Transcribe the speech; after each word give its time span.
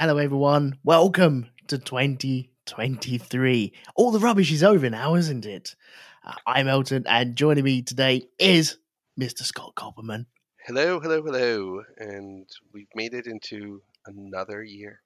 Hello, 0.00 0.16
everyone. 0.16 0.78
Welcome 0.84 1.50
to 1.66 1.76
2023. 1.76 3.72
All 3.96 4.12
the 4.12 4.20
rubbish 4.20 4.52
is 4.52 4.62
over 4.62 4.88
now, 4.88 5.16
isn't 5.16 5.44
it? 5.44 5.74
Uh, 6.24 6.34
I'm 6.46 6.68
Elton, 6.68 7.02
and 7.08 7.34
joining 7.34 7.64
me 7.64 7.82
today 7.82 8.28
is 8.38 8.78
Mr. 9.20 9.42
Scott 9.42 9.72
Copperman. 9.74 10.26
Hello, 10.64 11.00
hello, 11.00 11.20
hello. 11.20 11.82
And 11.96 12.46
we've 12.72 12.94
made 12.94 13.12
it 13.12 13.26
into 13.26 13.82
another 14.06 14.62
year. 14.62 15.00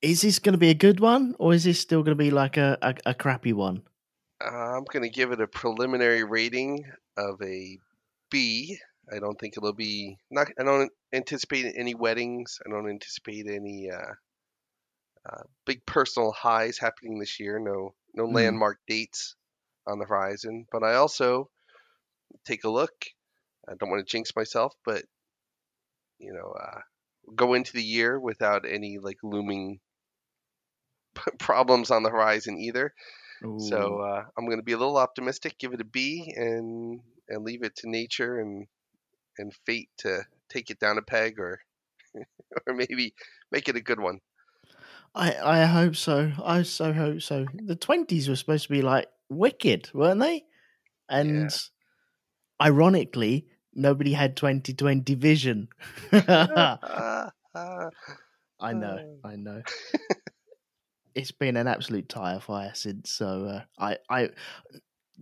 Is 0.00 0.22
this 0.22 0.38
going 0.38 0.54
to 0.54 0.58
be 0.58 0.70
a 0.70 0.74
good 0.74 0.98
one, 0.98 1.36
or 1.38 1.52
is 1.52 1.64
this 1.64 1.78
still 1.78 2.02
going 2.02 2.16
to 2.16 2.24
be 2.24 2.30
like 2.30 2.56
a, 2.56 2.78
a, 2.80 2.94
a 3.10 3.14
crappy 3.14 3.52
one? 3.52 3.82
Uh, 4.42 4.78
I'm 4.78 4.84
going 4.84 5.02
to 5.02 5.10
give 5.10 5.32
it 5.32 5.40
a 5.42 5.46
preliminary 5.46 6.24
rating 6.24 6.86
of 7.18 7.42
a 7.42 7.78
B. 8.30 8.78
I 9.12 9.18
don't 9.18 9.38
think 9.38 9.56
it'll 9.56 9.72
be 9.72 10.18
not. 10.30 10.48
I 10.58 10.64
don't 10.64 10.92
anticipate 11.12 11.74
any 11.76 11.94
weddings. 11.94 12.58
I 12.64 12.70
don't 12.70 12.88
anticipate 12.88 13.46
any 13.48 13.90
uh, 13.90 14.14
uh, 15.28 15.42
big 15.66 15.84
personal 15.86 16.32
highs 16.32 16.78
happening 16.78 17.18
this 17.18 17.40
year. 17.40 17.58
No, 17.58 17.94
no 18.14 18.26
Hmm. 18.26 18.26
landmark 18.26 18.78
dates 18.86 19.36
on 19.86 19.98
the 19.98 20.06
horizon. 20.06 20.66
But 20.70 20.82
I 20.82 20.94
also 20.94 21.50
take 22.44 22.64
a 22.64 22.70
look. 22.70 22.92
I 23.68 23.74
don't 23.74 23.90
want 23.90 24.06
to 24.06 24.10
jinx 24.10 24.36
myself, 24.36 24.74
but 24.84 25.04
you 26.18 26.32
know, 26.32 26.52
uh, 26.52 26.80
go 27.34 27.54
into 27.54 27.72
the 27.72 27.82
year 27.82 28.18
without 28.20 28.66
any 28.66 28.98
like 28.98 29.18
looming 29.22 29.80
problems 31.38 31.90
on 31.90 32.02
the 32.02 32.10
horizon 32.10 32.58
either. 32.58 32.92
So 33.56 34.00
uh, 34.00 34.24
I'm 34.36 34.46
going 34.46 34.58
to 34.58 34.64
be 34.64 34.72
a 34.72 34.78
little 34.78 34.98
optimistic, 34.98 35.58
give 35.58 35.74
it 35.74 35.80
a 35.80 35.84
B, 35.84 36.34
and 36.36 37.02
and 37.28 37.44
leave 37.44 37.62
it 37.64 37.76
to 37.76 37.90
nature 37.90 38.40
and 38.40 38.66
and 39.38 39.52
fate 39.66 39.88
to 39.98 40.24
take 40.48 40.70
it 40.70 40.78
down 40.78 40.98
a 40.98 41.02
peg, 41.02 41.38
or 41.38 41.60
or 42.14 42.74
maybe 42.74 43.14
make 43.50 43.68
it 43.68 43.76
a 43.76 43.80
good 43.80 44.00
one. 44.00 44.20
I, 45.14 45.34
I 45.34 45.64
hope 45.64 45.96
so. 45.96 46.32
I 46.42 46.62
so 46.62 46.92
hope 46.92 47.22
so. 47.22 47.46
The 47.52 47.76
20s 47.76 48.28
were 48.28 48.36
supposed 48.36 48.64
to 48.64 48.72
be 48.72 48.82
like 48.82 49.08
wicked, 49.28 49.90
weren't 49.92 50.20
they? 50.20 50.44
And 51.08 51.52
ironically, 52.62 53.46
nobody 53.74 54.12
had 54.12 54.36
2020 54.36 55.14
vision. 55.16 55.68
I 56.12 57.30
know, 58.72 58.98
Oh. 59.24 59.28
I 59.28 59.36
know. 59.36 59.62
it's 61.14 61.32
been 61.32 61.56
an 61.56 61.66
absolute 61.66 62.08
tire 62.08 62.38
fire 62.38 62.72
since. 62.74 63.10
So 63.10 63.46
uh, 63.46 63.62
I, 63.78 63.96
I, 64.08 64.28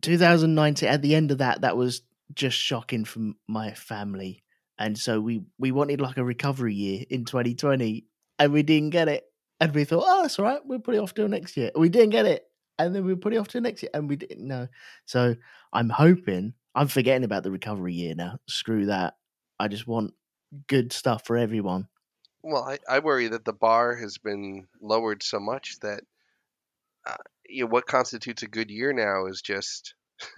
2019. 0.03 0.89
At 0.89 1.01
the 1.03 1.14
end 1.14 1.31
of 1.31 1.39
that, 1.39 1.62
that 1.62 1.77
was 1.77 2.03
just 2.34 2.57
shocking 2.57 3.05
for 3.05 3.33
my 3.47 3.73
family, 3.73 4.43
and 4.79 4.98
so 4.98 5.21
we 5.21 5.43
we 5.59 5.73
wanted 5.73 6.01
like 6.01 6.17
a 6.17 6.25
recovery 6.25 6.75
year 6.75 7.05
in 7.11 7.25
2020, 7.25 8.05
and 8.39 8.53
we 8.53 8.62
didn't 8.62 8.91
get 8.91 9.09
it. 9.09 9.25
And 9.61 9.75
we 9.75 9.85
thought, 9.85 10.05
oh, 10.07 10.23
that's 10.23 10.39
all 10.39 10.45
right. 10.45 10.61
We'll 10.65 10.79
put 10.79 10.95
it 10.95 10.98
off 10.98 11.15
till 11.15 11.27
next 11.27 11.57
year. 11.57 11.73
We 11.75 11.89
didn't 11.89 12.11
get 12.11 12.27
it, 12.27 12.45
and 12.79 12.95
then 12.95 13.05
we 13.05 13.15
put 13.17 13.35
it 13.35 13.39
off 13.39 13.48
till 13.48 13.61
next 13.61 13.83
year, 13.83 13.91
and 13.95 14.09
we 14.09 14.17
didn't 14.17 14.47
know. 14.47 14.69
So 15.07 15.35
I'm 15.73 15.91
hoping. 15.91 16.55
I'm 16.75 16.87
forgetting 16.89 17.25
about 17.25 17.43
the 17.43 17.51
recovery 17.51 17.95
year 17.95 18.15
now. 18.15 18.39
Screw 18.47 18.87
that. 18.87 19.15
I 19.59 19.67
just 19.67 19.89
want 19.89 20.15
good 20.69 20.92
stuff 20.92 21.27
for 21.27 21.37
everyone. 21.37 21.89
well, 22.42 22.63
I, 22.63 22.79
I 22.89 22.98
worry 23.01 23.29
that 23.29 23.45
the 23.45 23.53
bar 23.53 23.97
has 23.97 24.19
been 24.19 24.67
lowered 24.81 25.23
so 25.23 25.41
much 25.41 25.79
that 25.81 26.03
uh, 27.07 27.17
you 27.48 27.65
know 27.65 27.70
what 27.70 27.87
constitutes 27.87 28.42
a 28.42 28.48
good 28.48 28.70
year 28.70 28.92
now 28.92 29.27
is 29.27 29.42
just 29.42 29.95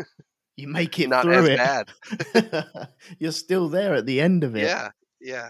You 0.57 0.69
make 0.69 0.99
it 1.01 1.09
not 1.09 1.23
through 1.25 1.33
as 1.35 1.49
it. 1.49 1.59
bad. 1.59 2.89
You're 3.19 3.33
still 3.33 3.69
there 3.69 3.95
at 3.95 4.07
the 4.07 4.21
end 4.21 4.45
of 4.45 4.57
it. 4.57 4.63
Yeah, 4.65 4.91
yeah, 5.21 5.49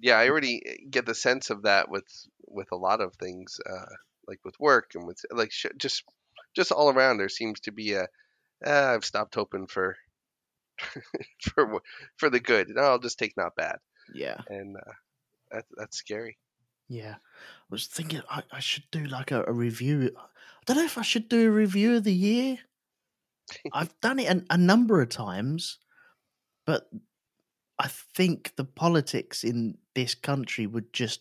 yeah. 0.00 0.18
I 0.18 0.28
already 0.28 0.60
eh, 0.66 0.74
get 0.90 1.06
the 1.06 1.14
sense 1.14 1.50
of 1.50 1.62
that 1.62 1.88
with 1.88 2.04
with 2.46 2.68
a 2.72 2.76
lot 2.76 3.00
of 3.00 3.14
things, 3.16 3.58
uh, 3.68 3.86
like 4.28 4.40
with 4.44 4.58
work 4.60 4.90
and 4.94 5.06
with 5.06 5.18
like 5.30 5.52
sh- 5.52 5.66
just 5.78 6.04
just 6.54 6.72
all 6.72 6.90
around. 6.90 7.18
There 7.18 7.28
seems 7.28 7.60
to 7.60 7.72
be 7.72 7.92
a 7.94 8.06
"Ah, 8.66 8.92
I've 8.92 9.04
stopped 9.04 9.34
hoping 9.34 9.66
for 9.68 9.96
for 11.42 11.80
for 12.16 12.30
the 12.30 12.40
good. 12.40 12.68
No, 12.70 12.82
I'll 12.82 12.98
just 12.98 13.18
take 13.18 13.36
not 13.36 13.56
bad, 13.56 13.76
Yeah. 14.14 14.40
and 14.48 14.76
uh, 14.76 14.92
that, 15.52 15.64
that's 15.76 15.96
scary. 15.96 16.36
Yeah. 16.88 17.14
I 17.14 17.70
was 17.70 17.86
thinking 17.86 18.20
I, 18.28 18.42
I 18.52 18.60
should 18.60 18.84
do 18.90 19.04
like 19.06 19.30
a, 19.30 19.44
a 19.46 19.52
review. 19.52 20.10
I 20.16 20.20
don't 20.66 20.76
know 20.76 20.84
if 20.84 20.98
I 20.98 21.02
should 21.02 21.28
do 21.30 21.46
a 21.46 21.50
review 21.50 21.96
of 21.96 22.04
the 22.04 22.12
year. 22.12 22.58
I've 23.72 23.98
done 24.00 24.18
it 24.18 24.28
a, 24.28 24.44
a 24.50 24.58
number 24.58 25.00
of 25.02 25.08
times, 25.08 25.78
but 26.66 26.88
I 27.78 27.88
think 27.88 28.54
the 28.56 28.64
politics 28.64 29.44
in 29.44 29.78
this 29.94 30.14
country 30.14 30.66
would 30.66 30.92
just 30.92 31.20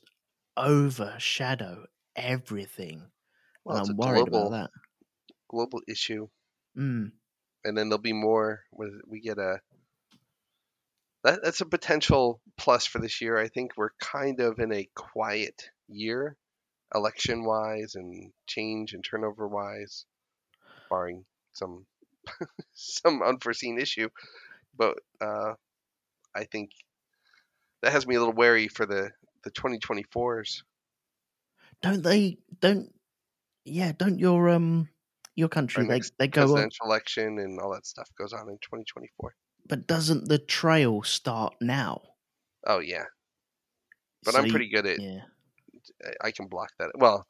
overshadow 0.58 1.86
everything. 2.16 3.12
Well, 3.66 3.78
I'm 3.78 3.98
worried 3.98 4.30
global 4.30 4.48
about 4.48 4.52
that. 4.52 4.72
global 5.50 5.82
issue, 5.88 6.28
Mm. 6.78 7.12
and 7.64 7.78
then 7.78 7.90
there'll 7.90 8.02
be 8.02 8.14
more. 8.14 8.64
With 8.72 8.94
we 9.08 9.20
get 9.22 9.38
a 9.38 9.62
that, 11.24 11.42
that's 11.44 11.62
a 11.62 11.66
potential 11.66 12.42
plus 12.58 12.86
for 12.86 13.00
this 13.00 13.22
year. 13.22 13.38
I 13.38 13.48
think 13.48 13.72
we're 13.78 13.94
kind 14.00 14.40
of 14.40 14.60
in 14.60 14.72
a 14.72 14.90
quiet 14.96 15.70
year, 15.88 16.38
election 16.94 17.46
wise 17.46 17.96
and 17.96 18.32
change 18.48 18.94
and 18.94 19.04
turnover 19.04 19.48
wise, 19.48 20.06
barring 20.90 21.26
some 21.54 21.86
some 22.74 23.22
unforeseen 23.22 23.80
issue. 23.80 24.10
But 24.76 25.00
uh, 25.22 25.56
I 26.36 26.46
think 26.46 26.72
that 27.82 27.92
has 27.92 28.08
me 28.08 28.16
a 28.16 28.20
little 28.20 28.34
wary 28.34 28.68
for 28.68 28.86
the 28.86 29.12
the 29.44 29.52
2024s. 29.52 30.64
Don't 31.82 32.02
they? 32.04 32.38
Don't 32.60 32.94
yeah? 33.66 33.94
Don't 33.94 34.20
your 34.20 34.50
um 34.50 34.90
your 35.36 35.50
country 35.50 35.86
they 35.88 36.02
they 36.20 36.28
go 36.28 36.42
on? 36.42 36.48
presidential 36.48 36.86
election 36.88 37.40
and 37.40 37.60
all 37.60 37.74
that 37.74 37.86
stuff 37.86 38.10
goes 38.18 38.34
on 38.34 38.50
in 38.50 38.58
2024. 38.60 39.36
But 39.68 39.88
doesn't 39.88 40.30
the 40.30 40.40
trail 40.40 41.04
start 41.04 41.56
now? 41.62 42.02
Oh 42.66 42.80
yeah, 42.80 43.06
but 44.24 44.34
So 44.34 44.40
I'm 44.40 44.50
pretty 44.50 44.70
good 44.70 44.86
at 44.86 45.00
Yeah. 45.00 45.22
I- 46.06 46.28
I 46.28 46.32
can 46.32 46.48
block 46.48 46.72
that. 46.80 46.92
Well, 46.96 47.26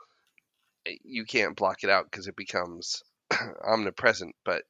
eh, 0.85 0.97
you 1.03 1.25
can't 1.25 1.55
block 1.57 1.83
it 1.83 1.89
out 1.89 2.05
because 2.11 2.27
it 2.27 2.35
becomes 2.35 3.03
omnipresent. 3.65 4.35
But 4.45 4.65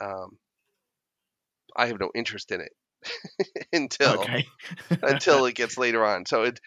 um, 0.00 0.38
I 1.76 1.86
have 1.86 2.00
no 2.00 2.10
interest 2.14 2.52
in 2.52 2.60
it 2.60 2.72
until 3.72 4.26
until 5.02 5.44
it 5.46 5.54
gets 5.54 5.78
later 5.78 6.04
on. 6.04 6.26
So 6.26 6.44
it 6.44 6.60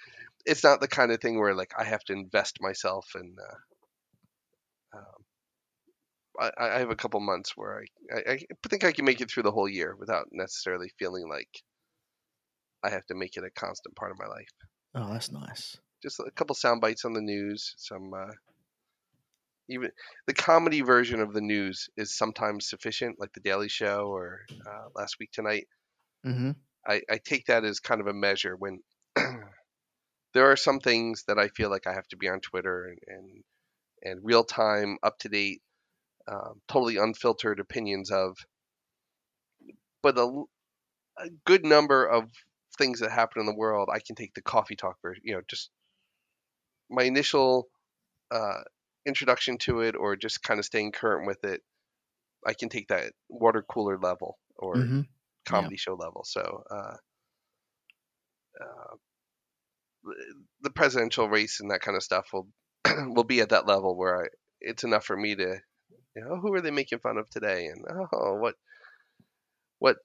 it's 0.45 0.63
not 0.63 0.81
the 0.81 0.87
kind 0.87 1.11
of 1.11 1.19
thing 1.19 1.39
where 1.39 1.55
like 1.55 1.71
I 1.77 1.83
have 1.83 2.03
to 2.05 2.13
invest 2.13 2.57
myself 2.61 3.07
and. 3.15 3.37
Uh, 3.37 4.97
um, 4.97 5.25
I, 6.39 6.51
I 6.59 6.79
have 6.79 6.89
a 6.89 6.95
couple 6.95 7.19
months 7.19 7.53
where 7.55 7.83
I, 8.11 8.17
I, 8.17 8.33
I 8.33 8.67
think 8.69 8.83
I 8.83 8.91
can 8.91 9.05
make 9.05 9.21
it 9.21 9.29
through 9.29 9.43
the 9.43 9.51
whole 9.51 9.67
year 9.67 9.95
without 9.99 10.27
necessarily 10.31 10.89
feeling 10.97 11.27
like 11.29 11.49
I 12.83 12.89
have 12.89 13.05
to 13.07 13.15
make 13.15 13.35
it 13.35 13.43
a 13.43 13.49
constant 13.49 13.95
part 13.95 14.11
of 14.11 14.19
my 14.19 14.27
life. 14.27 14.47
oh, 14.95 15.11
that's 15.11 15.31
nice. 15.31 15.77
just 16.01 16.19
a 16.19 16.31
couple 16.31 16.55
sound 16.55 16.81
bites 16.81 17.05
on 17.05 17.13
the 17.13 17.21
news 17.21 17.73
some 17.77 18.13
uh, 18.13 18.31
even 19.69 19.91
the 20.27 20.33
comedy 20.33 20.81
version 20.81 21.21
of 21.21 21.33
the 21.33 21.41
news 21.41 21.89
is 21.97 22.17
sometimes 22.17 22.67
sufficient 22.69 23.19
like 23.19 23.33
the 23.33 23.39
daily 23.39 23.69
show 23.69 24.07
or 24.07 24.41
uh, 24.67 24.89
last 24.95 25.17
week 25.19 25.31
tonight. 25.31 25.67
Hmm 26.23 26.51
I, 26.87 27.01
I 27.09 27.19
take 27.23 27.45
that 27.45 27.65
as 27.65 27.79
kind 27.79 28.01
of 28.01 28.07
a 28.07 28.13
measure 28.13 28.55
when 28.55 28.79
there 30.33 30.51
are 30.51 30.55
some 30.55 30.79
things 30.79 31.23
that 31.27 31.37
i 31.37 31.47
feel 31.49 31.69
like 31.69 31.87
i 31.87 31.93
have 31.93 32.07
to 32.09 32.17
be 32.17 32.29
on 32.29 32.39
twitter 32.39 32.85
and 32.85 32.99
and, 33.07 33.43
and 34.03 34.19
real 34.23 34.43
time 34.43 34.97
up 35.03 35.17
to 35.19 35.29
date 35.29 35.61
um, 36.27 36.61
totally 36.67 36.97
unfiltered 36.97 37.59
opinions 37.59 38.11
of. 38.11 38.37
But 40.03 40.19
a, 40.19 40.43
a 41.17 41.29
good 41.43 41.65
number 41.65 42.05
of 42.05 42.29
things 42.77 42.99
that 42.99 43.11
happen 43.11 43.41
in 43.41 43.45
the 43.45 43.55
world 43.55 43.89
i 43.91 43.99
can 43.99 44.15
take 44.15 44.33
the 44.33 44.41
coffee 44.41 44.75
talk 44.75 44.95
version 45.01 45.21
you 45.25 45.33
know 45.33 45.41
just 45.49 45.69
my 46.89 47.03
initial 47.03 47.67
uh, 48.31 48.61
introduction 49.05 49.57
to 49.57 49.81
it 49.81 49.95
or 49.95 50.15
just 50.15 50.43
kind 50.43 50.59
of 50.59 50.65
staying 50.65 50.91
current 50.91 51.25
with 51.27 51.43
it 51.43 51.61
i 52.45 52.53
can 52.53 52.69
take 52.69 52.87
that 52.89 53.11
water 53.29 53.63
cooler 53.67 53.97
level 53.97 54.37
or 54.57 54.87
hmm 54.87 55.01
comedy 55.49 55.77
show 55.77 55.95
level. 55.95 56.23
So 56.25 56.63
uh, 56.71 56.95
uh, 58.61 58.95
the 60.61 60.69
presidential 60.69 61.27
race 61.29 61.59
and 61.59 61.71
that 61.71 61.81
kind 61.81 61.97
of 61.97 62.03
stuff 62.03 62.27
will 62.33 62.47
will 63.15 63.23
be 63.23 63.41
at 63.41 63.49
that 63.49 63.67
level 63.67 63.97
where 63.97 64.23
I, 64.23 64.27
it's 64.61 64.83
enough 64.83 65.05
for 65.05 65.17
me 65.17 65.35
to 65.35 65.57
you 66.15 66.23
know 66.23 66.37
who 66.37 66.53
are 66.53 66.61
they 66.61 66.71
making 66.71 66.99
fun 66.99 67.17
of 67.17 67.29
today? 67.29 67.67
and 67.67 67.85
oh 68.13 68.35
what 68.35 68.55
what 69.79 69.97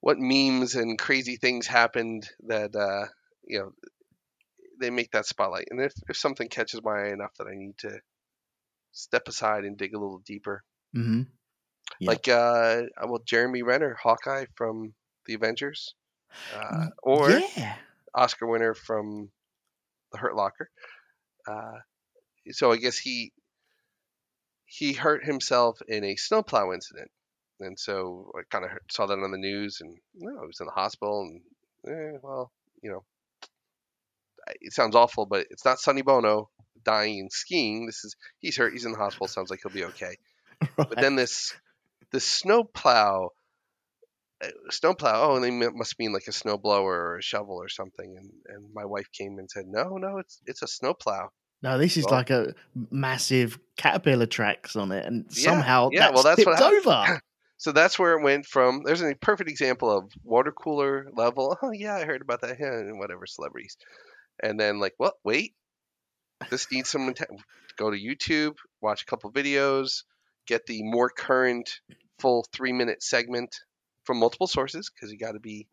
what 0.00 0.18
memes 0.18 0.74
and 0.74 0.98
crazy 0.98 1.36
things 1.36 1.66
happened 1.66 2.28
that 2.46 2.74
uh, 2.76 3.06
you 3.44 3.58
know 3.58 3.72
they 4.80 4.90
make 4.90 5.10
that 5.12 5.26
spotlight. 5.26 5.68
And 5.70 5.80
if, 5.80 5.92
if 6.08 6.16
something 6.16 6.48
catches 6.48 6.82
my 6.82 6.92
eye 6.92 7.12
enough 7.12 7.34
that 7.38 7.46
I 7.46 7.54
need 7.54 7.76
to 7.78 8.00
step 8.92 9.28
aside 9.28 9.64
and 9.64 9.78
dig 9.78 9.94
a 9.94 9.98
little 9.98 10.20
deeper. 10.20 10.64
Hmm 10.94 11.22
Yeah. 11.98 12.10
like 12.10 12.28
uh 12.28 12.82
well 13.06 13.20
Jeremy 13.24 13.62
Renner 13.62 13.94
Hawkeye 13.94 14.46
from 14.54 14.94
the 15.26 15.34
Avengers 15.34 15.94
uh, 16.52 16.86
or 17.02 17.44
yeah, 17.56 17.78
Oscar 18.14 18.46
winner 18.46 18.74
from 18.74 19.30
the 20.12 20.18
Hurt 20.18 20.36
Locker. 20.36 20.70
Uh, 21.48 21.80
so 22.52 22.72
I 22.72 22.78
guess 22.78 22.98
he 22.98 23.32
he 24.64 24.94
hurt 24.94 25.22
himself 25.24 25.82
in 25.86 26.02
a 26.02 26.16
snowplow 26.16 26.72
incident, 26.72 27.10
and 27.58 27.78
so 27.78 28.32
I 28.34 28.42
kind 28.44 28.64
of 28.64 28.70
saw 28.90 29.04
that 29.06 29.18
on 29.18 29.30
the 29.32 29.36
news, 29.38 29.80
and 29.82 29.98
you 30.14 30.30
know, 30.30 30.40
I 30.42 30.46
was 30.46 30.60
in 30.60 30.66
the 30.66 30.72
hospital, 30.72 31.22
and 31.22 31.42
eh, 31.86 32.18
well, 32.22 32.50
you 32.82 32.90
know, 32.90 33.04
it 34.60 34.72
sounds 34.72 34.96
awful, 34.96 35.26
but 35.26 35.46
it's 35.50 35.64
not 35.64 35.78
Sonny 35.78 36.02
Bono 36.02 36.50
dying 36.84 37.28
skiing. 37.30 37.86
This 37.86 38.04
is 38.04 38.16
he's 38.38 38.56
hurt, 38.56 38.72
he's 38.72 38.84
in 38.84 38.92
the 38.92 38.98
hospital. 38.98 39.28
Sounds 39.28 39.50
like 39.50 39.60
he'll 39.62 39.72
be 39.72 39.84
okay. 39.84 40.16
Right. 40.60 40.70
But 40.76 41.00
then 41.00 41.16
this 41.16 41.54
this 42.12 42.24
snowplow 42.24 43.30
uh, 44.42 44.48
snowplow 44.70 45.12
oh 45.14 45.36
and 45.36 45.44
they 45.44 45.50
must 45.50 45.98
mean 45.98 46.12
like 46.12 46.26
a 46.26 46.32
snowblower 46.32 46.82
or 46.82 47.18
a 47.18 47.22
shovel 47.22 47.56
or 47.56 47.68
something 47.68 48.16
and 48.18 48.30
and 48.46 48.74
my 48.74 48.84
wife 48.84 49.06
came 49.12 49.38
and 49.38 49.50
said 49.50 49.64
no 49.66 49.96
no 49.96 50.18
it's 50.18 50.40
it's 50.46 50.62
a 50.62 50.66
snowplow 50.66 51.28
no, 51.62 51.76
this 51.76 51.98
is 51.98 52.06
Well- 52.06 52.14
like 52.14 52.30
a 52.30 52.54
massive 52.90 53.58
caterpillar 53.76 54.24
tracks 54.24 54.76
on 54.76 54.92
it, 54.92 55.04
and 55.04 55.30
somehow 55.30 55.90
yeah, 55.92 56.10
that's, 56.10 56.14
well, 56.14 56.22
that's 56.22 56.36
tipped 56.36 56.48
what 56.48 56.86
over. 56.86 57.20
so 57.58 57.72
that's 57.72 57.98
where 57.98 58.18
it 58.18 58.22
went 58.22 58.46
from 58.46 58.82
there's 58.84 59.02
a 59.02 59.14
perfect 59.14 59.50
example 59.50 59.94
of 59.94 60.10
water 60.24 60.52
cooler 60.52 61.08
level 61.14 61.56
oh 61.62 61.70
yeah 61.70 61.94
i 61.94 62.04
heard 62.04 62.22
about 62.22 62.40
that 62.40 62.58
yeah, 62.58 62.72
and 62.72 62.98
whatever 62.98 63.26
celebrities 63.26 63.76
and 64.42 64.58
then 64.58 64.80
like 64.80 64.94
well 64.98 65.12
wait 65.22 65.54
this 66.48 66.70
needs 66.70 66.88
some 66.88 67.08
atten- 67.08 67.36
go 67.76 67.90
to 67.90 67.96
youtube 67.98 68.54
watch 68.80 69.02
a 69.02 69.06
couple 69.06 69.30
videos 69.32 70.04
get 70.46 70.66
the 70.66 70.82
more 70.82 71.10
current 71.10 71.80
full 72.18 72.46
three 72.52 72.72
minute 72.72 73.02
segment 73.02 73.54
from 74.04 74.18
multiple 74.18 74.46
sources 74.46 74.90
because 74.90 75.12
you 75.12 75.18
got 75.18 75.32
to 75.32 75.40
be 75.40 75.66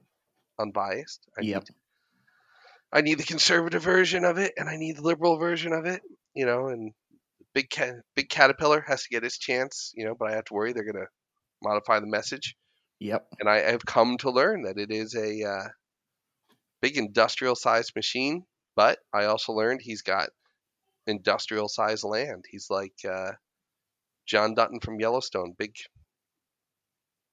unbiased 0.60 1.22
I 1.38 1.42
Yep. 1.42 1.62
need 1.64 1.76
I 2.92 3.02
need 3.02 3.20
the 3.20 3.24
conservative 3.24 3.84
version 3.84 4.24
of 4.24 4.38
it 4.38 4.54
and 4.58 4.70
I 4.70 4.78
need 4.78 4.98
the 4.98 5.02
liberal 5.02 5.38
version 5.38 5.74
of 5.74 5.86
it, 5.86 6.02
you 6.34 6.46
know, 6.46 6.68
and 6.68 6.94
big 7.54 7.70
ca- 7.70 8.02
big 8.16 8.30
caterpillar 8.30 8.82
has 8.88 9.04
to 9.04 9.10
get 9.10 9.24
his 9.24 9.38
chance, 9.38 9.92
you 9.96 10.06
know, 10.06 10.16
but 10.18 10.30
I 10.32 10.36
have 10.36 10.46
to 10.46 10.54
worry 10.54 10.72
they're 10.72 10.84
going 10.86 11.04
to 11.06 11.10
modify 11.62 12.00
the 12.00 12.08
message. 12.08 12.56
Yep. 13.00 13.28
And 13.40 13.50
I 13.50 13.58
have 13.72 13.86
come 13.86 14.18
to 14.20 14.32
learn 14.32 14.64
that 14.64 14.78
it 14.78 14.90
is 14.90 15.16
a 15.16 15.44
uh, 15.44 15.68
big 16.82 16.98
industrial 16.98 17.56
sized 17.56 17.92
machine, 17.96 18.44
but 18.76 19.00
I 19.14 19.26
also 19.26 19.52
learned 19.54 19.82
he's 19.84 20.02
got 20.02 20.30
industrial 21.08 21.68
sized 21.70 22.04
land. 22.04 22.46
He's 22.50 22.68
like 22.70 22.94
uh, 23.10 23.32
John 24.26 24.54
Dutton 24.54 24.80
from 24.80 25.00
Yellowstone, 25.00 25.54
big 25.58 25.76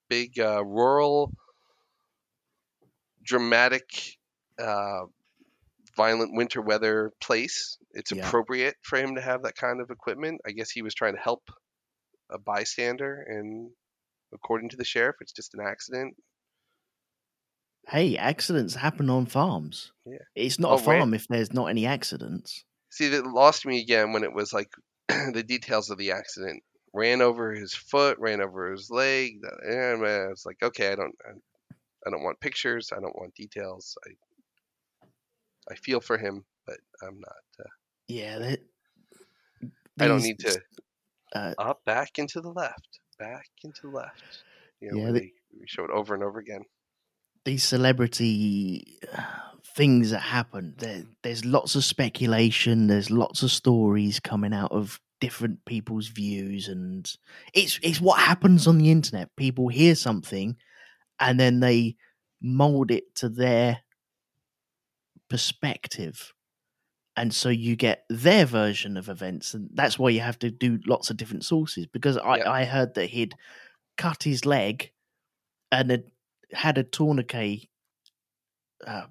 big 0.09 0.39
uh, 0.39 0.65
rural 0.65 1.33
dramatic 3.23 4.17
uh, 4.59 5.03
violent 5.97 6.35
winter 6.35 6.61
weather 6.61 7.13
place. 7.21 7.79
It's 7.93 8.13
Yeah. 8.13 8.27
appropriate 8.27 8.77
for 8.83 8.99
him 8.99 9.15
to 9.15 9.21
have 9.21 9.43
that 9.43 9.57
kind 9.57 9.81
of 9.81 9.91
equipment. 9.91 10.41
I 10.47 10.51
guess 10.53 10.71
he 10.71 10.83
was 10.83 10.95
trying 10.95 11.15
to 11.15 11.21
help 11.21 11.43
a 12.31 12.39
bystander, 12.39 13.23
and 13.23 13.71
according 14.33 14.69
to 14.71 14.77
the 14.77 14.85
sheriff, 14.85 15.17
it's 15.21 15.33
just 15.33 15.55
an 15.55 15.61
accident. 15.61 16.15
Hey, 17.89 18.17
accidents 18.17 18.75
happen 18.75 19.11
on 19.11 19.27
farms. 19.27 19.93
Yeah. 20.07 20.19
It's 20.35 20.59
not 20.59 20.73
Oh, 20.73 20.75
a 20.77 20.79
farm 20.79 21.13
if 21.15 21.29
there's 21.29 21.53
not 21.53 21.67
any 21.67 21.87
accidents. 21.87 22.65
See, 22.95 23.09
that 23.09 23.27
lost 23.27 23.67
me 23.67 23.81
again 23.81 24.13
when 24.13 24.23
it 24.23 24.33
was 24.33 24.53
like 24.53 24.71
the 25.09 25.43
details 25.43 25.91
of 25.91 25.99
the 25.99 26.13
accident. 26.13 26.63
Ran 26.93 27.23
over 27.23 27.53
his 27.53 27.75
foot, 27.75 28.17
ran 28.21 28.41
over 28.41 28.71
his 28.71 28.89
leg. 28.89 29.41
And 29.67 30.01
man, 30.01 30.29
it's 30.31 30.47
like, 30.47 30.63
okay, 30.63 30.93
I 30.93 30.95
don't, 30.95 31.15
I, 31.27 31.33
I 32.07 32.11
don't 32.11 32.23
want 32.23 32.39
pictures. 32.39 32.93
I 32.93 33.01
don't 33.01 33.19
want 33.19 33.35
details. 33.35 33.99
I, 34.07 35.73
I 35.73 35.75
feel 35.75 36.01
for 36.01 36.17
him, 36.17 36.45
but 36.69 36.77
I'm 37.03 37.19
not. 37.19 37.45
Uh, 37.59 37.69
Yeah, 38.07 38.39
that, 38.39 38.61
I 39.99 40.07
don't 40.07 40.23
need 40.23 40.39
to 40.41 40.61
Uh, 41.35 41.53
up, 41.59 41.85
back, 41.85 42.21
into 42.21 42.41
the 42.41 42.53
left, 42.53 43.01
back, 43.19 43.49
into 43.65 43.89
the 43.89 43.97
left. 43.97 44.45
You 44.81 44.93
know, 44.93 44.99
Yeah, 44.99 45.05
where 45.05 45.13
they, 45.15 45.33
we 45.59 45.67
show 45.67 45.83
it 45.83 45.91
over 45.91 46.15
and 46.15 46.23
over 46.23 46.39
again. 46.39 46.63
These 47.45 47.65
celebrity 47.65 48.99
uh, 49.17 49.23
things 49.77 50.11
that 50.11 50.21
happen. 50.21 50.75
There, 50.79 51.05
there's 51.23 51.45
lots 51.45 51.75
of 51.75 51.85
speculation. 51.85 52.87
There's 52.87 53.11
lots 53.11 53.43
of 53.43 53.51
stories 53.51 54.21
coming 54.21 54.55
out 54.55 54.73
of 54.73 55.01
different 55.21 55.65
people's 55.65 56.09
views, 56.09 56.69
and 56.69 57.11
it's 57.53 57.79
it's 57.83 58.01
what 58.01 58.21
happens 58.21 58.67
on 58.67 58.79
the 58.79 58.91
internet. 58.91 59.35
People 59.37 59.69
hear 59.69 59.95
something, 59.95 60.57
and 61.21 61.39
then 61.39 61.61
they 61.61 61.97
mold 62.41 62.91
it 62.91 63.15
to 63.17 63.29
their 63.29 63.79
perspective. 65.29 66.33
And 67.17 67.33
so 67.33 67.49
you 67.49 67.77
get 67.77 68.05
their 68.11 68.45
version 68.45 68.97
of 68.97 69.09
events, 69.09 69.55
and 69.55 69.71
that's 69.73 69.99
why 69.99 70.11
you 70.11 70.21
have 70.21 70.39
to 70.41 70.51
do 70.51 70.81
lots 70.87 71.11
of 71.11 71.17
different 71.17 71.45
sources. 71.45 71.87
Because 71.87 72.17
I, 72.17 72.39
Yeah. 72.39 72.51
I 72.51 72.65
heard 72.65 72.95
that 72.95 73.11
he'd 73.11 73.35
cut 73.97 74.25
his 74.25 74.45
leg 74.45 74.91
and 75.71 76.03
had 76.55 76.79
a 76.79 76.85
tourniquet 76.85 77.69
uh, 78.87 79.07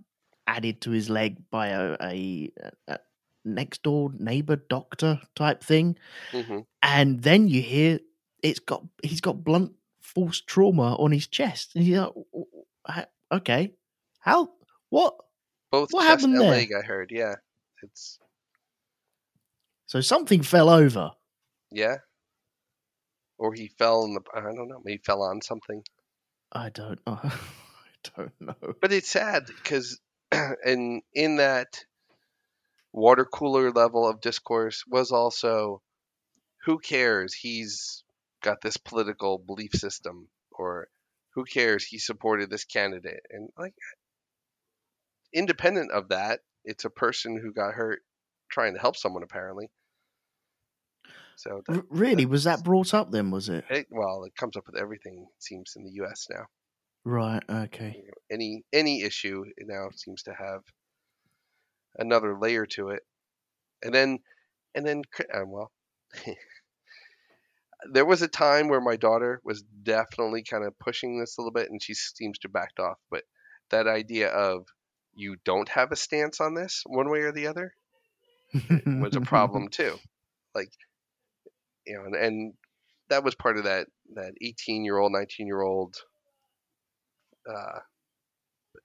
added 0.47 0.81
to 0.81 0.91
his 0.91 1.09
leg 1.09 1.49
by 1.49 1.67
a, 1.67 1.95
a, 2.01 2.51
a 2.87 2.99
next 3.45 3.83
door 3.83 4.11
neighbor 4.17 4.55
doctor 4.55 5.21
type 5.35 5.63
thing, 5.63 5.97
hmm 6.31 6.65
and 6.81 7.23
then 7.23 7.47
you 7.47 7.61
hear 7.61 7.99
it's 8.43 8.59
got 8.59 8.83
he's 9.03 9.21
got 9.21 9.43
blunt 9.43 9.73
force 10.01 10.41
trauma 10.41 10.95
on 10.97 11.11
his 11.11 11.27
chest, 11.27 11.75
and 11.75 11.85
you're 11.85 12.01
like, 12.05 12.13
"W- 12.15 12.27
w- 12.33 12.65
ha- 12.87 13.07
okay, 13.31 13.73
how 14.19 14.53
what? 14.89 15.15
Both 15.71 15.89
What 15.91 16.05
happened 16.05 16.39
there? 16.39 16.51
leg, 16.51 16.71
I 16.73 16.81
heard. 16.83 17.11
Yeah, 17.11 17.35
it's 17.81 18.17
So 19.85 20.01
something 20.01 20.43
fell 20.43 20.69
over. 20.69 21.13
yeah. 21.71 21.97
Or 23.37 23.53
he 23.53 23.67
fell 23.67 24.05
in 24.05 24.15
the. 24.15 24.21
I 24.33 24.41
don't 24.41 24.67
know. 24.67 24.79
Maybe 24.83 24.93
he 24.97 25.03
fell 25.03 25.21
on 25.21 25.39
something. 25.43 25.83
I 26.53 26.69
don't 26.69 26.99
know. 27.05 27.19
I 27.23 28.09
don't 28.15 28.33
know. 28.39 28.73
But 28.79 28.93
it's 28.93 29.09
sad 29.09 29.47
because, 29.47 29.99
and 30.31 31.01
in 31.13 31.37
that 31.37 31.83
water 32.91 33.25
cooler 33.25 33.71
level 33.71 34.07
of 34.07 34.21
discourse 34.21 34.83
was 34.87 35.11
also, 35.11 35.81
who 36.65 36.79
cares? 36.79 37.33
He's 37.33 38.03
got 38.41 38.61
this 38.61 38.77
political 38.77 39.39
belief 39.39 39.71
system, 39.73 40.27
or 40.51 40.87
who 41.33 41.43
cares? 41.43 41.83
He 41.83 41.97
supported 41.97 42.49
this 42.49 42.65
candidate, 42.65 43.21
and 43.31 43.49
like, 43.57 43.73
independent 45.33 45.91
of 45.91 46.09
that, 46.09 46.41
it's 46.63 46.85
a 46.85 46.89
person 46.89 47.37
who 47.37 47.51
got 47.51 47.73
hurt 47.73 48.01
trying 48.49 48.75
to 48.75 48.79
help 48.79 48.95
someone 48.95 49.23
apparently. 49.23 49.69
So 51.37 51.61
that, 51.67 51.77
R- 51.77 51.85
really, 51.89 52.25
was 52.25 52.43
that 52.45 52.63
brought 52.63 52.93
up 52.93 53.11
then? 53.11 53.31
Was 53.31 53.49
it 53.49 53.65
it, 53.69 53.87
well, 53.89 54.23
it 54.25 54.35
comes 54.35 54.55
up 54.57 54.63
with 54.67 54.79
everything 54.79 55.25
it 55.29 55.43
seems 55.43 55.73
in 55.75 55.83
the 55.83 55.91
U.S. 55.95 56.27
now. 56.29 56.45
right? 57.05 57.43
Okay. 57.49 57.95
you 57.97 58.03
know, 58.03 58.13
any 58.31 58.63
any 58.71 59.01
issue 59.03 59.43
now 59.59 59.89
seems 59.95 60.23
to 60.23 60.33
have 60.33 60.61
another 61.97 62.37
layer 62.39 62.65
to 62.65 62.89
it 62.89 63.03
and 63.83 63.93
then 63.93 64.19
and 64.75 64.85
then 64.85 65.01
uh, 65.33 65.45
well 65.45 65.71
there 67.91 68.05
was 68.05 68.21
a 68.21 68.27
time 68.27 68.67
where 68.67 68.81
my 68.81 68.95
daughter 68.95 69.41
was 69.43 69.63
definitely 69.83 70.43
kind 70.43 70.63
of 70.63 70.77
pushing 70.79 71.19
this 71.19 71.37
a 71.37 71.41
little 71.41 71.51
bit 71.51 71.69
and 71.69 71.81
she 71.81 71.93
seems 71.93 72.39
to 72.39 72.47
have 72.47 72.53
backed 72.53 72.79
off 72.79 72.97
but 73.11 73.23
that 73.69 73.87
idea 73.87 74.29
of 74.29 74.65
you 75.13 75.35
don't 75.45 75.69
have 75.69 75.91
a 75.91 75.95
stance 75.95 76.39
on 76.41 76.55
this 76.55 76.83
one 76.85 77.09
way 77.09 77.19
or 77.19 77.31
the 77.31 77.47
other 77.47 77.73
was 78.85 79.15
a 79.15 79.21
problem 79.21 79.67
too 79.71 79.95
like 80.55 80.69
you 81.85 81.95
know 81.97 82.05
and, 82.05 82.15
and 82.15 82.53
that 83.09 83.23
was 83.23 83.35
part 83.35 83.57
of 83.57 83.65
that 83.65 83.87
that 84.15 84.33
18 84.41 84.83
year 84.85 84.97
old 84.97 85.11
19 85.11 85.47
year 85.47 85.61
old 85.61 85.95
uh 87.49 87.79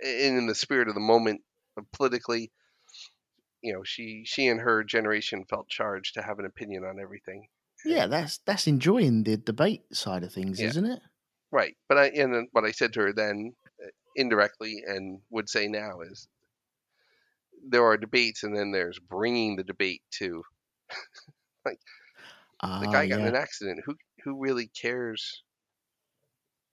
in, 0.00 0.38
in 0.38 0.46
the 0.46 0.54
spirit 0.54 0.88
of 0.88 0.94
the 0.94 1.00
moment 1.00 1.42
uh, 1.78 1.82
politically 1.92 2.50
you 3.62 3.72
know 3.72 3.82
she 3.84 4.24
she 4.26 4.46
and 4.48 4.60
her 4.60 4.84
generation 4.84 5.44
felt 5.48 5.68
charged 5.68 6.14
to 6.14 6.22
have 6.22 6.38
an 6.38 6.46
opinion 6.46 6.84
on 6.84 7.00
everything 7.00 7.48
Yeah, 7.84 8.06
that's 8.06 8.38
that's 8.38 8.66
enjoying 8.66 9.24
the 9.24 9.36
debate 9.36 9.84
side 9.94 10.24
of 10.24 10.32
things, 10.32 10.60
Yeah. 10.60 10.68
isn't 10.68 10.86
it? 10.86 11.00
right 11.50 11.76
but 11.88 11.96
i 11.96 12.06
and 12.08 12.46
what 12.52 12.64
i 12.64 12.70
said 12.70 12.92
to 12.92 13.00
her 13.00 13.12
then 13.12 13.54
uh, 13.82 13.88
indirectly 14.14 14.82
and 14.86 15.20
would 15.30 15.48
say 15.48 15.66
now 15.66 16.00
is 16.02 16.28
there 17.66 17.84
are 17.86 17.96
debates 17.96 18.42
and 18.44 18.54
then 18.56 18.70
there's 18.70 18.98
bringing 18.98 19.56
the 19.56 19.64
debate 19.64 20.02
to 20.10 20.42
the 22.78 22.88
Ah, 22.88 22.88
guy 22.88 23.06
got 23.06 23.22
in 23.22 23.26
an 23.26 23.36
accident 23.36 23.80
who 23.84 23.96
who 24.24 24.38
really 24.40 24.68
cares 24.68 25.44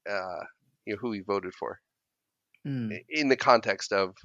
uh 0.09 0.43
you 0.85 0.93
know 0.93 0.99
who 0.99 1.11
he 1.11 1.21
voted 1.21 1.53
for 1.53 1.79
Mm. 2.65 2.99
in 3.09 3.29
the 3.29 3.37
context 3.37 3.91
of 3.91 4.15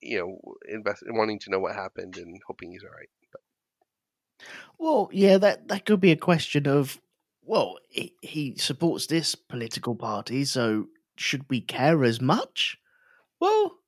you 0.00 0.18
know 0.18 0.38
invest, 0.68 1.02
wanting 1.08 1.38
to 1.38 1.50
know 1.50 1.58
what 1.58 1.74
happened 1.74 2.16
and 2.16 2.40
hoping 2.46 2.72
he's 2.72 2.84
all 2.84 2.90
right 2.90 3.08
Well, 4.78 5.08
yeah, 5.12 5.38
that 5.38 5.68
that 5.68 5.86
could 5.86 6.00
be 6.00 6.10
a 6.12 6.16
question 6.16 6.66
of, 6.66 7.00
well, 7.42 7.78
he, 7.88 8.14
he 8.22 8.56
supports 8.56 9.06
this 9.06 9.34
political 9.34 9.94
party, 9.94 10.44
so 10.44 10.88
should 11.16 11.48
we 11.50 11.60
care 11.60 12.04
as 12.04 12.20
much? 12.20 12.78
Well, 13.40 13.78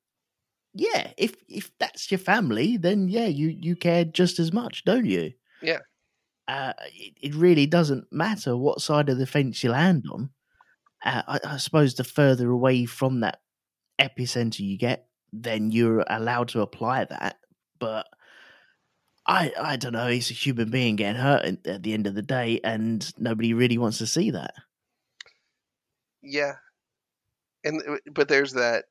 yeah, 0.75 1.13
if 1.19 1.37
if 1.49 1.77
that's 1.79 2.11
your 2.13 2.19
family, 2.19 2.77
then 2.77 3.09
yeah, 3.09 3.27
you 3.27 3.49
you 3.49 3.77
care 3.77 4.05
just 4.05 4.39
as 4.39 4.53
much, 4.53 4.85
don't 4.85 5.07
you? 5.07 5.33
Yeah. 5.61 5.79
Uh, 6.49 6.73
it, 6.93 7.15
it 7.21 7.35
really 7.35 7.67
doesn't 7.67 8.13
matter 8.13 8.57
what 8.57 8.81
side 8.81 9.09
of 9.09 9.19
the 9.19 9.27
fence 9.27 9.63
you 9.63 9.71
land 9.71 10.05
on. 10.11 10.31
Uh, 11.05 11.23
I, 11.27 11.41
I 11.45 11.57
suppose 11.57 11.95
the 11.95 12.05
further 12.05 12.51
away 12.51 12.85
from 12.85 13.21
that 13.21 13.41
epicenter 14.01 14.61
you 14.61 14.77
get, 14.77 15.07
then 15.33 15.71
you're 15.71 16.05
allowed 16.09 16.49
to 16.49 16.61
apply 16.61 17.05
that. 17.05 17.37
But 17.79 18.07
I 19.27 19.53
I 19.61 19.77
don't 19.77 19.93
know. 19.93 20.09
He's 20.09 20.31
a 20.31 20.35
human 20.35 20.71
being 20.71 20.97
getting 20.97 21.21
hurt 21.21 21.67
at 21.67 21.83
the 21.83 21.93
end 21.93 22.07
of 22.07 22.15
the 22.15 22.23
day, 22.23 22.61
and 22.65 23.09
nobody 23.19 23.55
really 23.55 23.79
wants 23.79 23.99
to 23.99 24.07
see 24.07 24.31
that. 24.33 24.55
Yeah, 26.23 26.55
and 27.65 27.83
uh, 27.89 27.97
but 28.13 28.29
there's 28.29 28.53
that. 28.55 28.85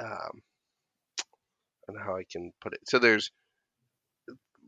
Um, 0.00 0.42
I 1.88 1.92
don't 1.92 1.96
know 1.96 2.04
how 2.04 2.16
I 2.16 2.24
can 2.30 2.52
put 2.60 2.72
it. 2.74 2.80
So 2.86 2.98
there's 2.98 3.30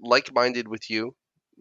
like-minded 0.03 0.67
with 0.67 0.89
you 0.89 1.15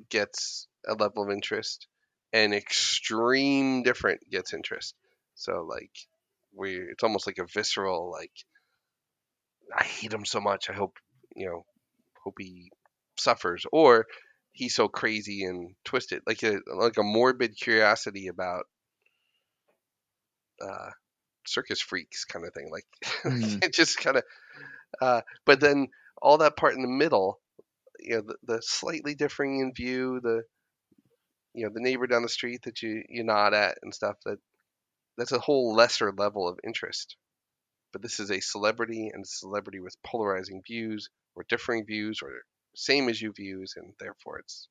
gets 0.10 0.68
a 0.88 0.94
level 0.94 1.24
of 1.24 1.32
interest, 1.32 1.88
and 2.34 2.54
extreme 2.54 3.84
different 3.84 4.22
gets 4.30 4.54
interest. 4.54 4.96
So 5.36 5.66
like 5.70 5.92
we, 6.56 6.76
it's 6.76 7.04
almost 7.04 7.28
like 7.28 7.38
a 7.38 7.46
visceral 7.46 8.12
like. 8.12 8.32
I 9.76 9.84
hate 9.84 10.12
him 10.14 10.26
so 10.26 10.42
much. 10.42 10.70
I 10.70 10.74
hope 10.74 10.98
you 11.36 11.48
know, 11.48 11.66
hope 12.24 12.36
he 12.40 12.72
suffers, 13.18 13.66
or 13.72 14.06
he's 14.52 14.76
so 14.76 14.88
crazy 14.88 15.44
and 15.44 15.76
twisted, 15.86 16.24
like 16.26 16.44
a 16.44 16.58
like 16.76 16.98
a 16.98 17.04
morbid 17.04 17.56
curiosity 17.56 18.28
about 18.28 18.66
uh, 20.62 20.90
circus 21.46 21.82
freaks 21.82 22.26
kind 22.26 22.46
of 22.46 22.54
thing. 22.54 22.70
Like 22.72 22.86
Mm. 23.24 23.64
it 23.64 23.74
just 23.74 23.98
kind 23.98 24.18
of. 24.18 24.24
Uh, 25.02 25.22
but 25.46 25.60
then 25.60 25.88
all 26.22 26.38
that 26.40 26.58
part 26.58 26.74
in 26.76 26.82
the 26.82 26.88
middle, 26.88 27.40
you 28.02 28.16
know, 28.16 28.22
the, 28.22 28.36
the 28.44 28.62
slightly 28.62 29.16
differing 29.16 29.60
in 29.60 29.74
view, 29.74 30.20
the 30.22 30.44
you 31.54 31.66
know 31.66 31.72
the 31.74 31.82
neighbor 31.82 32.08
down 32.08 32.24
the 32.24 32.30
street 32.30 32.62
that 32.64 32.82
you 32.82 33.04
you 33.10 33.24
nod 33.24 33.54
at 33.54 33.78
and 33.82 33.94
stuff. 33.94 34.16
That 34.26 34.38
that's 35.18 35.32
a 35.32 35.40
whole 35.40 35.74
lesser 35.76 36.14
level 36.16 36.48
of 36.48 36.60
interest. 36.66 37.16
But 37.92 38.02
this 38.02 38.20
is 38.20 38.30
a 38.30 38.40
celebrity 38.40 39.10
and 39.12 39.24
a 39.24 39.28
celebrity 39.28 39.80
with 39.80 39.96
polarizing 40.06 40.62
views 40.66 41.10
or 41.36 41.44
differing 41.50 41.86
views 41.86 42.20
or 42.22 42.32
same 42.76 43.10
as 43.10 43.22
you 43.22 43.34
views, 43.36 43.74
and 43.76 43.94
therefore 44.00 44.40
it's 44.40 44.68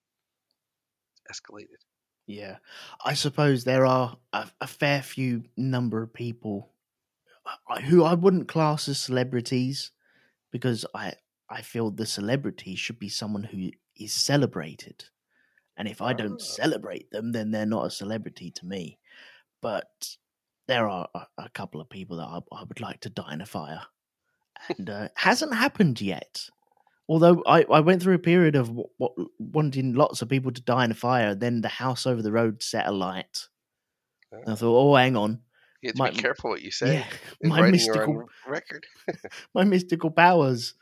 escalated. 1.30 1.82
Yeah, 2.26 2.58
I 3.04 3.14
suppose 3.14 3.64
there 3.64 3.86
are 3.86 4.18
a, 4.32 4.50
a 4.60 4.66
fair 4.66 5.02
few 5.02 5.44
number 5.56 6.02
of 6.02 6.12
people 6.12 6.72
uh, 7.68 7.80
who 7.80 8.04
I 8.04 8.14
wouldn't 8.14 8.48
class 8.48 8.88
as 8.88 8.98
celebrities 8.98 9.92
because 10.52 10.84
I 10.94 11.14
I 11.50 11.62
feel 11.62 11.90
the 11.90 12.06
celebrity 12.06 12.74
should 12.76 12.98
be 12.98 13.08
someone 13.08 13.44
who 13.44 13.70
is 13.96 14.12
celebrated, 14.12 15.04
and 15.76 15.88
if 15.88 16.00
I 16.02 16.12
don't 16.12 16.40
Ah. 16.40 16.44
celebrate 16.44 17.10
them, 17.10 17.32
then 17.32 17.50
they're 17.50 17.66
not 17.66 17.86
a 17.86 17.90
celebrity 17.90 18.50
to 18.52 18.66
me. 18.66 18.98
But 19.62 20.16
there 20.66 20.88
are 20.88 21.08
a, 21.14 21.26
a 21.38 21.48
couple 21.50 21.80
of 21.80 21.88
people 21.88 22.18
that 22.18 22.26
I, 22.28 22.40
I 22.52 22.64
would 22.64 22.80
like 22.80 23.00
to 23.00 23.10
die 23.10 23.32
in 23.32 23.40
a 23.40 23.46
fire, 23.46 23.82
and 24.76 24.88
uh, 24.90 25.08
hasn't 25.14 25.54
happened 25.54 26.00
yet. 26.00 26.48
Although 27.10 27.42
I, 27.46 27.64
I 27.70 27.80
went 27.80 28.02
through 28.02 28.16
a 28.16 28.18
period 28.18 28.54
of 28.54 28.66
w- 28.68 28.88
w- 29.00 29.30
wanting 29.38 29.94
lots 29.94 30.20
of 30.20 30.28
people 30.28 30.52
to 30.52 30.60
die 30.60 30.84
in 30.84 30.90
a 30.90 30.94
fire, 30.94 31.28
and 31.28 31.40
then 31.40 31.62
the 31.62 31.68
house 31.68 32.06
over 32.06 32.20
the 32.20 32.32
road 32.32 32.62
set 32.62 32.86
alight. 32.86 33.48
And 34.30 34.50
I 34.50 34.54
thought, 34.56 34.76
oh, 34.78 34.94
hang 34.94 35.16
on, 35.16 35.40
You 35.80 35.88
have 35.88 35.94
to 35.96 36.02
My- 36.02 36.10
be 36.10 36.16
careful 36.18 36.50
what 36.50 36.60
you 36.60 36.70
say. 36.70 36.96
yeah, 36.98 37.06
my 37.48 37.62
writing 37.62 37.62
or 37.62 37.64
on 37.64 37.72
mystical 37.72 38.24
record. 38.46 38.86
my 39.54 39.64
mystical 39.64 40.10
powers 40.10 40.74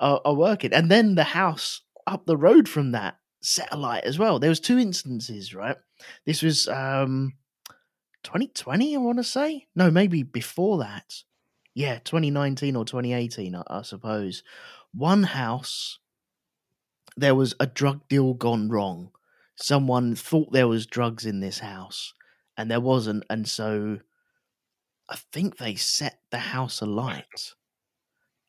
are, 0.00 0.20
are 0.24 0.34
working. 0.34 0.72
And 0.72 0.90
then 0.90 1.14
the 1.14 1.24
house 1.24 1.82
up 2.06 2.26
the 2.26 2.36
road 2.36 2.68
from 2.68 2.92
that 2.92 3.18
set 3.42 3.68
alight 3.72 4.04
as 4.04 4.18
well. 4.18 4.38
There 4.38 4.50
was 4.50 4.60
two 4.60 4.78
instances, 4.78 5.54
right? 5.54 5.76
This 6.26 6.42
was 6.42 6.68
um 6.68 7.34
2020, 8.22 8.94
I 8.94 8.98
want 8.98 9.18
to 9.18 9.24
say. 9.24 9.66
No, 9.74 9.90
maybe 9.90 10.22
before 10.22 10.78
that. 10.78 11.22
Yeah, 11.74 11.98
2019 12.00 12.76
or 12.76 12.84
2018, 12.84 13.54
I, 13.54 13.62
I 13.68 13.82
suppose. 13.82 14.42
One 14.92 15.22
house, 15.22 15.98
there 17.16 17.34
was 17.34 17.54
a 17.60 17.66
drug 17.66 18.08
deal 18.08 18.34
gone 18.34 18.68
wrong. 18.68 19.12
Someone 19.56 20.14
thought 20.14 20.52
there 20.52 20.68
was 20.68 20.86
drugs 20.86 21.26
in 21.26 21.40
this 21.40 21.60
house, 21.60 22.14
and 22.56 22.70
there 22.70 22.80
wasn't, 22.80 23.24
and 23.30 23.46
so 23.46 23.98
I 25.08 25.16
think 25.32 25.58
they 25.58 25.74
set 25.74 26.20
the 26.30 26.38
house 26.38 26.80
alight 26.80 27.54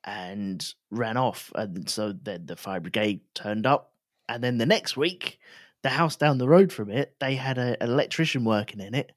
and 0.04 0.74
ran 0.90 1.18
off. 1.18 1.52
And 1.56 1.90
so 1.90 2.14
then 2.14 2.46
the 2.46 2.56
fire 2.56 2.80
brigade 2.80 3.22
turned 3.34 3.66
up. 3.66 3.94
And 4.28 4.44
then 4.44 4.58
the 4.58 4.66
next 4.66 4.96
week, 4.98 5.40
the 5.84 5.90
house 5.90 6.16
down 6.16 6.38
the 6.38 6.48
road 6.48 6.72
from 6.72 6.90
it, 6.90 7.16
they 7.20 7.36
had 7.36 7.58
a, 7.58 7.82
an 7.82 7.90
electrician 7.90 8.44
working 8.46 8.80
in 8.80 8.94
it. 8.94 9.12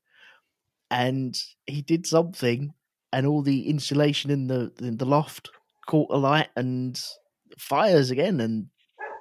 And 0.90 1.36
he 1.66 1.82
did 1.82 2.06
something, 2.06 2.72
and 3.12 3.26
all 3.26 3.42
the 3.42 3.68
insulation 3.68 4.30
in 4.30 4.46
the 4.46 4.72
in 4.80 4.96
the 4.98 5.06
loft 5.06 5.50
caught 5.86 6.10
alight 6.10 6.48
and 6.56 7.00
fires 7.58 8.10
again, 8.10 8.40
and 8.40 8.66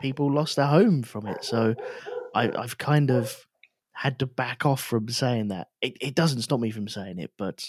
people 0.02 0.32
lost 0.32 0.58
their 0.58 0.68
home 0.68 1.04
from 1.04 1.26
it. 1.26 1.44
So 1.44 1.74
I, 2.36 2.52
I've 2.52 2.78
kind 2.78 3.10
of 3.10 3.48
had 3.94 4.20
to 4.20 4.26
back 4.26 4.66
off 4.66 4.82
from 4.82 5.08
saying 5.10 5.48
that. 5.50 5.70
It, 5.82 5.98
it 6.02 6.16
doesn't 6.16 6.42
stop 6.42 6.60
me 6.60 6.72
from 6.72 6.88
saying 6.88 7.20
it, 7.20 7.32
but 7.38 7.66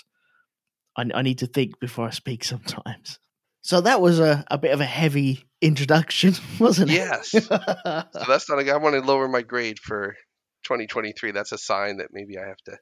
I, 0.97 1.05
I 1.15 1.23
need 1.23 1.39
to 1.39 1.47
think 1.47 1.79
before 1.81 2.07
I 2.07 2.11
speak 2.11 2.45
sometimes. 2.55 3.21
So 3.65 3.81
that 3.81 4.03
was 4.03 4.21
a, 4.21 4.45
a 4.51 4.59
bit 4.59 4.73
of 4.73 4.83
a 4.83 4.85
heavy 4.85 5.47
introduction, 5.63 6.35
wasn't 6.61 6.91
it? 6.91 6.95
Yes. 6.95 7.35
So 8.15 8.25
that's 8.29 8.49
not. 8.49 8.63
A, 8.63 8.73
I 8.73 8.77
want 8.77 8.95
to 8.95 9.01
lower 9.01 9.27
my 9.27 9.41
grade 9.41 9.79
for 9.79 10.17
2023. 10.65 11.33
That's 11.33 11.53
a 11.53 11.59
sign 11.59 11.97
that 11.97 12.09
maybe 12.13 12.39
I 12.39 12.47
have 12.47 12.61
to 12.67 12.77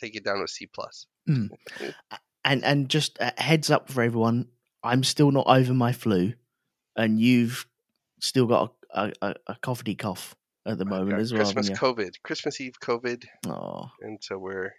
take 0.00 0.16
it 0.16 0.24
down 0.24 0.38
to 0.38 0.44
a 0.44 0.48
C 0.48 0.66
plus. 0.66 1.06
Hmm. 1.26 1.48
and 2.44 2.64
and 2.64 2.88
just 2.88 3.18
a 3.20 3.32
heads 3.40 3.70
up 3.70 3.90
for 3.90 4.02
everyone, 4.02 4.48
I'm 4.82 5.04
still 5.04 5.30
not 5.30 5.46
over 5.46 5.74
my 5.74 5.92
flu, 5.92 6.32
and 6.96 7.20
you've 7.20 7.66
still 8.20 8.46
got 8.46 8.72
a, 8.90 9.12
a, 9.20 9.34
a 9.46 9.54
coughy 9.62 9.98
cough 9.98 10.34
at 10.66 10.78
the 10.78 10.86
moment 10.86 11.18
as 11.18 11.32
well. 11.32 11.42
Christmas 11.42 11.70
COVID, 11.70 12.22
Christmas 12.22 12.60
Eve 12.60 12.80
COVID. 12.82 13.24
Oh, 13.48 13.90
and 14.00 14.18
so 14.22 14.38
we're. 14.38 14.72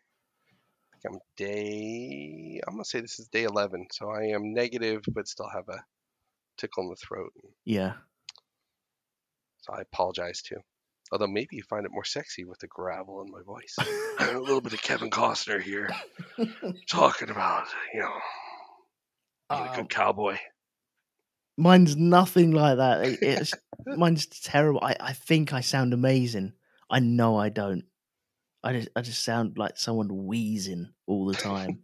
I'm 1.06 1.20
day. 1.38 2.62
I'm 2.68 2.76
gonna 2.76 2.86
say 2.86 3.02
this 3.02 3.20
is 3.20 3.28
day 3.28 3.44
11, 3.44 3.88
so 3.92 4.10
I 4.10 4.24
am 4.28 4.54
negative, 4.54 5.02
but 5.14 5.28
still 5.28 5.50
have 5.54 5.68
a 5.70 5.84
tickle 6.58 6.84
in 6.84 6.90
the 6.90 6.96
throat. 6.96 7.32
yeah. 7.66 7.94
So 9.62 9.74
I 9.74 9.82
apologize 9.82 10.42
too. 10.42 10.58
Although 11.12 11.28
maybe 11.28 11.56
you 11.56 11.64
find 11.70 11.86
it 11.86 11.92
more 11.92 12.04
sexy 12.04 12.44
with 12.44 12.60
the 12.60 12.68
gravel 12.68 13.22
in 13.22 13.32
my 13.32 13.42
voice. 13.46 13.76
a 14.20 14.40
little 14.40 14.62
bit 14.62 14.74
of 14.74 14.82
Kevin 14.82 15.10
Costner 15.10 15.62
here, 15.62 15.90
talking 16.90 17.30
about 17.30 17.68
you 17.94 18.02
know 18.02 18.12
being 19.50 19.62
a 19.62 19.70
Um, 19.70 19.76
good 19.76 19.90
cowboy. 19.90 20.38
Mine's 21.58 21.96
nothing 21.96 22.52
like 22.52 22.78
that. 22.78 23.04
It's 23.22 23.54
mine's 23.86 24.26
terrible. 24.26 24.80
I, 24.84 24.96
I 25.00 25.14
think 25.14 25.54
I 25.54 25.62
sound 25.62 25.94
amazing. 25.94 26.54
I 26.90 27.00
know 27.00 27.38
I 27.38 27.50
don't. 27.50 27.84
I 28.64 28.74
just 28.74 28.90
I 28.96 29.02
just 29.02 29.24
sound 29.24 29.58
like 29.58 29.78
someone 29.78 30.26
wheezing 30.26 30.90
all 31.06 31.26
the 31.26 31.34
time, 31.34 31.80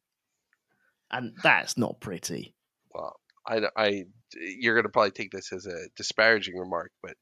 and 1.12 1.36
that's 1.44 1.78
not 1.78 2.00
pretty. 2.00 2.56
well, 2.94 3.20
I, 3.46 3.62
I, 3.76 4.04
you're 4.36 4.76
gonna 4.76 4.90
probably 4.90 5.12
take 5.12 5.32
this 5.32 5.52
as 5.52 5.66
a 5.66 5.90
disparaging 5.96 6.58
remark, 6.58 6.92
but 7.04 7.16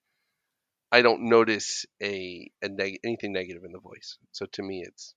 I 0.92 1.02
don't 1.02 1.24
notice 1.30 1.86
a, 2.02 2.50
a 2.62 2.70
neg- 2.70 3.00
anything 3.04 3.34
negative 3.34 3.64
in 3.64 3.72
the 3.72 3.80
voice. 3.80 4.18
So 4.32 4.46
to 4.54 4.64
me, 4.64 4.84
it's 4.86 5.16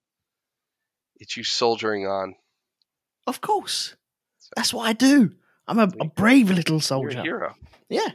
it's 1.17 1.37
you 1.37 1.45
soldiering 1.45 2.07
on. 2.07 2.35
Of 3.27 3.41
course, 3.41 3.95
that's 4.57 4.73
what 4.73 4.89
I 4.89 4.93
do. 4.95 5.33
I'm 5.69 5.79
a, 5.79 5.91
a 6.01 6.07
brave 6.07 6.51
little 6.51 6.81
soldier. 6.81 7.19
a 7.19 7.23
hero. 7.23 7.55
Yeah. 7.89 8.09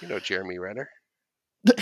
You 0.00 0.08
know 0.08 0.18
Jeremy 0.18 0.58
Renner. 0.58 0.90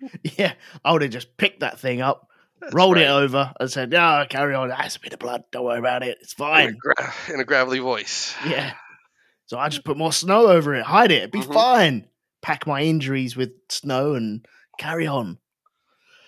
yeah, 0.36 0.52
I 0.84 0.92
would 0.92 1.02
have 1.02 1.10
just 1.10 1.36
picked 1.36 1.60
that 1.60 1.80
thing 1.80 2.00
up, 2.00 2.28
That's 2.60 2.74
rolled 2.74 2.98
it 2.98 3.08
over, 3.08 3.52
and 3.58 3.70
said, 3.70 3.90
"No, 3.90 4.24
carry 4.28 4.54
on. 4.54 4.68
That's 4.68 4.96
a 4.96 5.00
bit 5.00 5.12
of 5.12 5.18
blood. 5.18 5.44
Don't 5.52 5.64
worry 5.64 5.78
about 5.78 6.02
it. 6.02 6.18
It's 6.20 6.34
in 6.38 6.44
a, 6.44 6.48
fine." 6.48 6.76
gra- 6.78 7.14
in 7.34 7.40
a 7.40 7.44
gravelly 7.44 7.78
voice. 7.80 8.34
Yeah. 8.46 8.72
So 9.48 9.56
I 9.56 9.68
just 9.68 9.84
put 9.84 9.96
more 9.96 10.12
snow 10.12 10.48
over 10.48 10.74
it, 10.74 10.82
hide 10.82 11.12
it. 11.12 11.18
It'd 11.18 11.30
be 11.30 11.38
Mhm. 11.38 11.54
fine. 11.54 12.08
Pack 12.42 12.66
my 12.66 12.82
injuries 12.82 13.36
with 13.36 13.52
snow 13.68 14.14
and 14.14 14.44
carry 14.76 15.06
on. 15.06 15.38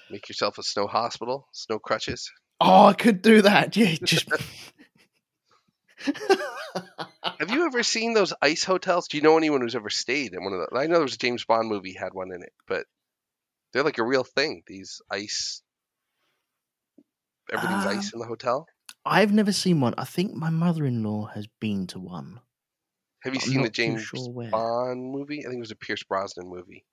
Make 0.08 0.28
yourself 0.28 0.56
a 0.56 0.62
snow 0.62 0.86
hospital, 0.86 1.48
snow 1.50 1.80
crutches. 1.80 2.30
Oh, 2.60 2.84
I 2.86 2.92
could 2.92 3.20
do 3.20 3.42
that. 3.42 3.76
Yeah, 3.76 3.96
just. 4.04 4.28
Have 7.40 7.50
you 7.50 7.66
ever 7.66 7.82
seen 7.82 8.14
those 8.14 8.32
ice 8.40 8.62
hotels? 8.62 9.08
Do 9.08 9.16
you 9.16 9.22
know 9.24 9.36
anyone 9.36 9.62
who's 9.62 9.74
ever 9.74 9.90
stayed 9.90 10.32
in 10.32 10.44
one 10.44 10.52
of 10.52 10.60
those? 10.60 10.68
I 10.80 10.86
know 10.86 10.94
there 10.94 11.02
was 11.02 11.14
a 11.14 11.18
James 11.18 11.44
Bond 11.44 11.68
movie 11.68 11.94
had 11.94 12.14
one 12.14 12.32
in 12.32 12.42
it, 12.42 12.52
but 12.68 12.86
they're 13.72 13.82
like 13.84 13.98
a 13.98 14.04
real 14.04 14.24
thing. 14.24 14.62
These 14.66 15.00
ice, 15.10 15.62
everything's 17.52 17.86
Um, 17.86 17.98
ice 17.98 18.12
in 18.12 18.20
the 18.20 18.26
hotel. 18.26 18.66
I've 19.04 19.32
never 19.32 19.52
seen 19.52 19.80
one. 19.80 19.94
I 19.96 20.04
think 20.04 20.34
my 20.34 20.50
mother-in-law 20.50 21.26
has 21.34 21.46
been 21.60 21.86
to 21.88 21.98
one. 21.98 22.40
Have 23.22 23.34
you 23.34 23.40
I'm 23.42 23.48
seen 23.48 23.62
the 23.62 23.70
James 23.70 24.02
sure. 24.02 24.32
Bond 24.50 25.12
movie? 25.12 25.40
I 25.40 25.48
think 25.48 25.56
it 25.56 25.60
was 25.60 25.70
a 25.70 25.76
Pierce 25.76 26.02
Brosnan 26.04 26.48
movie. 26.48 26.84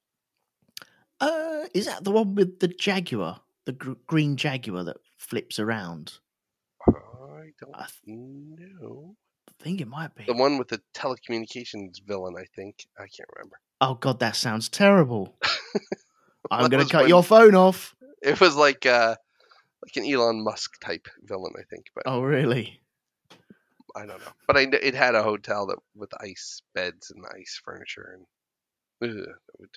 Uh, 1.19 1.65
is 1.73 1.85
that 1.85 2.03
the 2.03 2.11
one 2.11 2.35
with 2.35 2.59
the 2.59 2.67
Jaguar, 2.67 3.41
the 3.65 3.71
gr- 3.73 3.93
green 4.07 4.35
Jaguar 4.35 4.83
that 4.85 4.97
flips 5.17 5.59
around? 5.59 6.19
I 6.87 7.51
don't 7.59 7.75
I 7.75 7.85
th- 7.85 8.01
know. 8.05 9.15
I 9.47 9.63
think 9.63 9.81
it 9.81 9.87
might 9.87 10.13
be. 10.15 10.25
The 10.25 10.33
one 10.33 10.57
with 10.57 10.67
the 10.69 10.81
telecommunications 10.93 12.01
villain, 12.05 12.35
I 12.37 12.45
think. 12.55 12.85
I 12.97 13.03
can't 13.03 13.29
remember. 13.35 13.59
Oh 13.81 13.95
God, 13.95 14.19
that 14.19 14.35
sounds 14.35 14.67
terrible. 14.69 15.37
I'm 16.51 16.69
gonna 16.69 16.85
cut 16.85 17.01
when- 17.03 17.09
your 17.09 17.23
phone 17.23 17.55
off. 17.55 17.95
It 18.21 18.39
was 18.39 18.55
like 18.55 18.85
uh 18.85 19.15
like 19.83 19.95
an 19.97 20.11
Elon 20.11 20.43
Musk 20.43 20.79
type 20.81 21.07
villain, 21.23 21.53
I 21.59 21.63
think, 21.69 21.85
but 21.93 22.03
Oh 22.07 22.21
really? 22.21 22.81
I 23.95 23.99
don't 24.05 24.19
know. 24.19 24.31
But 24.47 24.57
I 24.57 24.67
it 24.81 24.93
had 24.95 25.15
a 25.15 25.23
hotel 25.23 25.67
that 25.67 25.77
with 25.95 26.11
ice 26.21 26.61
beds 26.73 27.11
and 27.11 27.23
ice 27.39 27.61
furniture 27.63 28.17
and 28.17 28.25
ugh, 29.11 29.17
it 29.27 29.59
would, 29.59 29.69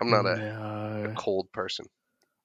I'm 0.00 0.10
not 0.10 0.26
a, 0.26 0.36
No. 0.36 1.10
a 1.10 1.14
cold 1.14 1.50
person. 1.52 1.86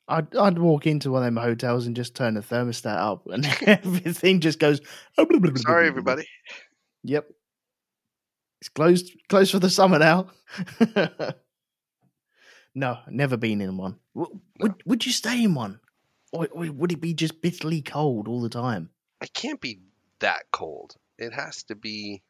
I'd 0.08 0.36
I'd 0.36 0.58
walk 0.60 0.88
into 0.88 1.12
one 1.12 1.24
of 1.24 1.26
them 1.34 1.38
hotels 1.44 1.86
and 1.88 1.96
just 1.96 2.16
turn 2.16 2.34
the 2.36 2.42
thermostat 2.42 2.98
up, 2.98 3.28
and 3.28 3.46
everything 3.68 4.40
just 4.40 4.60
goes. 4.60 4.82
Sorry, 5.58 5.88
everybody. 5.88 6.26
Yep. 7.04 7.28
It's 8.62 8.70
closed 8.70 9.12
closed 9.30 9.52
for 9.52 9.60
the 9.60 9.70
summer 9.70 10.00
now. 10.00 10.30
no, 12.76 13.00
never 13.10 13.38
been 13.38 13.62
in 13.62 13.78
one. 13.78 14.00
Would 14.14 14.84
would 14.86 15.06
you 15.06 15.12
stay 15.12 15.44
in 15.44 15.56
one? 15.56 15.80
Or, 16.32 16.48
or 16.52 16.72
would 16.72 16.92
it 16.92 17.02
be 17.02 17.14
just 17.14 17.42
bitterly 17.42 17.82
cold 17.82 18.28
all 18.28 18.42
the 18.42 18.50
time? 18.50 18.90
It 19.22 19.34
can't 19.34 19.60
be 19.60 19.80
that 20.20 20.44
cold. 20.52 20.96
It 21.18 21.34
has 21.34 21.64
to 21.64 21.76
be. 21.76 22.22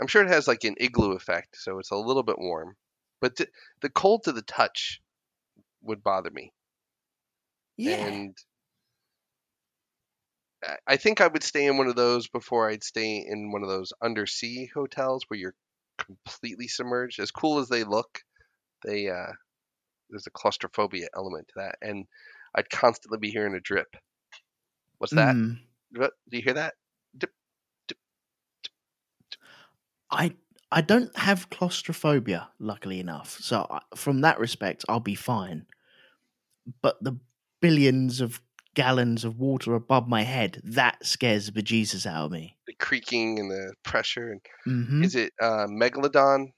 I'm 0.00 0.06
sure 0.06 0.22
it 0.22 0.28
has 0.30 0.46
like 0.46 0.62
an 0.64 0.76
igloo 0.78 1.12
effect, 1.12 1.56
so 1.58 1.78
it's 1.78 1.90
a 1.90 1.96
little 1.96 2.22
bit 2.22 2.38
warm. 2.38 2.76
But 3.20 3.36
th- 3.36 3.50
the 3.80 3.88
cold 3.90 4.24
to 4.24 4.32
the 4.32 4.42
touch 4.42 5.00
would 5.82 6.04
bother 6.04 6.30
me. 6.30 6.52
Yeah. 7.76 7.96
And 8.06 8.36
I- 10.64 10.78
I 10.86 10.96
think 10.96 11.20
I 11.20 11.26
would 11.26 11.42
stay 11.42 11.66
in 11.66 11.78
one 11.78 11.88
of 11.88 11.96
those 11.96 12.28
before 12.28 12.68
I'd 12.70 12.84
stay 12.84 13.18
in 13.26 13.50
one 13.52 13.62
of 13.62 13.68
those 13.68 13.92
undersea 14.02 14.66
hotels 14.72 15.24
where 15.28 15.38
you're 15.38 15.54
completely 15.98 16.68
submerged. 16.68 17.18
As 17.18 17.30
cool 17.32 17.58
as 17.58 17.68
they 17.68 17.84
look, 17.84 18.22
they 18.84 19.08
uh, 19.08 19.32
there's 20.10 20.26
a 20.26 20.30
claustrophobia 20.30 21.08
element 21.16 21.48
to 21.48 21.54
that, 21.56 21.76
and 21.82 22.06
I'd 22.54 22.70
constantly 22.70 23.18
be 23.18 23.30
hearing 23.30 23.54
a 23.54 23.60
drip. 23.60 23.96
What's 24.98 25.14
that? 25.14 25.34
Mm? 25.34 25.58
Do 25.92 26.10
you 26.30 26.42
hear 26.42 26.54
that? 26.54 26.74
I 30.10 30.34
I 30.70 30.80
don't 30.82 31.16
have 31.16 31.48
claustrophobia, 31.50 32.50
luckily 32.58 33.00
enough. 33.00 33.38
So 33.40 33.66
I, 33.70 33.80
from 33.96 34.20
that 34.20 34.38
respect, 34.38 34.84
I'll 34.88 35.00
be 35.00 35.14
fine. 35.14 35.66
But 36.82 37.02
the 37.02 37.18
billions 37.60 38.20
of 38.20 38.42
gallons 38.74 39.24
of 39.24 39.38
water 39.38 39.74
above 39.74 40.06
my 40.06 40.22
head 40.22 40.60
that 40.62 41.04
scares 41.04 41.46
the 41.46 41.52
bejesus 41.52 42.06
out 42.06 42.26
of 42.26 42.32
me. 42.32 42.56
The 42.66 42.74
creaking 42.74 43.38
and 43.38 43.50
the 43.50 43.72
pressure. 43.82 44.30
And 44.30 44.40
hmm 44.64 45.02
is 45.02 45.14
it 45.14 45.32
uh, 45.40 45.66
megalodon, 45.66 46.52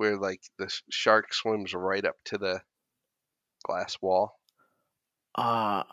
where 0.00 0.16
like 0.16 0.40
the 0.58 0.74
shark 0.90 1.34
swims 1.34 1.74
right 1.74 2.06
up 2.06 2.16
to 2.24 2.38
the 2.38 2.62
glass 3.66 3.98
wall? 4.00 4.32
Uh, 5.36 5.84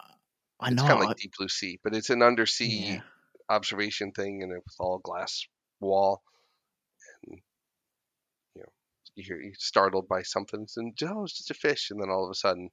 I 0.62 0.68
It's 0.68 0.76
know. 0.78 0.88
kind 0.88 1.02
of 1.02 1.08
like 1.10 1.18
deep 1.18 1.34
blue 1.38 1.50
sea, 1.50 1.78
but 1.84 1.94
it's 1.94 2.10
an 2.10 2.24
undersea 2.24 2.94
yeah. 2.94 3.02
observation 3.50 4.14
thing, 4.14 4.44
and 4.44 4.54
it's 4.54 4.78
all 4.80 5.00
glass 5.00 5.46
wall. 5.82 6.22
And 7.28 7.42
you 8.56 8.62
know, 8.62 8.70
you 9.16 9.26
hear 9.26 9.42
you're 9.42 9.54
startled 9.58 10.08
by 10.08 10.22
something, 10.22 10.66
and 10.78 10.98
oh, 11.04 11.26
it's 11.26 11.38
just 11.40 11.52
a 11.52 11.54
fish, 11.54 11.90
and 11.92 12.02
then 12.02 12.10
all 12.10 12.24
of 12.24 12.32
a 12.32 12.36
sudden, 12.36 12.70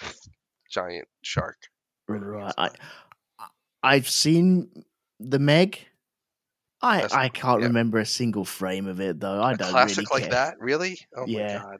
giant 0.72 1.06
shark. 1.20 1.58
Right. 2.08 2.54
I, 2.56 2.70
I've 3.82 4.08
seen 4.08 4.84
the 5.20 5.38
Meg. 5.38 5.86
I 6.80 6.96
That's- 7.02 7.12
I 7.12 7.28
can't 7.28 7.60
yeah. 7.60 7.66
remember 7.68 7.98
a 7.98 8.06
single 8.06 8.44
frame 8.44 8.86
of 8.86 9.00
it 9.00 9.18
though. 9.20 9.40
I 9.40 9.52
a 9.52 9.56
don't 9.56 9.68
know. 9.68 9.72
classic 9.72 10.08
really 10.10 10.22
like 10.22 10.30
that, 10.30 10.54
really? 10.60 10.98
Oh 11.16 11.24
Yeah. 11.26 11.58
my 11.58 11.64
god! 11.64 11.78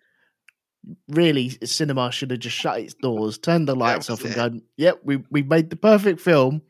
Really, 1.09 1.51
cinema 1.65 2.11
should 2.13 2.31
have 2.31 2.41
just 2.41 2.57
shut 2.57 2.81
its 2.81 2.95
doors, 2.95 3.39
turned 3.39 3.69
the 3.69 3.75
lights 3.77 4.09
off, 4.11 4.25
and 4.25 4.35
gone. 4.35 4.63
Yep, 4.77 5.01
we 5.05 5.17
we 5.31 5.43
made 5.43 5.71
the 5.71 5.77
perfect 5.77 6.21
film. 6.21 6.63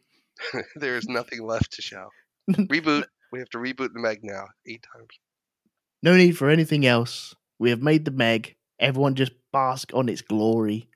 there 0.77 0.97
is 0.97 1.09
nothing 1.09 1.43
left 1.43 1.73
to 1.73 1.83
show. 1.83 2.09
Reboot. 2.51 3.05
We 3.33 3.38
have 3.41 3.51
to 3.51 3.59
reboot 3.59 3.93
the 3.93 4.01
Meg 4.01 4.21
now 4.23 4.47
eight 4.67 4.85
times. 4.95 5.09
No 6.03 6.17
need 6.17 6.37
for 6.38 6.49
anything 6.49 6.87
else. 6.87 7.35
We 7.59 7.71
have 7.71 7.83
made 7.83 8.05
the 8.07 8.11
Meg. 8.11 8.57
Everyone 8.81 9.14
just 9.14 9.33
bask 9.53 9.91
on 9.95 10.09
its 10.09 10.23
glory. 10.23 10.88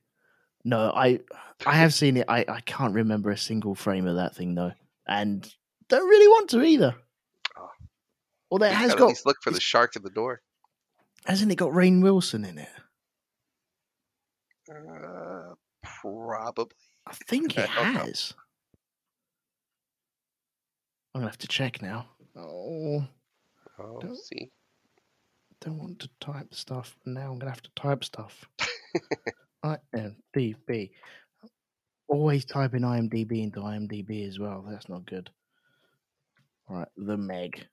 No, 0.65 0.91
I 0.95 1.21
I 1.67 1.75
have 1.75 1.93
seen 1.95 2.17
it. 2.17 2.25
I, 2.29 2.45
I 2.49 2.61
can't 2.61 2.95
remember 2.95 3.31
a 3.31 3.37
single 3.37 3.75
frame 3.75 4.07
of 4.07 4.17
that 4.17 4.35
thing 4.35 4.55
though, 4.55 4.73
and 5.07 5.49
don't 5.89 6.09
really 6.09 6.29
want 6.29 6.51
to 6.51 6.63
either. 6.63 6.95
Although 8.53 8.67
it 8.67 8.73
has 8.73 8.93
got, 8.95 9.01
at 9.05 9.09
least 9.09 9.25
look 9.27 9.39
for 9.43 9.51
the 9.51 9.61
shark 9.61 9.97
at 9.97 10.03
the 10.03 10.11
door. 10.11 10.43
hasn't 11.25 11.51
it 11.51 11.57
got 11.57 11.71
Rainn 11.71 12.03
Wilson 12.03 12.45
in 12.45 12.59
it? 12.59 12.69
Uh, 14.71 15.55
probably. 15.83 16.67
I 17.07 17.15
think 17.29 17.57
it 17.59 17.71
I 17.71 17.75
don't 17.85 17.95
know. 17.95 18.01
has. 18.01 18.35
I'm 21.15 21.21
gonna 21.23 21.31
have 21.31 21.39
to 21.39 21.49
check 21.49 21.81
now. 21.83 22.07
Oh, 22.37 23.05
Oh, 23.79 23.99
Don't- 24.01 24.17
see. 24.17 24.51
don't 25.63 25.79
want 25.79 25.99
to 26.01 26.11
type 26.21 26.53
stuff. 26.55 26.95
Now 27.07 27.33
I'm 27.33 27.39
gonna 27.39 27.51
have 27.53 27.63
to 27.63 27.71
type 27.75 28.05
stuff. 28.05 28.47
IMDb. 29.65 30.91
Always 32.09 32.45
type 32.45 32.75
in 32.75 32.83
IMDb 32.83 33.43
into 33.43 33.61
IMDb 33.61 34.29
as 34.29 34.39
well. 34.39 34.65
That's 34.69 34.89
not 34.91 35.07
good. 35.07 35.31
All 36.69 36.77
right, 36.77 36.89
the 36.99 37.17
Meg. 37.17 37.67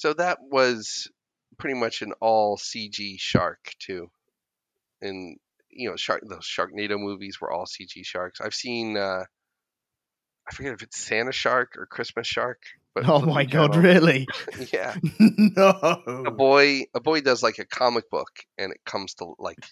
So 0.00 0.14
that 0.14 0.38
was 0.40 1.10
pretty 1.58 1.78
much 1.78 2.00
an 2.00 2.14
all 2.22 2.56
CG 2.56 3.16
shark 3.18 3.74
too. 3.78 4.10
And 5.02 5.36
you 5.68 5.90
know, 5.90 5.96
shark 5.96 6.22
those 6.26 6.48
Sharknado 6.48 6.98
movies 6.98 7.38
were 7.38 7.52
all 7.52 7.66
CG 7.66 8.02
sharks. 8.02 8.40
I've 8.40 8.54
seen 8.54 8.96
uh 8.96 9.24
I 10.48 10.54
forget 10.54 10.72
if 10.72 10.82
it's 10.82 10.96
Santa 10.98 11.32
Shark 11.32 11.76
or 11.76 11.84
Christmas 11.84 12.26
Shark. 12.26 12.62
But 12.94 13.06
Oh 13.10 13.20
my 13.20 13.44
god, 13.44 13.74
Channel- 13.74 13.82
really? 13.82 14.26
Yeah. 14.72 14.96
no. 15.18 16.02
A 16.06 16.30
boy 16.30 16.84
a 16.94 17.00
boy 17.00 17.20
does 17.20 17.42
like 17.42 17.58
a 17.58 17.66
comic 17.66 18.08
book 18.08 18.30
and 18.56 18.72
it 18.72 18.80
comes 18.86 19.12
to 19.16 19.34
like 19.38 19.62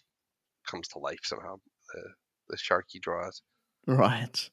comes 0.67 0.89
to 0.89 0.99
life 0.99 1.21
somehow. 1.23 1.55
The 1.95 2.03
the 2.51 2.59
shark 2.59 2.85
he 2.89 2.99
draws. 2.99 3.41
Right. 3.87 4.51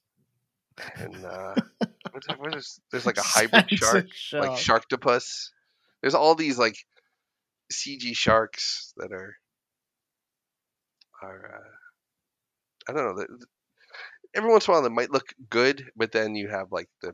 And 0.95 1.25
uh 1.25 1.55
what 2.11 2.23
is, 2.29 2.37
what 2.37 2.55
is 2.55 2.79
there's 2.93 3.05
like 3.05 3.17
a 3.17 3.23
hybrid 3.23 3.65
Santa 3.71 3.75
shark, 3.75 4.41
like 4.41 4.51
Sharktopus. 4.51 5.49
There's 6.01 6.15
all 6.15 6.35
these 6.35 6.57
like 6.57 6.77
CG 7.71 8.15
sharks 8.15 8.93
that 8.97 9.11
are 9.11 9.35
are 11.21 11.55
uh, 11.55 12.91
I 12.91 12.93
don't 12.93 13.15
know. 13.17 13.25
Every 14.35 14.51
once 14.51 14.67
in 14.67 14.71
a 14.71 14.73
while, 14.73 14.83
they 14.83 14.89
might 14.89 15.11
look 15.11 15.33
good, 15.49 15.89
but 15.95 16.11
then 16.11 16.35
you 16.35 16.49
have 16.49 16.71
like 16.71 16.89
the 17.01 17.13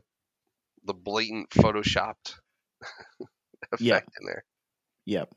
the 0.84 0.94
blatant 0.94 1.50
photoshopped 1.50 2.34
effect 3.72 3.80
Yeah. 3.80 4.00
in 4.20 4.26
there. 4.26 4.44
Yep. 5.06 5.34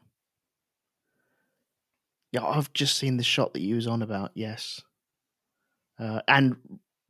Yeah, 2.31 2.45
I've 2.45 2.73
just 2.73 2.97
seen 2.97 3.17
the 3.17 3.23
shot 3.23 3.53
that 3.53 3.61
you 3.61 3.75
was 3.75 3.87
on 3.87 4.01
about. 4.01 4.31
Yes, 4.33 4.81
uh, 5.99 6.21
and 6.27 6.57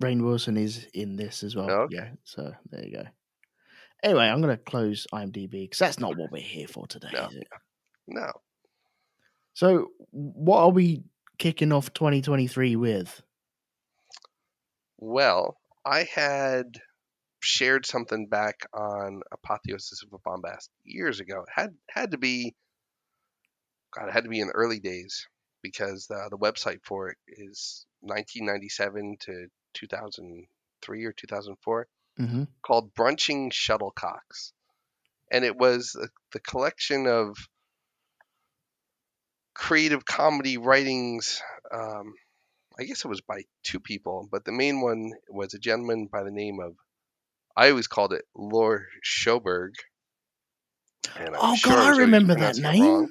Rainn 0.03 0.21
Wilson 0.23 0.57
is 0.57 0.85
in 0.93 1.15
this 1.15 1.43
as 1.43 1.55
well. 1.55 1.69
Oh, 1.69 1.81
okay. 1.83 1.95
Yeah, 1.95 2.09
so 2.23 2.53
there 2.69 2.85
you 2.85 2.91
go. 2.91 3.03
Anyway, 4.05 4.25
I'm 4.25 4.39
going 4.39 4.55
to 4.55 4.63
close 4.63 5.07
IMDb 5.11 5.49
because 5.61 5.79
that's 5.79 5.99
not 5.99 6.15
what 6.15 6.31
we're 6.31 6.39
here 6.41 6.67
for 6.67 6.85
today, 6.85 7.09
No. 7.11 7.25
is 7.25 7.35
it? 7.37 7.47
No, 8.07 8.31
So, 9.55 9.87
what 10.11 10.59
are 10.59 10.69
we 10.69 11.03
kicking 11.39 11.71
off 11.71 11.91
2023 11.93 12.75
with? 12.75 13.23
well, 14.99 15.57
I 15.83 16.03
had 16.03 16.79
shared 17.41 17.87
something 17.87 18.27
back 18.27 18.67
on 18.75 19.21
Apotheosis 19.31 20.03
of 20.03 20.13
a 20.13 20.19
Bombast 20.19 20.69
years 20.83 21.19
ago. 21.19 21.41
It 21.41 21.49
had 21.53 21.75
had 21.89 22.11
to 22.11 22.19
be, 22.19 22.55
God, 23.95 24.09
it 24.09 24.13
had 24.13 24.23
to 24.25 24.29
be 24.29 24.39
in 24.39 24.47
the 24.47 24.53
early 24.53 24.79
days 24.79 25.27
because 25.63 26.05
the 26.07 26.27
the 26.29 26.37
website 26.37 26.79
for 26.83 27.09
it 27.09 27.17
is 27.27 27.87
1997 28.01 29.17
to 29.21 29.47
2003 29.73 31.05
or 31.05 31.11
2004 31.11 31.87
Mm-hmm. 32.19 32.43
called 32.65 32.93
Brunching 32.93 33.51
Shuttlecocks, 33.51 34.53
and 35.31 35.43
it 35.43 35.57
was 35.57 35.91
the, 35.91 36.09
the 36.31 36.39
collection 36.39 37.07
of 37.07 37.35
creative 39.53 40.05
comedy 40.05 40.57
writings. 40.57 41.41
Um, 41.73 42.13
I 42.79 42.83
guess 42.83 43.03
it 43.03 43.09
was 43.09 43.21
by 43.21 43.43
two 43.63 43.79
people, 43.79 44.27
but 44.31 44.45
the 44.45 44.51
main 44.51 44.81
one 44.81 45.11
was 45.29 45.53
a 45.53 45.59
gentleman 45.59 46.07
by 46.11 46.23
the 46.23 46.31
name 46.31 46.59
of 46.59 46.75
I 47.57 47.69
always 47.69 47.87
called 47.87 48.13
it 48.13 48.25
Lord 48.35 48.85
Schoberg, 49.03 49.71
Oh 51.17 51.55
sure 51.55 51.73
god, 51.73 51.95
I 51.95 51.97
remember 51.97 52.35
that 52.35 52.57
pronouncing 52.57 52.65
it 52.65 52.81
wrong. 52.81 53.09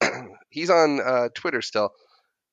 name. 0.00 0.36
He's 0.50 0.70
on 0.70 1.00
uh, 1.00 1.28
Twitter 1.34 1.60
still, 1.60 1.90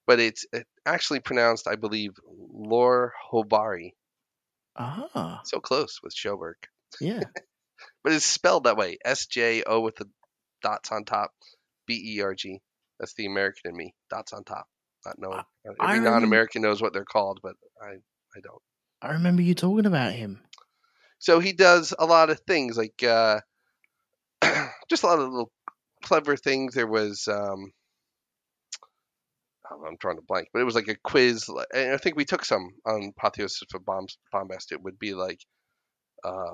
but 0.06 0.20
it's 0.20 0.46
uh, 0.54 0.60
actually 0.86 1.22
pronounced, 1.22 1.68
I 1.68 1.76
believe, 1.76 2.12
Lor 2.28 3.14
Hobari. 3.32 3.94
Ah, 4.78 5.42
So 5.46 5.60
close 5.60 6.00
with 6.04 6.14
Schoberg. 6.16 6.56
yeah. 7.00 7.22
But 8.04 8.14
it's 8.14 8.26
spelled 8.26 8.64
that 8.66 8.78
way 8.78 8.98
S 9.04 9.26
J 9.26 9.64
O 9.64 9.82
with 9.82 9.96
the 9.98 10.06
dots 10.64 10.92
on 10.92 11.04
top, 11.06 11.32
B 11.88 12.16
E 12.16 12.22
R 12.22 12.34
G. 12.34 12.62
That's 13.00 13.14
the 13.16 13.26
American 13.26 13.72
in 13.72 13.78
me. 13.78 13.94
Dots 14.10 14.32
on 14.32 14.44
top. 14.44 14.68
Not 15.06 15.20
knowing. 15.20 15.42
I 15.82 15.96
Every 15.96 16.00
non 16.06 16.24
American 16.24 16.62
knows 16.62 16.82
what 16.82 16.94
they're 16.94 17.04
called, 17.06 17.40
but 17.44 17.56
I, 17.82 17.88
I 17.90 18.40
don't. 18.42 18.62
I 19.02 19.12
remember 19.14 19.42
you 19.42 19.54
talking 19.56 19.86
about 19.86 20.14
him. 20.14 20.42
So 21.20 21.40
he 21.40 21.52
does 21.54 21.94
a 21.98 22.06
lot 22.06 22.30
of 22.30 22.40
things, 22.42 22.78
like 22.78 23.04
uh, 23.04 23.42
just 24.90 25.04
a 25.04 25.08
lot 25.08 25.20
of 25.20 25.30
little 25.30 25.52
clever 26.04 26.38
things. 26.38 26.76
There 26.76 26.88
was, 26.88 27.28
um, 27.28 27.72
I'm 29.72 29.98
trying 29.98 30.18
to 30.18 30.22
blank, 30.28 30.50
but 30.54 30.60
it 30.60 30.66
was 30.66 30.76
like 30.76 30.88
a 30.88 30.96
quiz. 30.96 31.50
And 31.74 31.94
I 31.94 31.98
think 31.98 32.16
we 32.16 32.26
took 32.26 32.46
some 32.46 32.72
on 32.86 33.14
Apotheosis 33.18 33.64
for 33.70 33.80
Bombast. 33.80 34.72
It 34.72 34.82
would 34.82 35.00
be 35.00 35.14
like 35.14 35.40
uh, 36.24 36.54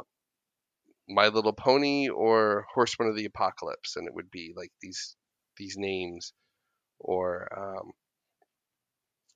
My 1.10 1.28
Little 1.28 1.54
Pony 1.54 2.10
or 2.10 2.66
Horseman 2.74 3.10
of 3.10 3.16
the 3.16 3.26
Apocalypse, 3.26 3.96
and 3.96 4.08
it 4.08 4.14
would 4.14 4.32
be 4.32 4.54
like 4.56 4.72
these 4.82 5.16
these 5.58 5.76
names, 5.78 6.34
or 7.00 7.48
um, 7.58 7.92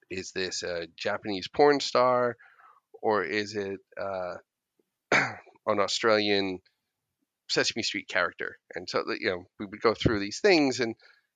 is 0.09 0.31
this 0.31 0.63
a 0.63 0.88
Japanese 0.97 1.47
porn 1.47 1.79
star, 1.79 2.38
or 3.01 3.23
is 3.23 3.55
it 3.55 3.79
uh, 4.01 4.35
an 5.11 5.79
Australian 5.79 6.59
Sesame 7.49 7.83
Street 7.83 8.07
character? 8.07 8.57
And 8.73 8.89
so 8.89 9.03
you 9.19 9.29
know 9.29 9.43
we 9.59 9.65
would 9.65 9.81
go 9.81 9.93
through 9.93 10.19
these 10.19 10.39
things 10.39 10.79
and 10.79 10.95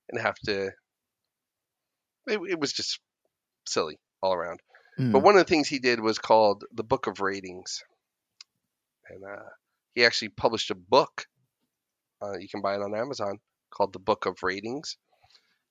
and 0.10 0.21
have 0.21 0.38
to. 0.45 0.71
It, 2.30 2.39
it 2.50 2.60
was 2.60 2.74
just 2.74 3.00
silly 3.68 4.00
all 4.22 4.34
around. 4.34 4.60
Hmm. 4.98 5.12
But 5.12 5.24
one 5.24 5.36
of 5.36 5.39
the 5.39 5.50
things 5.50 5.68
he 5.68 5.80
did 5.80 6.00
was 6.00 6.20
called 6.20 6.63
the 6.74 6.84
Book 6.84 7.08
of 7.08 7.20
Ratings, 7.20 7.84
and 9.10 9.24
uh, 9.24 9.50
he 9.94 10.06
actually 10.06 10.30
published 10.30 10.72
a 10.72 10.76
book. 10.76 11.26
Uh, 12.22 12.38
you 12.38 12.50
can 12.50 12.62
buy 12.62 12.76
it 12.76 12.82
on 12.82 12.96
Amazon 12.96 13.39
called 13.72 13.94
the 13.94 14.00
Book 14.00 14.26
of 14.26 14.44
Ratings: 14.44 14.98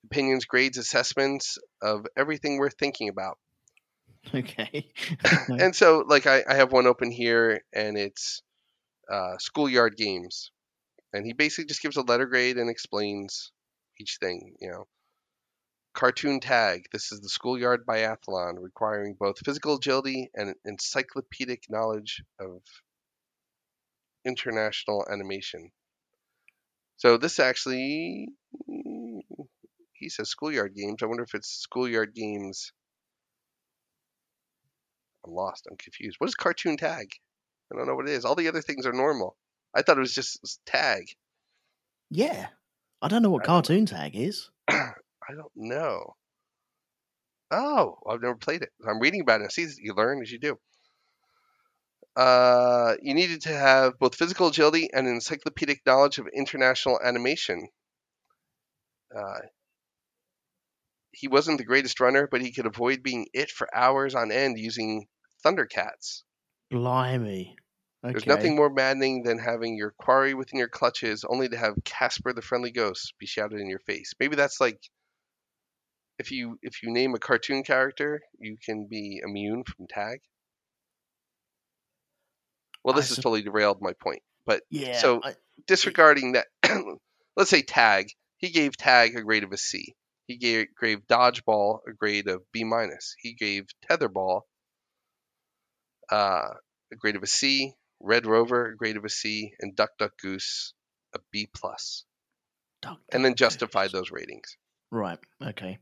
Opinions, 0.05 0.45
Grades, 0.45 0.79
Assessments 0.79 1.59
of 1.83 2.07
Everything 2.17 2.59
we're 2.59 2.71
Thinking 2.71 3.09
About. 3.09 3.39
Okay. 4.35 4.91
And 5.49 5.75
so, 5.75 6.05
like, 6.07 6.27
I, 6.27 6.45
I 6.47 6.55
have 6.57 6.73
one 6.73 6.87
open 6.87 7.11
here, 7.11 7.63
and 7.73 7.97
it's 7.97 8.43
uh, 9.11 9.39
schoolyard 9.39 9.97
games, 9.97 10.51
and 11.13 11.25
he 11.25 11.33
basically 11.33 11.67
just 11.67 11.81
gives 11.81 11.97
a 11.97 12.03
letter 12.03 12.27
grade 12.27 12.59
and 12.59 12.69
explains 12.69 13.53
each 14.01 14.19
thing. 14.21 14.55
You 14.61 14.71
know, 14.71 14.87
cartoon 15.99 16.39
tag. 16.39 16.87
This 16.93 17.11
is 17.11 17.21
the 17.21 17.29
schoolyard 17.29 17.85
biathlon, 17.85 18.63
requiring 18.63 19.17
both 19.19 19.45
physical 19.45 19.75
agility 19.75 20.31
and 20.33 20.55
encyclopedic 20.65 21.65
knowledge 21.69 22.23
of 22.41 22.63
international 24.25 25.05
animation. 25.11 25.73
So 26.99 27.17
this 27.17 27.41
actually, 27.41 28.29
he 29.93 30.09
says 30.09 30.29
schoolyard 30.29 30.77
games. 30.77 31.03
I 31.03 31.07
wonder 31.07 31.25
if 31.25 31.35
it's 31.35 31.49
schoolyard 31.49 32.15
games. 32.15 32.73
I'm 35.27 35.33
lost. 35.33 35.67
I'm 35.69 35.77
confused. 35.77 36.17
What 36.21 36.29
is 36.29 36.37
cartoon 36.37 36.77
tag? 36.77 37.11
I 37.73 37.77
don't 37.77 37.89
know 37.89 37.97
what 37.97 38.09
it 38.09 38.13
is. 38.13 38.25
All 38.25 38.37
the 38.37 38.49
other 38.49 38.63
things 38.63 38.87
are 38.87 38.93
normal. 38.93 39.37
I 39.75 39.83
thought 39.83 39.97
it 39.97 40.01
was 40.01 40.15
just 40.15 40.61
tag. 40.65 41.07
yeah. 42.09 42.47
I 43.03 43.09
don't 43.09 43.23
know 43.23 43.31
what 43.31 43.43
I 43.43 43.47
don't 43.47 43.55
know. 43.55 43.63
cartoon 43.63 43.87
tag 43.87 44.17
is. 44.17 44.51
I 45.29 45.35
don't 45.35 45.53
know. 45.55 46.17
Oh, 47.51 47.99
I've 48.09 48.23
never 48.23 48.37
played 48.37 48.63
it. 48.63 48.73
I'm 48.87 49.01
reading 49.01 49.21
about 49.21 49.43
it. 49.43 49.45
I 49.45 49.49
see 49.49 49.67
that 49.67 49.77
you 49.79 49.93
learn 49.93 50.23
as 50.23 50.33
you 50.33 50.39
do. 50.39 50.59
Uh, 52.17 52.97
you 53.01 53.15
needed 53.15 53.41
to 53.43 53.49
have 53.49 53.99
both 53.99 54.15
physical 54.15 54.49
agility 54.49 54.93
and 54.93 55.07
encyclopedic 55.07 55.87
knowledge 55.87 56.19
of 56.19 56.27
international 56.35 57.01
animation. 57.03 57.69
Uh, 59.15 59.41
he 61.13 61.29
wasn't 61.29 61.59
the 61.59 61.65
greatest 61.65 62.01
runner, 62.01 62.27
but 62.27 62.41
he 62.41 62.51
could 62.51 62.65
avoid 62.65 63.03
being 63.03 63.29
it 63.35 63.51
for 63.51 63.69
hours 63.77 64.15
on 64.15 64.33
end 64.33 64.59
using 64.59 65.07
Thundercats. 65.45 66.23
Blimey. 66.71 67.57
Okay. 68.03 68.13
There's 68.13 68.27
nothing 68.27 68.57
more 68.57 68.71
maddening 68.71 69.23
than 69.23 69.39
having 69.39 69.77
your 69.77 69.91
quarry 69.91 70.33
within 70.33 70.59
your 70.59 70.69
clutches, 70.69 71.25
only 71.25 71.49
to 71.51 71.59
have 71.59 71.85
Casper 71.85 72.33
the 72.33 72.41
Friendly 72.41 72.71
Ghost 72.71 73.13
be 73.19 73.27
shouted 73.27 73.61
in 73.61 73.69
your 73.69 73.81
face. 73.81 74.15
Maybe 74.19 74.35
that's 74.35 74.61
like 74.61 74.81
if 76.19 76.31
you 76.31 76.59
if 76.63 76.83
you 76.83 76.91
name 76.93 77.15
a 77.15 77.19
cartoon 77.19 77.63
character, 77.63 78.21
you 78.39 78.57
can 78.65 78.87
be 78.91 79.21
immune 79.25 79.65
from 79.65 79.87
tag. 79.89 80.21
Well, 82.85 82.95
I 82.95 82.99
this 82.99 83.09
has 83.09 83.17
sup- 83.17 83.25
totally 83.25 83.43
derailed 83.43 83.79
my 83.81 83.93
point. 84.01 84.23
But 84.47 84.63
Yeah. 84.71 84.99
so- 84.99 85.21
I- 85.23 85.35
disregarding 85.67 86.33
that, 86.33 86.47
let's 87.37 87.51
say 87.51 87.63
tag. 87.63 88.09
He 88.39 88.51
gave 88.51 88.77
tag 88.77 89.17
a 89.17 89.23
grade 89.23 89.43
of 89.45 89.53
a 89.53 89.57
C. 89.57 89.95
He 90.27 90.37
gave, 90.37 90.67
gave 90.81 91.07
dodgeball 91.09 91.81
a 91.89 91.93
grade 91.93 92.29
of 92.29 92.43
B 92.53 92.63
minus. 92.63 93.15
He 93.19 93.35
gave 93.35 93.65
tetherball 93.91 94.43
uh, 96.11 96.51
a 96.93 96.97
grade 96.97 97.17
of 97.17 97.23
a 97.23 97.27
C. 97.27 97.73
Red 98.01 98.27
Rover 98.27 98.67
a 98.71 98.77
grade 98.77 98.97
of 98.97 99.05
a 99.05 99.09
C, 99.09 99.53
and 99.59 99.75
Duck 99.75 99.91
Duck 99.99 100.13
Goose 100.23 100.73
a 101.15 101.19
B 101.33 101.49
plus, 101.53 102.05
Duck, 102.81 103.01
and 103.11 103.25
then 103.25 103.33
duck, 103.33 103.39
justified 103.39 103.91
those 103.91 104.13
ratings. 104.13 104.57
Right. 104.93 105.19
Okay. 105.43 105.79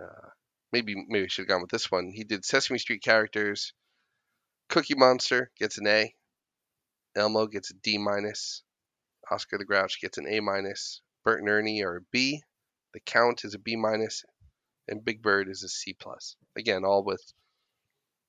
Uh, 0.00 0.28
maybe 0.72 0.94
maybe 1.08 1.24
I 1.24 1.28
should 1.28 1.42
have 1.42 1.48
gone 1.48 1.62
with 1.62 1.70
this 1.70 1.90
one. 1.90 2.10
He 2.14 2.24
did 2.24 2.44
Sesame 2.44 2.78
Street 2.78 3.02
characters. 3.02 3.72
Cookie 4.68 4.94
Monster 4.96 5.50
gets 5.58 5.78
an 5.78 5.86
A. 5.86 6.14
Elmo 7.16 7.46
gets 7.46 7.70
a 7.70 7.74
D 7.74 7.98
minus. 7.98 8.62
Oscar 9.30 9.58
the 9.58 9.64
Grouch 9.64 10.00
gets 10.00 10.18
an 10.18 10.26
A 10.28 10.40
minus. 10.40 11.00
Bert 11.24 11.40
and 11.40 11.48
Ernie 11.48 11.82
are 11.82 11.96
a 11.96 12.00
B. 12.12 12.42
The 12.94 13.00
Count 13.00 13.44
is 13.44 13.54
a 13.54 13.58
B 13.58 13.76
minus, 13.76 14.24
and 14.88 15.04
Big 15.04 15.20
Bird 15.22 15.48
is 15.48 15.62
a 15.62 15.68
C 15.68 15.94
plus. 15.98 16.36
Again, 16.56 16.84
all 16.84 17.04
with 17.04 17.20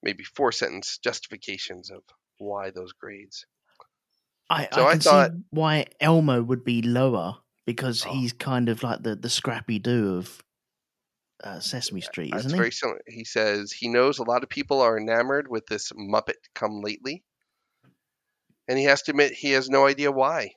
maybe 0.03 0.23
four 0.23 0.51
sentence 0.51 0.97
justifications 0.97 1.89
of 1.91 2.01
why 2.37 2.71
those 2.71 2.93
grades. 2.93 3.45
I, 4.49 4.67
So 4.73 4.83
I 4.85 4.91
I 4.91 4.97
thought- 4.97 5.31
see 5.31 5.37
why 5.51 5.85
Elmo 5.99 6.41
would 6.41 6.63
be 6.63 6.81
lower 6.81 7.37
because 7.65 8.05
Oh. 8.05 8.11
he's 8.11 8.33
kind 8.33 8.67
of 8.69 8.81
like 8.83 9.03
the, 9.03 9.15
the 9.15 9.29
Scrappy-Doo 9.29 10.15
of 10.17 10.41
uh, 11.43 11.59
Sesame 11.59 12.01
Street, 12.01 12.33
isn't 12.35 12.51
he? 12.51 12.57
very 12.57 12.71
similar. 12.71 13.01
He 13.07 13.23
says 13.23 13.71
he 13.71 13.87
knows 13.87 14.19
a 14.19 14.23
lot 14.23 14.43
of 14.43 14.49
people 14.49 14.81
are 14.81 14.97
enamored 14.97 15.47
with 15.49 15.65
this 15.67 15.91
Muppet 15.91 16.35
come 16.53 16.81
lately, 16.81 17.23
and 18.67 18.77
he 18.77 18.85
has 18.85 19.01
to 19.03 19.11
admit 19.11 19.33
he 19.33 19.51
has 19.51 19.69
no 19.69 19.85
idea 19.85 20.11
why. 20.11 20.51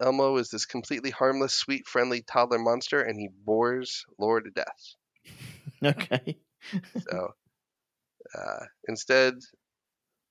Elmo 0.00 0.36
is 0.36 0.50
this 0.50 0.64
completely 0.64 1.10
harmless, 1.10 1.54
sweet, 1.54 1.86
friendly 1.86 2.22
toddler 2.22 2.58
monster, 2.58 3.00
and 3.00 3.18
he 3.18 3.28
bores 3.44 4.04
Laura 4.18 4.42
to 4.42 4.50
death. 4.50 4.94
Okay. 5.84 6.36
So 7.08 7.34
uh, 8.34 8.64
instead 8.88 9.34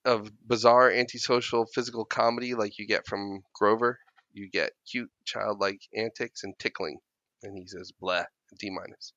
of 0.04 0.30
bizarre, 0.46 0.90
antisocial, 0.90 1.66
physical 1.74 2.04
comedy 2.04 2.54
like 2.54 2.78
you 2.78 2.86
get 2.86 3.06
from 3.06 3.40
Grover, 3.54 3.98
you 4.32 4.50
get 4.50 4.72
cute, 4.90 5.10
childlike 5.24 5.80
antics 5.96 6.44
and 6.44 6.54
tickling. 6.58 6.98
And 7.42 7.56
he 7.56 7.66
says, 7.66 7.92
"Blah, 7.98 8.24
D 8.56 8.70
minus." 8.70 9.12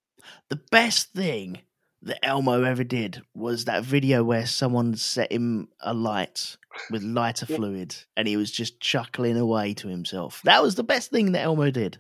The 0.50 0.56
best 0.72 1.14
thing 1.14 1.62
that 2.04 2.24
Elmo 2.26 2.64
ever 2.64 2.84
did 2.84 3.22
was 3.34 3.66
that 3.66 3.84
video 3.84 4.24
where 4.24 4.46
someone 4.46 4.96
set 4.96 5.32
him 5.32 5.70
a 5.80 5.94
light 5.94 6.58
with 6.90 7.04
lighter 7.04 7.46
fluid 7.46 7.96
and 8.18 8.28
he 8.28 8.38
was 8.38 8.52
just 8.52 8.80
chuckling 8.80 9.38
away 9.38 9.74
to 9.76 9.88
himself. 9.88 10.42
That 10.44 10.64
was 10.64 10.76
the 10.76 10.84
best 10.84 11.12
thing 11.12 11.32
that 11.34 11.44
Elmo 11.44 11.70
did. 11.70 11.98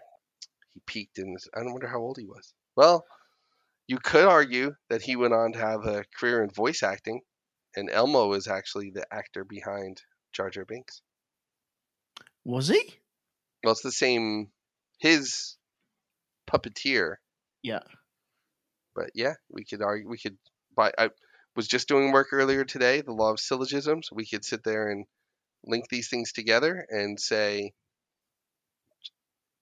he 0.73 0.81
peaked 0.85 1.19
in 1.19 1.33
this. 1.33 1.47
I 1.55 1.59
don't 1.59 1.73
wonder 1.73 1.87
how 1.87 1.99
old 1.99 2.17
he 2.17 2.25
was. 2.25 2.53
Well, 2.75 3.05
you 3.87 3.97
could 3.97 4.25
argue 4.25 4.75
that 4.89 5.01
he 5.01 5.15
went 5.15 5.33
on 5.33 5.53
to 5.53 5.59
have 5.59 5.85
a 5.85 6.05
career 6.17 6.43
in 6.43 6.49
voice 6.49 6.81
acting, 6.81 7.21
and 7.75 7.89
Elmo 7.91 8.33
is 8.33 8.47
actually 8.47 8.91
the 8.91 9.05
actor 9.13 9.43
behind 9.43 10.01
Jar 10.33 10.49
Jar 10.49 10.65
Binks. 10.65 11.01
Was 12.43 12.69
he? 12.69 12.95
Well, 13.63 13.73
it's 13.73 13.83
the 13.83 13.91
same, 13.91 14.51
his 14.99 15.57
puppeteer, 16.51 17.15
Yeah. 17.63 17.79
but 18.95 19.11
yeah, 19.15 19.33
we 19.49 19.63
could 19.65 19.81
argue, 19.81 20.07
we 20.09 20.17
could, 20.17 20.37
by, 20.75 20.91
I 20.97 21.09
was 21.55 21.67
just 21.67 21.87
doing 21.87 22.11
work 22.11 22.27
earlier 22.31 22.63
today, 22.65 23.01
the 23.01 23.11
law 23.13 23.31
of 23.31 23.39
syllogisms. 23.39 24.09
We 24.11 24.25
could 24.25 24.45
sit 24.45 24.63
there 24.63 24.89
and 24.89 25.05
link 25.65 25.85
these 25.89 26.09
things 26.09 26.31
together 26.31 26.85
and 26.89 27.19
say, 27.19 27.73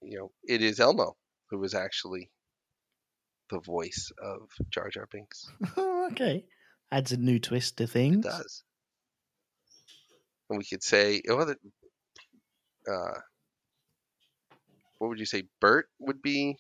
you 0.02 0.18
know, 0.18 0.32
it 0.44 0.62
is 0.62 0.80
Elmo 0.80 1.16
who 1.50 1.60
was 1.60 1.74
actually 1.74 2.30
the 3.50 3.60
voice 3.60 4.12
of 4.22 4.50
Jar 4.70 4.90
Jar 4.90 5.08
Binks. 5.12 5.52
okay. 5.78 6.46
Adds 6.92 7.12
a 7.12 7.18
new 7.18 7.40
twist 7.40 7.78
to 7.78 7.88
things. 7.88 8.24
does. 8.24 8.64
And 10.50 10.58
we 10.58 10.64
could 10.66 10.84
say, 10.84 11.22
oh, 11.30 11.46
that, 11.46 11.58
uh, 12.90 13.20
what 15.00 15.08
would 15.10 15.20
you 15.20 15.26
say? 15.26 15.44
Bert 15.62 15.88
would 16.00 16.22
be 16.22 16.58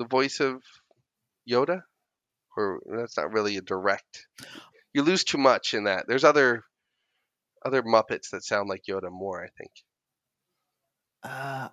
the 0.00 0.06
voice 0.06 0.40
of 0.40 0.62
Yoda, 1.48 1.82
or 2.56 2.80
that's 2.86 3.16
not 3.18 3.32
really 3.32 3.58
a 3.58 3.60
direct. 3.60 4.26
You 4.94 5.02
lose 5.02 5.22
too 5.24 5.36
much 5.38 5.74
in 5.74 5.84
that. 5.84 6.06
There's 6.08 6.24
other 6.24 6.64
other 7.64 7.82
Muppets 7.82 8.30
that 8.32 8.42
sound 8.42 8.68
like 8.70 8.84
Yoda 8.88 9.10
more. 9.12 9.44
I 9.44 9.48
think. 9.58 9.70
Uh, 11.22 11.68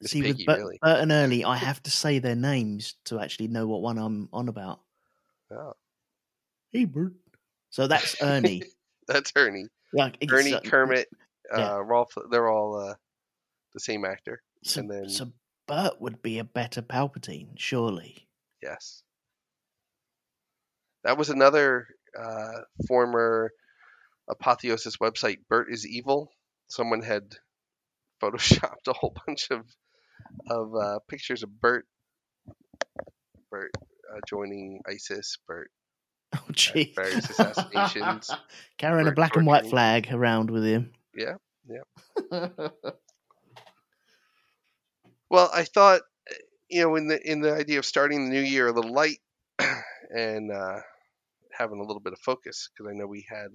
It's 0.00 0.12
see, 0.12 0.22
Piggy, 0.22 0.32
with 0.38 0.46
Bert, 0.46 0.58
really. 0.58 0.78
Bert 0.80 1.00
and 1.02 1.12
Early, 1.12 1.44
I 1.44 1.56
have 1.56 1.82
to 1.82 1.90
say 1.90 2.18
their 2.18 2.34
names 2.34 2.94
to 3.04 3.20
actually 3.20 3.48
know 3.48 3.66
what 3.66 3.82
one 3.82 3.98
I'm 3.98 4.28
on 4.32 4.48
about. 4.48 4.80
Oh, 5.52 5.74
Hey, 6.70 6.86
Bert. 6.86 7.12
So 7.70 7.86
that's 7.86 8.16
Ernie. 8.22 8.62
that's 9.08 9.32
Ernie. 9.36 9.66
like, 9.92 10.16
Ernie, 10.30 10.54
uh, 10.54 10.60
Kermit, 10.60 11.08
uh, 11.54 11.58
yeah. 11.58 11.82
Rowlf. 11.84 12.08
They're 12.30 12.48
all 12.48 12.78
uh, 12.80 12.94
the 13.74 13.80
same 13.80 14.06
actor. 14.06 14.42
So, 14.64 14.80
and 14.80 14.90
then- 14.90 15.08
so 15.10 15.30
Bert 15.66 16.00
would 16.00 16.22
be 16.22 16.38
a 16.38 16.44
better 16.44 16.82
Palpatine, 16.82 17.50
surely. 17.56 18.28
Yes. 18.62 19.02
That 21.04 21.18
was 21.18 21.30
another 21.30 21.86
uh, 22.18 22.60
former 22.88 23.52
Apotheosis 24.28 24.96
website. 24.96 25.38
Bert 25.48 25.68
is 25.70 25.86
evil. 25.86 26.30
Someone 26.68 27.02
had 27.02 27.34
photoshopped 28.22 28.88
a 28.88 28.92
whole 28.92 29.14
bunch 29.26 29.48
of 29.50 29.62
of 30.50 30.74
uh, 30.74 30.98
pictures 31.08 31.42
of 31.42 31.60
Bert. 31.60 31.86
Bert 33.50 33.70
uh, 33.76 34.20
joining 34.28 34.80
ISIS. 34.88 35.38
Bert 35.46 35.70
Oh, 36.34 36.44
gee. 36.52 36.92
various 36.96 37.30
assassinations. 37.30 38.30
Carrying 38.78 39.06
a 39.06 39.10
Bert 39.10 39.16
black 39.16 39.36
and 39.36 39.46
white 39.46 39.66
flag 39.66 40.08
around 40.10 40.50
with 40.50 40.64
him. 40.64 40.92
Yeah, 41.14 41.34
yeah. 41.68 42.48
Well, 45.30 45.50
I 45.52 45.64
thought, 45.64 46.02
uh, 46.30 46.34
you 46.68 46.80
know, 46.82 46.96
in 46.96 47.08
the 47.08 47.20
in 47.30 47.40
the 47.40 47.52
idea 47.54 47.78
of 47.78 47.86
starting 47.86 48.24
the 48.24 48.30
new 48.34 48.40
year 48.42 48.68
a 48.68 48.72
little 48.72 48.92
light 48.92 49.20
and 50.10 50.50
uh, 50.52 50.80
having 51.52 51.78
a 51.80 51.84
little 51.84 52.00
bit 52.00 52.14
of 52.14 52.20
focus, 52.20 52.70
because 52.72 52.90
I 52.90 52.94
know 52.94 53.06
we 53.06 53.26
had 53.28 53.48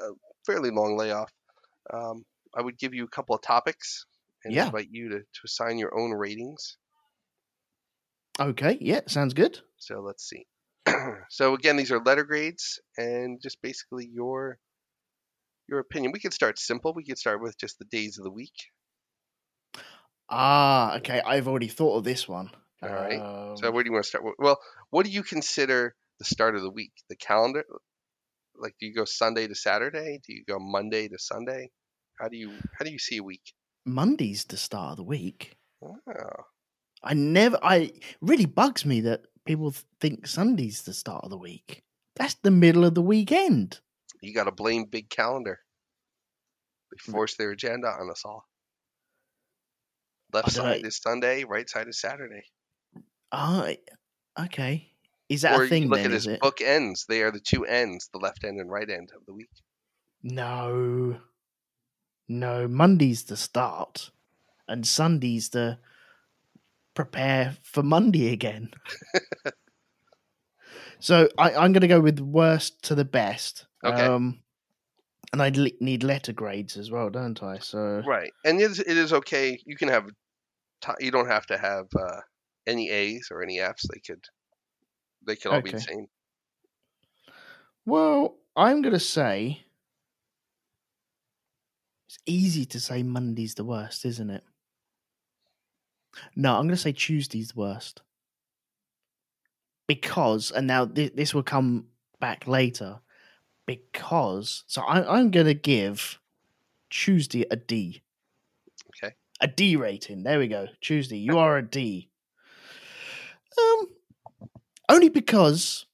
a, 0.00 0.04
a 0.04 0.12
fairly 0.46 0.70
long 0.70 0.96
layoff. 0.96 1.32
Um, 1.92 2.24
I 2.54 2.62
would 2.62 2.78
give 2.78 2.94
you 2.94 3.04
a 3.04 3.08
couple 3.10 3.34
of 3.36 3.42
topics 3.42 4.06
and 4.44 4.54
Yeah. 4.54 4.66
invite 4.66 4.88
you 4.90 5.10
to, 5.10 5.20
to 5.20 5.40
assign 5.44 5.78
your 5.78 5.98
own 5.98 6.12
ratings. 6.12 6.78
okay, 8.40 8.78
yeah, 8.80 9.00
sounds 9.06 9.34
good. 9.34 9.60
So 9.78 10.00
let's 10.00 10.28
see. 10.28 10.46
so 11.30 11.54
again, 11.54 11.76
these 11.76 11.90
are 11.90 12.02
letter 12.02 12.24
grades 12.24 12.80
and 12.96 13.40
just 13.40 13.60
basically 13.62 14.06
your 14.12 14.58
your 15.68 15.78
opinion. 15.78 16.12
We 16.12 16.20
could 16.20 16.34
start 16.34 16.58
simple. 16.58 16.92
We 16.94 17.04
could 17.04 17.18
start 17.18 17.40
with 17.40 17.56
just 17.58 17.78
the 17.78 17.84
days 17.84 18.18
of 18.18 18.24
the 18.24 18.30
week. 18.30 18.54
Ah, 20.30 20.96
okay, 20.96 21.20
I've 21.24 21.48
already 21.48 21.68
thought 21.68 21.96
of 21.96 22.04
this 22.04 22.28
one. 22.28 22.50
All 22.82 22.90
right. 22.90 23.20
Um, 23.20 23.56
So 23.56 23.70
where 23.70 23.82
do 23.82 23.88
you 23.88 23.92
want 23.92 24.04
to 24.04 24.08
start? 24.08 24.24
Well, 24.38 24.58
what 24.90 25.04
do 25.04 25.10
you 25.10 25.22
consider 25.22 25.94
the 26.18 26.24
start 26.24 26.54
of 26.54 26.62
the 26.62 26.70
week? 26.70 26.92
The 27.08 27.16
calendar? 27.16 27.64
Like, 28.56 28.74
do 28.80 28.86
you 28.86 28.94
go 28.94 29.04
Sunday 29.04 29.46
to 29.46 29.54
Saturday? 29.54 30.20
Do 30.26 30.32
you 30.32 30.44
go 30.46 30.58
Monday 30.58 31.08
to 31.08 31.18
Sunday? 31.18 31.70
How 32.20 32.28
do 32.28 32.36
you 32.36 32.58
how 32.78 32.84
do 32.84 32.90
you 32.90 32.98
see 32.98 33.18
a 33.18 33.22
week? 33.22 33.52
Monday's 33.86 34.44
the 34.44 34.56
start 34.56 34.92
of 34.92 34.96
the 34.98 35.04
week. 35.04 35.56
Oh, 35.82 35.96
I 37.02 37.14
never. 37.14 37.58
I 37.62 37.92
really 38.20 38.46
bugs 38.46 38.84
me 38.84 39.00
that 39.02 39.22
people 39.44 39.72
think 40.00 40.26
Sunday's 40.26 40.82
the 40.82 40.92
start 40.92 41.24
of 41.24 41.30
the 41.30 41.38
week. 41.38 41.84
That's 42.16 42.34
the 42.34 42.50
middle 42.50 42.84
of 42.84 42.94
the 42.94 43.02
weekend. 43.02 43.80
you 44.20 44.34
got 44.34 44.44
to 44.44 44.52
blame 44.52 44.86
big 44.86 45.08
calendar. 45.08 45.60
They 46.90 47.12
force 47.12 47.36
their 47.36 47.52
agenda 47.52 47.86
on 47.88 48.10
us 48.10 48.24
all. 48.24 48.47
Left 50.32 50.50
side 50.50 50.82
know. 50.82 50.88
is 50.88 50.96
Sunday, 50.98 51.44
right 51.44 51.68
side 51.68 51.88
is 51.88 52.00
Saturday. 52.00 52.42
Ah, 53.32 53.70
okay. 54.38 54.90
Is 55.28 55.42
that 55.42 55.58
or 55.58 55.64
a 55.64 55.68
thing 55.68 55.88
look 55.88 55.98
then? 55.98 56.06
at 56.06 56.12
Is 56.12 56.24
his 56.24 56.34
it? 56.34 56.40
book 56.40 56.60
ends. 56.60 57.04
They 57.08 57.22
are 57.22 57.30
the 57.30 57.40
two 57.40 57.64
ends, 57.66 58.08
the 58.12 58.18
left 58.18 58.44
end 58.44 58.60
and 58.60 58.70
right 58.70 58.88
end 58.88 59.10
of 59.14 59.24
the 59.26 59.34
week. 59.34 59.50
No, 60.22 61.18
no. 62.28 62.66
Monday's 62.68 63.24
the 63.24 63.36
start, 63.36 64.10
and 64.66 64.86
Sunday's 64.86 65.50
the 65.50 65.78
prepare 66.94 67.56
for 67.62 67.82
Monday 67.82 68.32
again. 68.32 68.70
so 70.98 71.28
I, 71.38 71.54
I'm 71.54 71.72
going 71.72 71.82
to 71.82 71.88
go 71.88 72.00
with 72.00 72.20
worst 72.20 72.82
to 72.84 72.94
the 72.94 73.04
best. 73.04 73.66
Okay. 73.84 74.02
Um, 74.02 74.40
and 75.32 75.42
I 75.42 75.50
need 75.80 76.02
letter 76.02 76.32
grades 76.32 76.76
as 76.76 76.90
well, 76.90 77.10
don't 77.10 77.42
I? 77.42 77.58
So 77.58 78.02
Right, 78.06 78.32
and 78.44 78.60
it 78.60 78.64
is, 78.64 78.78
it 78.80 78.96
is 78.96 79.12
okay. 79.12 79.60
You 79.66 79.76
can 79.76 79.88
have, 79.88 80.08
you 81.00 81.10
don't 81.10 81.28
have 81.28 81.46
to 81.46 81.58
have 81.58 81.86
uh, 81.98 82.20
any 82.66 82.90
A's 82.90 83.28
or 83.30 83.42
any 83.42 83.60
F's. 83.60 83.86
They 83.92 84.00
could, 84.00 84.24
they 85.26 85.36
could 85.36 85.52
all 85.52 85.62
be 85.62 85.72
the 85.72 85.80
same. 85.80 86.06
Well, 87.84 88.36
I'm 88.56 88.82
going 88.82 88.92
to 88.92 89.00
say 89.00 89.64
it's 92.08 92.18
easy 92.26 92.64
to 92.66 92.80
say 92.80 93.02
Monday's 93.02 93.54
the 93.54 93.64
worst, 93.64 94.04
isn't 94.04 94.30
it? 94.30 94.44
No, 96.34 96.54
I'm 96.54 96.62
going 96.62 96.70
to 96.70 96.76
say 96.76 96.92
Tuesday's 96.92 97.52
the 97.52 97.60
worst. 97.60 98.02
Because, 99.86 100.50
and 100.50 100.66
now 100.66 100.86
th- 100.86 101.14
this 101.14 101.34
will 101.34 101.42
come 101.42 101.86
back 102.20 102.46
later, 102.46 103.00
because, 103.68 104.64
so 104.66 104.80
I- 104.82 105.18
I'm 105.18 105.30
going 105.30 105.46
to 105.46 105.54
give 105.54 106.18
Tuesday 106.88 107.44
a 107.50 107.56
D. 107.56 108.02
Okay. 108.96 109.14
A 109.42 109.46
D 109.46 109.76
rating. 109.76 110.22
There 110.22 110.38
we 110.38 110.48
go. 110.48 110.68
Tuesday, 110.80 111.18
you 111.18 111.38
are 111.38 111.58
a 111.58 111.62
D. 111.62 112.08
Um, 113.58 113.86
only 114.88 115.10
because 115.10 115.86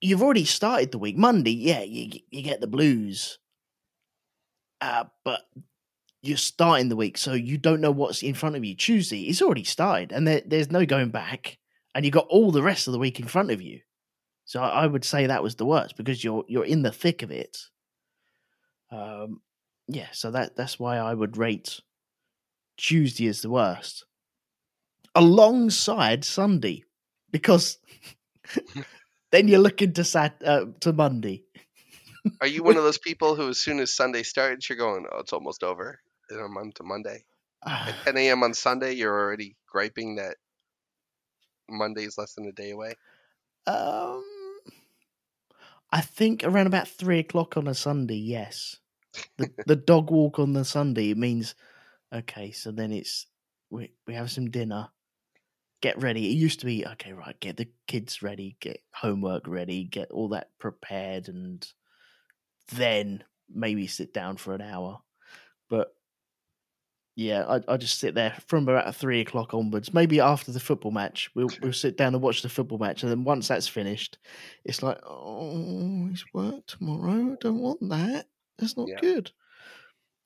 you've 0.00 0.22
already 0.22 0.44
started 0.44 0.90
the 0.90 0.98
week. 0.98 1.16
Monday, 1.16 1.52
yeah, 1.52 1.82
you 1.82 2.20
you 2.30 2.42
get 2.42 2.60
the 2.60 2.66
blues, 2.66 3.38
uh, 4.80 5.04
but 5.24 5.42
you're 6.22 6.36
starting 6.36 6.88
the 6.88 6.96
week, 6.96 7.16
so 7.18 7.34
you 7.34 7.56
don't 7.56 7.80
know 7.80 7.90
what's 7.92 8.22
in 8.22 8.34
front 8.34 8.56
of 8.56 8.64
you. 8.64 8.74
Tuesday, 8.74 9.22
it's 9.22 9.42
already 9.42 9.64
started, 9.64 10.10
and 10.12 10.26
there, 10.26 10.42
there's 10.44 10.70
no 10.70 10.84
going 10.84 11.10
back, 11.10 11.58
and 11.94 12.04
you 12.04 12.10
got 12.10 12.26
all 12.28 12.50
the 12.50 12.62
rest 12.62 12.88
of 12.88 12.92
the 12.92 12.98
week 12.98 13.20
in 13.20 13.26
front 13.26 13.50
of 13.50 13.62
you. 13.62 13.80
So 14.50 14.60
I, 14.60 14.82
I 14.82 14.86
would 14.88 15.04
say 15.04 15.28
that 15.28 15.44
was 15.44 15.54
the 15.54 15.64
worst 15.64 15.96
because 15.96 16.24
you're 16.24 16.44
you're 16.48 16.64
in 16.64 16.82
the 16.82 16.90
thick 16.90 17.22
of 17.22 17.30
it. 17.30 17.56
Um, 18.90 19.42
yeah, 19.86 20.08
so 20.10 20.32
that 20.32 20.56
that's 20.56 20.76
why 20.76 20.96
I 20.96 21.14
would 21.14 21.36
rate 21.36 21.80
Tuesday 22.76 23.28
as 23.28 23.42
the 23.42 23.48
worst, 23.48 24.06
alongside 25.14 26.24
Sunday, 26.24 26.82
because 27.30 27.78
then 29.30 29.46
you're 29.46 29.60
looking 29.60 29.92
to 29.92 30.02
sat 30.02 30.42
uh, 30.44 30.64
to 30.80 30.92
Monday. 30.92 31.44
Are 32.40 32.48
you 32.48 32.64
one 32.64 32.76
of 32.76 32.82
those 32.82 32.98
people 32.98 33.36
who, 33.36 33.50
as 33.50 33.60
soon 33.60 33.78
as 33.78 33.94
Sunday 33.94 34.24
starts, 34.24 34.68
you're 34.68 34.76
going, 34.76 35.06
"Oh, 35.12 35.20
it's 35.20 35.32
almost 35.32 35.62
over," 35.62 36.00
and 36.28 36.40
I'm 36.40 36.56
on 36.56 36.72
to 36.72 36.82
Monday. 36.82 37.22
At 37.64 37.94
10 38.04 38.16
a.m. 38.16 38.42
on 38.42 38.54
Sunday, 38.54 38.94
you're 38.94 39.16
already 39.16 39.54
griping 39.68 40.16
that 40.16 40.38
Monday's 41.68 42.18
less 42.18 42.34
than 42.34 42.48
a 42.48 42.52
day 42.52 42.72
away. 42.72 42.94
Um, 43.68 44.24
I 45.92 46.00
think 46.00 46.44
around 46.44 46.66
about 46.66 46.88
three 46.88 47.18
o'clock 47.18 47.56
on 47.56 47.66
a 47.66 47.74
Sunday. 47.74 48.16
Yes, 48.16 48.76
the 49.36 49.50
the 49.66 49.76
dog 49.76 50.10
walk 50.10 50.38
on 50.38 50.52
the 50.52 50.64
Sunday 50.64 51.14
means 51.14 51.54
okay. 52.12 52.52
So 52.52 52.70
then 52.70 52.92
it's 52.92 53.26
we 53.70 53.92
we 54.06 54.14
have 54.14 54.30
some 54.30 54.50
dinner, 54.50 54.88
get 55.80 56.00
ready. 56.00 56.30
It 56.30 56.36
used 56.36 56.60
to 56.60 56.66
be 56.66 56.86
okay, 56.86 57.12
right? 57.12 57.38
Get 57.40 57.56
the 57.56 57.68
kids 57.86 58.22
ready, 58.22 58.56
get 58.60 58.82
homework 58.94 59.46
ready, 59.46 59.84
get 59.84 60.10
all 60.10 60.28
that 60.28 60.50
prepared, 60.58 61.28
and 61.28 61.66
then 62.72 63.24
maybe 63.52 63.86
sit 63.86 64.14
down 64.14 64.36
for 64.36 64.54
an 64.54 64.62
hour. 64.62 65.00
But 65.68 65.94
yeah, 67.20 67.44
I 67.46 67.74
I 67.74 67.76
just 67.76 67.98
sit 67.98 68.14
there 68.14 68.34
from 68.46 68.66
about 68.66 68.96
three 68.96 69.20
o'clock 69.20 69.52
onwards. 69.52 69.92
Maybe 69.92 70.20
after 70.20 70.52
the 70.52 70.58
football 70.60 70.90
match, 70.90 71.30
we'll 71.34 71.50
we'll 71.62 71.74
sit 71.74 71.98
down 71.98 72.14
and 72.14 72.22
watch 72.22 72.40
the 72.40 72.48
football 72.48 72.78
match, 72.78 73.02
and 73.02 73.12
then 73.12 73.24
once 73.24 73.48
that's 73.48 73.68
finished, 73.68 74.16
it's 74.64 74.82
like, 74.82 74.98
oh, 75.04 76.08
it's 76.10 76.24
work 76.32 76.66
tomorrow. 76.66 77.32
I 77.32 77.36
don't 77.38 77.58
want 77.60 77.86
that. 77.90 78.26
That's 78.58 78.74
not 78.74 78.88
Yeah. 78.88 79.00
good. 79.02 79.32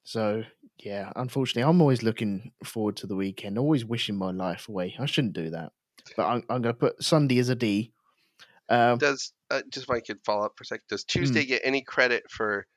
So 0.05 0.45
yeah, 0.79 1.13
unfortunately, 1.17 1.69
I'm 1.69 1.81
always 1.81 2.05
looking 2.05 2.53
forward 2.63 2.97
to 2.99 3.09
the 3.09 3.17
weekend. 3.17 3.59
Always 3.59 3.85
wishing 3.85 4.15
my 4.17 4.31
life 4.31 4.69
away. 4.69 4.95
I 4.97 5.07
shouldn't 5.07 5.33
do 5.35 5.51
that, 5.51 5.73
but 6.17 6.27
I'm 6.27 6.45
I'm 6.49 6.63
going 6.63 6.75
to 6.77 6.79
put 6.79 7.03
Sunday 7.03 7.39
as 7.41 7.49
a 7.49 7.57
D. 7.57 7.93
Um, 8.69 8.99
Does 8.99 9.33
uh, 9.51 9.63
just 9.69 9.87
if 9.87 9.91
I 9.91 9.99
could 9.99 10.21
follow 10.25 10.45
up 10.45 10.53
for 10.57 10.63
a 10.63 10.67
sec? 10.67 10.81
Hmm. 10.83 10.95
Does 10.95 11.05
Tuesday 11.05 11.45
get 11.45 11.63
any 11.65 11.83
credit 11.83 12.31
for 12.31 12.69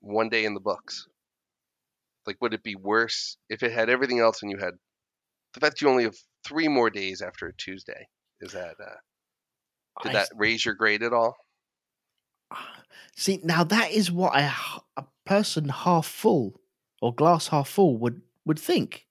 one 0.00 0.30
day 0.30 0.46
in 0.46 0.54
the 0.54 0.60
books? 0.60 1.06
Like, 2.28 2.42
would 2.42 2.52
it 2.52 2.62
be 2.62 2.74
worse 2.74 3.38
if 3.48 3.62
it 3.62 3.72
had 3.72 3.88
everything 3.88 4.18
else 4.20 4.42
and 4.42 4.50
you 4.50 4.58
had 4.58 4.74
the 5.54 5.60
fact 5.60 5.80
you 5.80 5.88
only 5.88 6.04
have 6.04 6.16
three 6.46 6.68
more 6.68 6.90
days 6.90 7.22
after 7.22 7.46
a 7.46 7.56
Tuesday? 7.56 8.06
Is 8.42 8.52
that 8.52 8.74
uh, 8.78 10.02
did 10.02 10.10
I 10.10 10.12
that 10.12 10.28
raise 10.36 10.62
your 10.62 10.74
grade 10.74 11.02
at 11.02 11.14
all? 11.14 11.34
See, 13.16 13.40
now 13.42 13.64
that 13.64 13.92
is 13.92 14.12
what 14.12 14.38
a, 14.38 14.52
a 14.98 15.04
person 15.24 15.70
half 15.70 16.06
full 16.06 16.60
or 17.00 17.14
glass 17.14 17.48
half 17.48 17.66
full 17.70 17.96
would 17.96 18.20
would 18.44 18.58
think, 18.58 19.06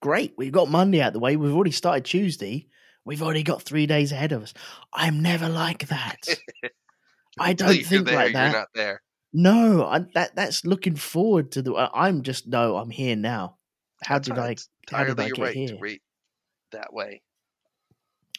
great, 0.00 0.34
we've 0.36 0.50
got 0.50 0.68
Monday 0.68 1.00
out 1.00 1.12
the 1.12 1.20
way. 1.20 1.36
We've 1.36 1.54
already 1.54 1.70
started 1.70 2.04
Tuesday. 2.04 2.66
We've 3.04 3.22
already 3.22 3.44
got 3.44 3.62
three 3.62 3.86
days 3.86 4.10
ahead 4.10 4.32
of 4.32 4.42
us. 4.42 4.52
I'm 4.92 5.22
never 5.22 5.48
like 5.48 5.86
that. 5.86 6.26
I 7.38 7.52
don't 7.52 7.76
you're 7.76 7.84
think 7.84 8.06
there, 8.06 8.16
like 8.16 8.32
You're 8.32 8.42
that. 8.42 8.52
not 8.52 8.68
there. 8.74 9.00
No, 9.32 9.84
I, 9.84 10.00
that 10.14 10.34
that's 10.34 10.64
looking 10.64 10.96
forward 10.96 11.52
to 11.52 11.62
the. 11.62 11.90
I'm 11.92 12.22
just 12.22 12.46
no. 12.46 12.76
I'm 12.76 12.90
here 12.90 13.16
now. 13.16 13.58
How 14.02 14.16
That's 14.16 14.28
did. 14.28 14.38
I? 14.38 14.56
How 14.90 15.04
did 15.04 15.20
I 15.20 15.28
get 15.28 15.38
right 15.38 15.54
here? 15.54 15.68
to 15.68 15.78
rate 15.78 16.02
that 16.72 16.92
way. 16.92 17.22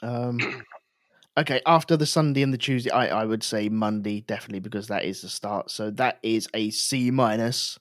Um, 0.02 0.40
okay, 1.38 1.62
after 1.66 1.96
the 1.96 2.06
Sunday 2.06 2.42
and 2.42 2.54
the 2.54 2.58
Tuesday, 2.58 2.90
I, 2.90 3.22
I 3.22 3.26
would 3.26 3.44
say 3.44 3.70
Monday 3.70 4.22
definitely 4.22 4.62
because 4.62 4.88
that 4.88 5.06
is 5.06 5.22
the 5.22 5.30
start. 5.30 5.70
So 5.70 5.92
that 5.92 6.20
is 6.24 6.48
a 6.54 6.72
C 6.72 7.12
minus. 7.12 7.78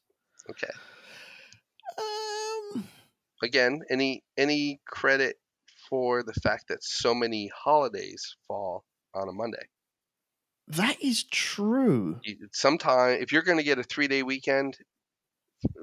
Okay. 0.50 0.72
Um, 1.98 2.84
Again, 3.42 3.80
any 3.90 4.22
any 4.36 4.80
credit 4.86 5.36
for 5.88 6.22
the 6.22 6.34
fact 6.34 6.64
that 6.68 6.82
so 6.82 7.14
many 7.14 7.50
holidays 7.54 8.36
fall 8.46 8.84
on 9.14 9.28
a 9.28 9.32
Monday? 9.32 9.66
That 10.68 11.02
is 11.02 11.24
true. 11.24 12.20
Sometime 12.52 13.20
if 13.20 13.32
you're 13.32 13.42
going 13.42 13.58
to 13.58 13.64
get 13.64 13.78
a 13.78 13.82
three 13.82 14.08
day 14.08 14.22
weekend 14.22 14.76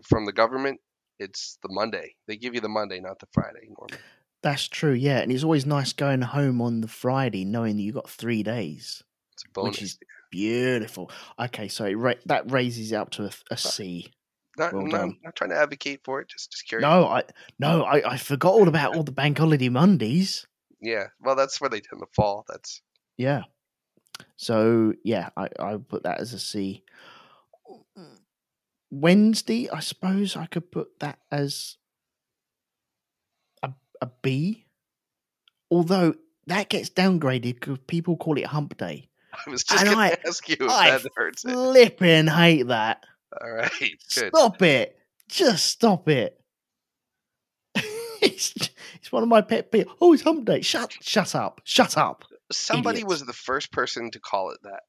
from 0.04 0.26
the 0.26 0.34
government, 0.34 0.80
it's 1.20 1.58
the 1.64 1.70
Monday. 1.72 2.16
They 2.28 2.38
give 2.38 2.54
you 2.56 2.62
the 2.62 2.70
Monday, 2.70 3.00
not 3.00 3.20
the 3.20 3.28
Friday 3.34 3.68
normally. 3.68 4.00
That's 4.42 4.68
true. 4.68 4.94
Yeah, 4.94 5.20
and 5.20 5.32
it's 5.32 5.44
always 5.44 5.66
nice 5.66 5.92
going 5.94 6.22
home 6.22 6.62
on 6.62 6.82
the 6.82 6.88
Friday 6.88 7.46
knowing 7.46 7.78
that 7.78 7.82
you 7.82 7.92
got 7.92 8.10
three 8.10 8.44
days. 8.44 9.02
It's 9.34 9.44
a 9.44 9.50
bonus. 9.54 9.72
Which 9.72 9.82
is 9.82 10.00
beautiful. 10.32 11.10
Okay, 11.40 11.68
so 11.68 11.92
ra- 11.92 12.14
that 12.26 12.52
raises 12.52 12.92
it 12.92 12.96
up 12.96 13.10
to 13.12 13.26
a, 13.26 13.32
a 13.50 13.58
C. 13.58 14.14
not, 14.58 14.74
well 14.74 14.86
not, 14.86 15.10
not 15.24 15.36
trying 15.36 15.50
to 15.50 15.58
advocate 15.58 16.02
for 16.04 16.22
it. 16.22 16.28
Just 16.28 16.52
just 16.52 16.68
curious. 16.68 16.84
No, 16.84 17.08
I 17.08 17.24
no, 17.58 17.84
I, 17.84 18.12
I 18.12 18.18
forgot 18.18 18.54
all 18.54 18.68
about 18.68 18.96
all 18.96 19.04
the 19.04 19.12
bank 19.12 19.38
holiday 19.40 19.70
Mondays. 19.70 20.46
Yeah. 20.82 21.08
Well, 21.20 21.36
that's 21.36 21.60
where 21.60 21.70
they 21.70 21.82
tend 21.82 22.02
to 22.02 22.08
fall. 22.16 22.46
That's 22.48 22.82
Yeah. 23.18 23.44
So 24.38 24.94
yeah, 25.04 25.30
I 25.38 25.50
I 25.60 25.74
would 25.74 25.88
put 25.88 26.04
that 26.04 26.20
as 26.20 26.34
a 26.34 26.40
C. 26.40 26.84
Wednesday, 28.92 29.70
I 29.70 29.80
suppose 29.80 30.38
I 30.38 30.46
could 30.46 30.72
put 30.72 31.00
that 31.00 31.20
as 31.32 31.78
a 33.64 33.72
a 34.02 34.10
B. 34.22 34.66
Although 35.72 36.16
that 36.48 36.70
gets 36.70 36.90
downgraded 36.90 37.56
because 37.56 37.80
people 37.88 38.18
call 38.18 38.38
it 38.38 38.46
Hump 38.46 38.78
Day. 38.78 39.10
I 39.34 39.50
was 39.50 39.64
just 39.64 39.84
going 39.84 39.98
to 40.10 40.28
ask 40.28 40.48
you 40.48 40.58
if 40.60 40.70
I 40.70 40.92
that 40.92 41.12
hurts 41.16 41.46
it. 41.46 41.52
Flipping 41.52 42.28
hate 42.28 42.68
that. 42.68 43.06
All 43.42 43.52
right. 43.52 43.72
Good. 43.80 44.00
Stop 44.30 44.62
it. 44.62 44.98
Just 45.28 45.66
stop 45.66 46.08
it. 46.08 46.40
it's, 48.22 48.54
it's 48.96 49.12
one 49.12 49.24
of 49.24 49.30
my 49.30 49.42
pet 49.42 49.72
peeves. 49.72 49.90
Oh, 50.00 50.14
it's 50.14 50.24
hump 50.24 50.46
day. 50.46 50.62
Shut 50.62 50.96
shut 51.02 51.36
up. 51.36 51.62
Shut 51.64 51.98
up. 51.98 52.24
Somebody 52.52 53.00
idiots. 53.00 53.10
was 53.10 53.26
the 53.26 53.34
first 53.34 53.72
person 53.72 54.12
to 54.12 54.20
call 54.20 54.52
it 54.52 54.60
that, 54.64 54.82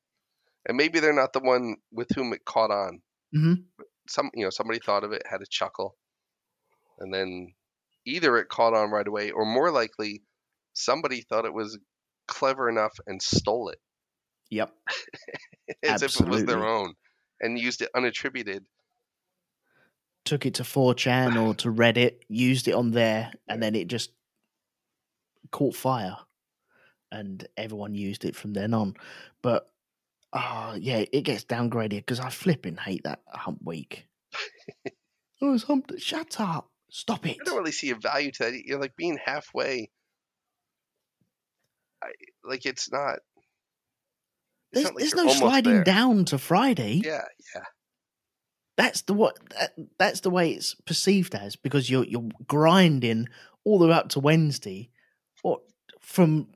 and 0.66 0.76
maybe 0.76 1.00
they're 1.00 1.12
not 1.12 1.32
the 1.32 1.40
one 1.40 1.76
with 1.90 2.08
whom 2.14 2.32
it 2.32 2.44
caught 2.44 2.70
on. 2.70 3.02
Mhm. 3.34 3.64
Some, 4.08 4.30
you 4.34 4.44
know, 4.44 4.50
somebody 4.50 4.78
thought 4.78 5.04
of 5.04 5.12
it, 5.12 5.22
had 5.28 5.40
a 5.42 5.46
chuckle, 5.46 5.96
and 6.98 7.12
then 7.12 7.54
either 8.04 8.36
it 8.36 8.48
caught 8.48 8.74
on 8.74 8.90
right 8.90 9.06
away, 9.08 9.30
or 9.30 9.44
more 9.44 9.70
likely, 9.70 10.22
somebody 10.74 11.22
thought 11.22 11.44
it 11.44 11.54
was 11.54 11.78
clever 12.28 12.68
enough 12.68 12.98
and 13.06 13.22
stole 13.22 13.68
it 13.70 13.80
Yep. 14.50 14.72
as 15.82 16.02
if 16.02 16.20
it 16.20 16.28
was 16.28 16.44
their 16.44 16.64
own, 16.64 16.94
and 17.40 17.58
used 17.58 17.82
it 17.82 17.90
unattributed. 17.96 18.64
Took 20.24 20.44
it 20.44 20.54
to 20.54 20.62
4chan 20.64 21.40
or 21.40 21.54
to 21.56 21.68
Reddit, 21.72 22.22
used 22.28 22.68
it 22.68 22.72
on 22.72 22.90
there, 22.90 23.32
and 23.48 23.62
then 23.62 23.74
it 23.74 23.88
just 23.88 24.12
caught 25.52 25.74
fire. 25.74 26.16
And 27.16 27.46
everyone 27.56 27.94
used 27.94 28.24
it 28.24 28.36
from 28.36 28.52
then 28.52 28.74
on. 28.74 28.94
But 29.42 29.70
oh 30.32 30.76
yeah, 30.78 31.04
it 31.10 31.22
gets 31.22 31.44
downgraded 31.44 31.90
because 31.90 32.20
I 32.20 32.28
flipping 32.28 32.76
hate 32.76 33.04
that 33.04 33.20
hump 33.26 33.60
week. 33.64 34.06
oh, 35.42 35.54
it's 35.54 35.64
hump. 35.64 35.92
Shut 35.98 36.38
up. 36.40 36.70
Stop 36.90 37.26
it. 37.26 37.38
I 37.40 37.44
don't 37.44 37.56
really 37.56 37.72
see 37.72 37.90
a 37.90 37.96
value 37.96 38.30
to 38.32 38.44
that. 38.44 38.64
You're 38.64 38.80
like 38.80 38.96
being 38.96 39.18
halfway. 39.24 39.90
I, 42.02 42.08
like 42.44 42.66
it's 42.66 42.92
not. 42.92 43.18
it's 44.72 44.82
There's, 44.82 44.84
not 44.84 44.94
like 44.94 45.00
there's 45.00 45.14
no 45.14 45.28
sliding 45.28 45.74
there. 45.74 45.84
down 45.84 46.26
to 46.26 46.38
Friday. 46.38 47.00
Yeah, 47.02 47.24
yeah. 47.54 47.64
That's 48.76 49.02
the 49.02 49.14
what 49.14 49.38
that, 49.50 49.72
that's 49.98 50.20
the 50.20 50.30
way 50.30 50.52
it's 50.52 50.74
perceived 50.74 51.34
as 51.34 51.56
because 51.56 51.88
you're 51.88 52.04
you're 52.04 52.28
grinding 52.46 53.28
all 53.64 53.78
the 53.78 53.86
way 53.86 53.94
up 53.94 54.10
to 54.10 54.20
Wednesday, 54.20 54.90
or 55.42 55.60
from 56.00 56.48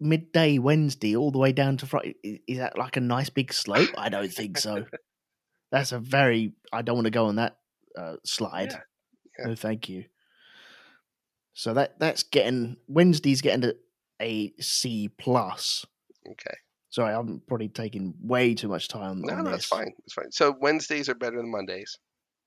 midday 0.00 0.58
Wednesday 0.58 1.16
all 1.16 1.30
the 1.30 1.38
way 1.38 1.52
down 1.52 1.76
to 1.78 1.86
Friday. 1.86 2.14
Is 2.46 2.58
that 2.58 2.78
like 2.78 2.96
a 2.96 3.00
nice 3.00 3.30
big 3.30 3.52
slope? 3.52 3.90
I 3.96 4.08
don't 4.08 4.32
think 4.32 4.58
so. 4.58 4.84
That's 5.70 5.92
a 5.92 5.98
very. 5.98 6.54
I 6.72 6.82
don't 6.82 6.96
want 6.96 7.06
to 7.06 7.10
go 7.10 7.26
on 7.26 7.36
that 7.36 7.58
uh, 7.96 8.16
slide. 8.24 8.70
Yeah, 8.72 8.80
yeah. 9.38 9.46
No, 9.48 9.54
thank 9.54 9.88
you. 9.88 10.04
So 11.52 11.74
that 11.74 11.98
that's 11.98 12.22
getting 12.22 12.76
Wednesday's 12.86 13.40
getting 13.40 13.70
a, 13.70 13.74
a 14.22 14.52
C 14.60 15.08
plus. 15.18 15.84
Okay. 16.26 16.56
Sorry, 16.90 17.12
I'm 17.12 17.42
probably 17.46 17.68
taking 17.68 18.14
way 18.22 18.54
too 18.54 18.68
much 18.68 18.88
time. 18.88 19.20
No, 19.22 19.34
on 19.34 19.44
no, 19.44 19.50
that's 19.50 19.64
this. 19.64 19.66
fine. 19.66 19.92
That's 19.98 20.14
fine. 20.14 20.32
So 20.32 20.56
Wednesdays 20.58 21.08
are 21.08 21.14
better 21.14 21.36
than 21.36 21.50
Mondays. 21.50 21.98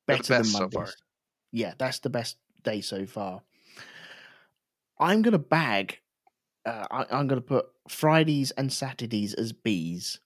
Better 0.08 0.24
than 0.24 0.40
best 0.40 0.52
so 0.54 0.60
Mondays. 0.62 0.76
far. 0.76 0.88
Yeah, 1.52 1.74
that's 1.78 2.00
the 2.00 2.10
best 2.10 2.38
day 2.64 2.82
so 2.82 3.06
far. 3.06 3.42
I'm 5.00 5.22
gonna 5.22 5.40
bag. 5.40 6.00
Uh, 6.66 6.86
I, 6.92 7.06
I'm 7.12 7.28
gonna 7.28 7.42
put 7.42 7.66
Fridays 7.90 8.52
and 8.52 8.72
Saturdays 8.72 9.34
as 9.34 9.52
Bs 9.54 10.20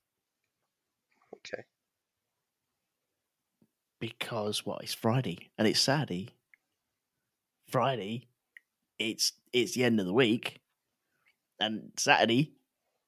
Okay. 1.37 1.63
because 3.99 4.65
what? 4.65 4.83
It's 4.83 4.93
Friday 4.93 5.49
and 5.57 5.67
it's 5.67 5.79
Saturday. 5.79 6.29
Friday, 7.69 8.27
it's 8.99 9.33
it's 9.53 9.73
the 9.73 9.83
end 9.83 9.99
of 9.99 10.05
the 10.05 10.13
week, 10.13 10.61
and 11.59 11.91
Saturday, 11.97 12.53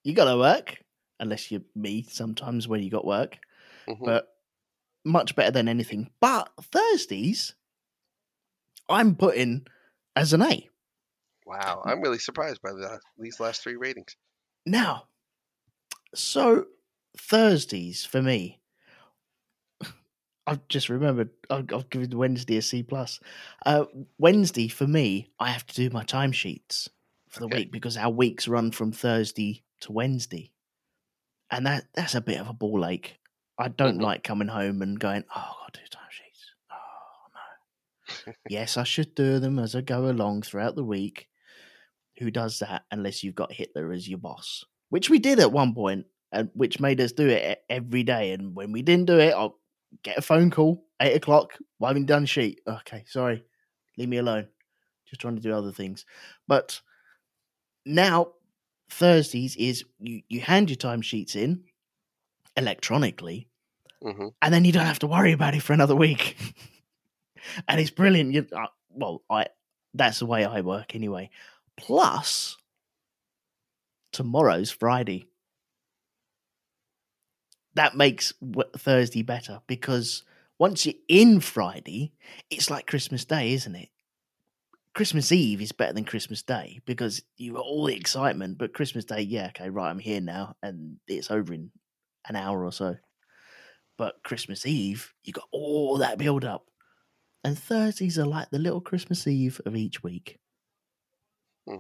you 0.04 0.14
gotta 0.14 0.38
work 0.38 0.84
unless 1.20 1.52
you're 1.52 1.62
me. 1.76 2.06
Sometimes 2.10 2.68
when 2.68 2.82
you 2.82 2.90
got 2.90 3.06
work, 3.06 3.38
Mhm. 3.88 4.06
but 4.06 4.38
much 5.06 5.36
better 5.36 5.52
than 5.52 5.68
anything. 5.68 6.12
But 6.20 6.52
Thursdays, 6.62 7.56
I'm 8.90 9.16
putting 9.16 9.68
as 10.16 10.34
an 10.34 10.42
A. 10.42 10.70
Wow, 11.48 11.82
I'm 11.86 12.02
really 12.02 12.20
surprised 12.20 12.62
by 12.62 12.72
the, 12.72 13.00
these 13.18 13.40
last 13.40 13.64
three 13.64 13.76
ratings. 13.78 14.16
Now, 14.66 15.08
so 16.14 16.66
Thursdays 17.18 18.04
for 18.06 18.22
me, 18.22 18.60
I've 20.46 20.68
just 20.68 20.90
remembered 20.90 21.32
I've, 21.50 21.72
I've 21.74 21.90
given 21.90 22.18
Wednesday 22.18 22.58
a 22.58 22.62
C 22.62 22.84
plus. 22.84 23.20
Uh, 23.66 23.86
Wednesday 24.18 24.68
for 24.68 24.88
me, 24.88 25.30
I 25.40 25.50
have 25.52 25.66
to 25.68 25.76
do 25.76 25.90
my 25.90 26.04
timesheets 26.04 26.90
for 27.30 27.40
the 27.42 27.48
Okay. 27.48 27.58
week 27.60 27.72
because 27.72 27.98
our 27.98 28.10
weeks 28.10 28.48
run 28.48 28.72
from 28.72 28.92
Thursday 28.92 29.64
to 29.82 29.92
Wednesday, 29.92 30.54
and 31.52 31.66
that 31.66 31.86
that's 31.94 32.16
a 32.16 32.22
bit 32.22 32.40
of 32.40 32.50
a 32.50 32.54
ball 32.54 32.86
ache. 32.86 33.20
I 33.60 33.70
don't 33.70 33.98
Mhm. 33.98 34.02
like 34.02 34.24
coming 34.24 34.48
home 34.50 34.82
and 34.82 35.00
going, 35.00 35.24
oh, 35.36 35.40
I've 35.40 35.66
got 35.66 35.74
to 35.74 35.80
do 35.82 35.86
timesheets. 35.88 36.44
Oh 36.72 37.28
no. 37.34 38.34
yes, 38.48 38.78
I 38.78 38.84
should 38.84 39.16
do 39.16 39.40
them 39.40 39.60
as 39.60 39.76
I 39.76 39.82
go 39.82 40.10
along 40.10 40.44
throughout 40.44 40.76
the 40.76 40.84
week. 40.84 41.28
Who 42.20 42.32
does 42.32 42.60
that 42.60 42.84
unless 42.92 43.24
you've 43.24 43.36
got 43.36 43.52
Hitler 43.52 43.92
as 43.92 44.08
your 44.08 44.20
boss? 44.20 44.66
Which 44.90 45.10
we 45.10 45.20
did 45.20 45.40
at 45.40 45.52
one 45.52 45.74
point, 45.74 46.06
and 46.32 46.50
which 46.54 46.80
made 46.80 47.00
us 47.02 47.12
do 47.12 47.28
it 47.28 47.64
every 47.70 48.04
day. 48.04 48.32
And 48.32 48.56
when 48.56 48.72
we 48.72 48.82
didn't 48.82 49.06
do 49.06 49.20
it, 49.20 49.34
I'll 49.34 49.60
get 50.04 50.18
a 50.18 50.22
phone 50.22 50.50
call 50.52 50.86
eight 51.02 51.16
o'clock. 51.16 51.54
Why 51.78 51.90
haven't 51.90 52.06
done 52.06 52.26
sheet? 52.26 52.62
Okay, 52.68 53.04
sorry, 53.08 53.44
leave 53.98 54.10
me 54.10 54.18
alone. 54.18 54.48
Just 55.06 55.22
trying 55.22 55.36
to 55.36 55.42
do 55.42 55.54
other 55.54 55.72
things. 55.72 56.06
But 56.48 56.82
now 57.86 58.34
Thursdays 58.90 59.56
is 59.56 59.84
you 60.00 60.22
you 60.28 60.42
hand 60.42 60.70
your 60.70 60.78
timesheets 60.78 61.36
in 61.36 61.64
electronically, 62.56 63.50
hmm 64.02 64.28
and 64.42 64.54
then 64.54 64.66
you 64.66 64.72
don't 64.72 64.86
have 64.86 65.00
to 65.00 65.08
worry 65.08 65.32
about 65.34 65.56
it 65.56 65.62
for 65.62 65.74
another 65.74 65.96
week. 65.96 66.36
and 67.68 67.80
it's 67.80 67.92
brilliant. 67.92 68.34
You, 68.34 68.48
uh, 68.56 68.68
well, 68.90 69.24
I 69.30 69.48
that's 69.94 70.20
the 70.20 70.26
way 70.26 70.46
I 70.46 70.62
work 70.62 70.96
anyway. 70.96 71.30
Plus, 71.78 72.58
tomorrow's 74.12 74.72
Friday. 74.72 75.28
That 77.76 77.96
makes 77.96 78.34
Thursday 78.76 79.22
better 79.22 79.62
because 79.68 80.24
once 80.58 80.86
you're 80.86 80.96
in 81.08 81.40
Friday, 81.40 82.14
it's 82.50 82.72
like 82.72 82.88
Christmas 82.88 83.26
Day, 83.26 83.54
isn't 83.54 83.76
it? 83.76 83.90
Christmas 84.96 85.32
Eve 85.32 85.62
is 85.62 85.72
better 85.72 85.94
than 85.94 86.06
Christmas 86.06 86.42
Day 86.42 86.80
because 86.88 87.22
you've 87.38 87.56
got 87.56 87.66
all 87.66 87.86
the 87.86 87.96
excitement, 87.96 88.58
but 88.58 88.74
Christmas 88.74 89.06
Day, 89.06 89.22
yeah, 89.22 89.50
okay, 89.50 89.70
right, 89.70 89.92
I'm 89.92 90.00
here 90.00 90.22
now, 90.22 90.56
and 90.64 90.98
it's 91.08 91.30
over 91.30 91.54
in 91.54 91.70
an 92.28 92.36
hour 92.36 92.66
or 92.66 92.72
so. 92.72 92.96
But 94.00 94.16
Christmas 94.24 94.66
Eve, 94.66 95.14
you've 95.24 95.36
got 95.36 95.48
all 95.52 96.00
that 96.00 96.18
build 96.18 96.44
up. 96.44 96.66
And 97.44 97.58
Thursdays 97.58 98.18
are 98.18 98.26
like 98.26 98.50
the 98.50 98.58
little 98.58 98.82
Christmas 98.82 99.28
Eve 99.28 99.62
of 99.68 99.76
each 99.76 100.02
week. 100.02 100.40
Hmm. 101.68 101.78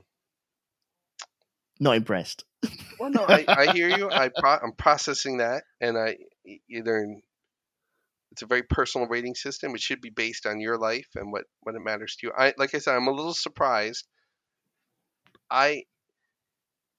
Not 1.79 1.97
impressed. 1.97 2.43
Well, 2.99 3.11
no, 3.11 3.25
I, 3.27 3.45
I 3.47 3.71
hear 3.73 3.95
you. 3.95 4.09
I 4.09 4.31
pro- 4.35 4.57
I'm 4.57 4.71
processing 4.71 5.37
that, 5.37 5.65
and 5.79 5.95
I 5.95 6.17
either 6.67 7.15
it's 8.31 8.41
a 8.41 8.47
very 8.47 8.63
personal 8.63 9.07
rating 9.07 9.35
system. 9.35 9.75
It 9.75 9.81
should 9.81 10.01
be 10.01 10.09
based 10.09 10.47
on 10.47 10.59
your 10.59 10.79
life 10.79 11.07
and 11.15 11.31
what 11.31 11.45
what 11.61 11.75
it 11.75 11.81
matters 11.81 12.15
to 12.15 12.27
you. 12.27 12.33
I 12.35 12.53
like 12.57 12.73
I 12.73 12.79
said, 12.79 12.95
I'm 12.95 13.07
a 13.07 13.11
little 13.11 13.35
surprised. 13.35 14.07
I 15.49 15.83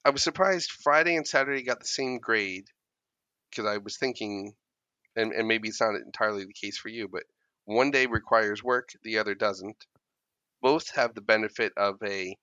I 0.05 0.11
was 0.11 0.23
surprised 0.23 0.71
Friday 0.71 1.17
and 1.17 1.27
Saturday 1.27 1.63
got 1.63 1.81
the 1.81 1.87
same 1.87 2.19
grade 2.19 2.67
because 3.51 3.67
I 3.67 3.79
was 3.79 3.97
thinking, 3.97 4.55
and, 5.17 5.33
and 5.33 5.49
maybe 5.49 5.69
it's 5.69 5.81
not 5.81 5.95
entirely 5.95 6.45
the 6.45 6.53
case 6.53 6.79
for 6.79 6.89
you, 6.89 7.09
but 7.09 7.25
one 7.65 7.91
day 7.91 8.07
requires 8.07 8.63
work, 8.63 8.91
the 9.03 9.19
other 9.19 9.35
doesn't. 9.35 9.87
Both 10.63 10.95
have 10.95 11.15
the 11.15 11.21
benefit 11.21 11.73
of 11.77 11.97
a 12.03 12.37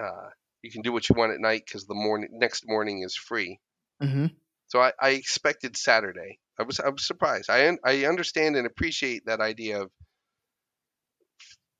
uh, 0.00 0.30
you 0.62 0.70
can 0.70 0.82
do 0.82 0.92
what 0.92 1.08
you 1.08 1.14
want 1.16 1.32
at 1.32 1.40
night 1.40 1.62
because 1.66 1.86
the 1.86 1.94
morning 1.94 2.30
next 2.32 2.64
morning 2.66 3.02
is 3.04 3.16
free. 3.16 3.60
hmm 4.00 4.26
So 4.68 4.80
I, 4.80 4.92
I 5.00 5.10
expected 5.10 5.76
Saturday. 5.76 6.38
I 6.58 6.64
was 6.64 6.80
I 6.80 6.88
was 6.90 7.06
surprised. 7.06 7.50
I 7.50 7.76
I 7.84 8.04
understand 8.04 8.56
and 8.56 8.66
appreciate 8.66 9.24
that 9.26 9.40
idea 9.40 9.82
of 9.82 9.90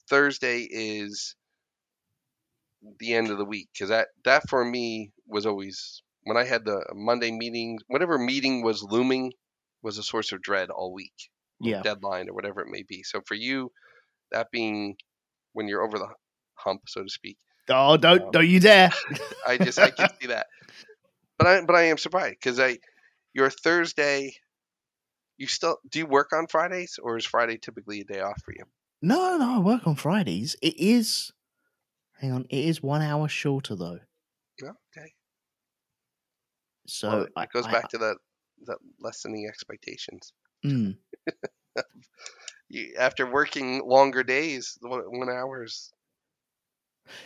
Thursday 0.08 0.66
is 0.70 1.36
the 2.98 3.14
end 3.14 3.30
of 3.30 3.38
the 3.38 3.44
week 3.44 3.68
because 3.72 3.88
that 3.88 4.08
that 4.24 4.48
for 4.48 4.64
me 4.64 5.12
was 5.26 5.46
always 5.46 6.02
when 6.22 6.36
I 6.36 6.44
had 6.44 6.64
the 6.64 6.84
Monday 6.94 7.30
meetings, 7.30 7.82
whatever 7.88 8.18
meeting 8.18 8.62
was 8.62 8.82
looming 8.82 9.32
was 9.82 9.98
a 9.98 10.02
source 10.02 10.32
of 10.32 10.42
dread 10.42 10.70
all 10.70 10.92
week, 10.92 11.12
Yeah. 11.60 11.82
deadline 11.82 12.28
or 12.28 12.34
whatever 12.34 12.60
it 12.62 12.70
may 12.70 12.82
be. 12.82 13.02
So 13.02 13.20
for 13.26 13.34
you, 13.34 13.70
that 14.32 14.50
being 14.52 14.96
when 15.52 15.68
you're 15.68 15.82
over 15.84 15.98
the 15.98 16.08
hump, 16.56 16.82
so 16.88 17.02
to 17.02 17.08
speak, 17.10 17.38
Oh, 17.68 17.96
don't 17.96 18.22
Um, 18.22 18.30
don't 18.30 18.46
you 18.48 18.60
dare! 18.60 18.90
I 19.46 19.56
just 19.58 19.78
I 19.78 19.90
can 19.90 20.08
see 20.20 20.26
that. 20.28 20.46
But 21.38 21.46
I 21.46 21.60
but 21.64 21.74
I 21.76 21.82
am 21.84 21.98
surprised 21.98 22.36
because 22.40 22.60
I 22.60 22.78
your 23.32 23.50
Thursday. 23.50 24.34
You 25.36 25.46
still 25.48 25.78
do 25.88 25.98
you 26.00 26.06
work 26.06 26.32
on 26.32 26.46
Fridays 26.46 26.98
or 27.02 27.16
is 27.16 27.24
Friday 27.26 27.56
typically 27.58 28.00
a 28.00 28.04
day 28.04 28.20
off 28.20 28.40
for 28.44 28.52
you? 28.56 28.64
No, 29.02 29.36
no, 29.36 29.56
I 29.56 29.58
work 29.58 29.86
on 29.86 29.96
Fridays. 29.96 30.56
It 30.62 30.78
is. 30.78 31.32
Hang 32.20 32.32
on, 32.32 32.44
it 32.50 32.64
is 32.64 32.82
one 32.82 33.02
hour 33.02 33.28
shorter 33.28 33.74
though. 33.74 33.98
Okay. 34.62 35.12
So 36.86 37.08
Well, 37.08 37.26
I- 37.36 37.42
it 37.44 37.48
goes 37.52 37.66
I- 37.66 37.72
back 37.72 37.88
to 37.90 37.98
that 37.98 38.16
that 38.66 38.78
lessening 39.00 39.46
expectations. 39.48 40.32
Mm, 40.64 40.96
You, 42.68 42.94
after 42.98 43.30
working 43.30 43.82
longer 43.86 44.22
days, 44.22 44.78
one, 44.80 45.00
one 45.18 45.28
hour 45.28 45.64
is, 45.64 45.92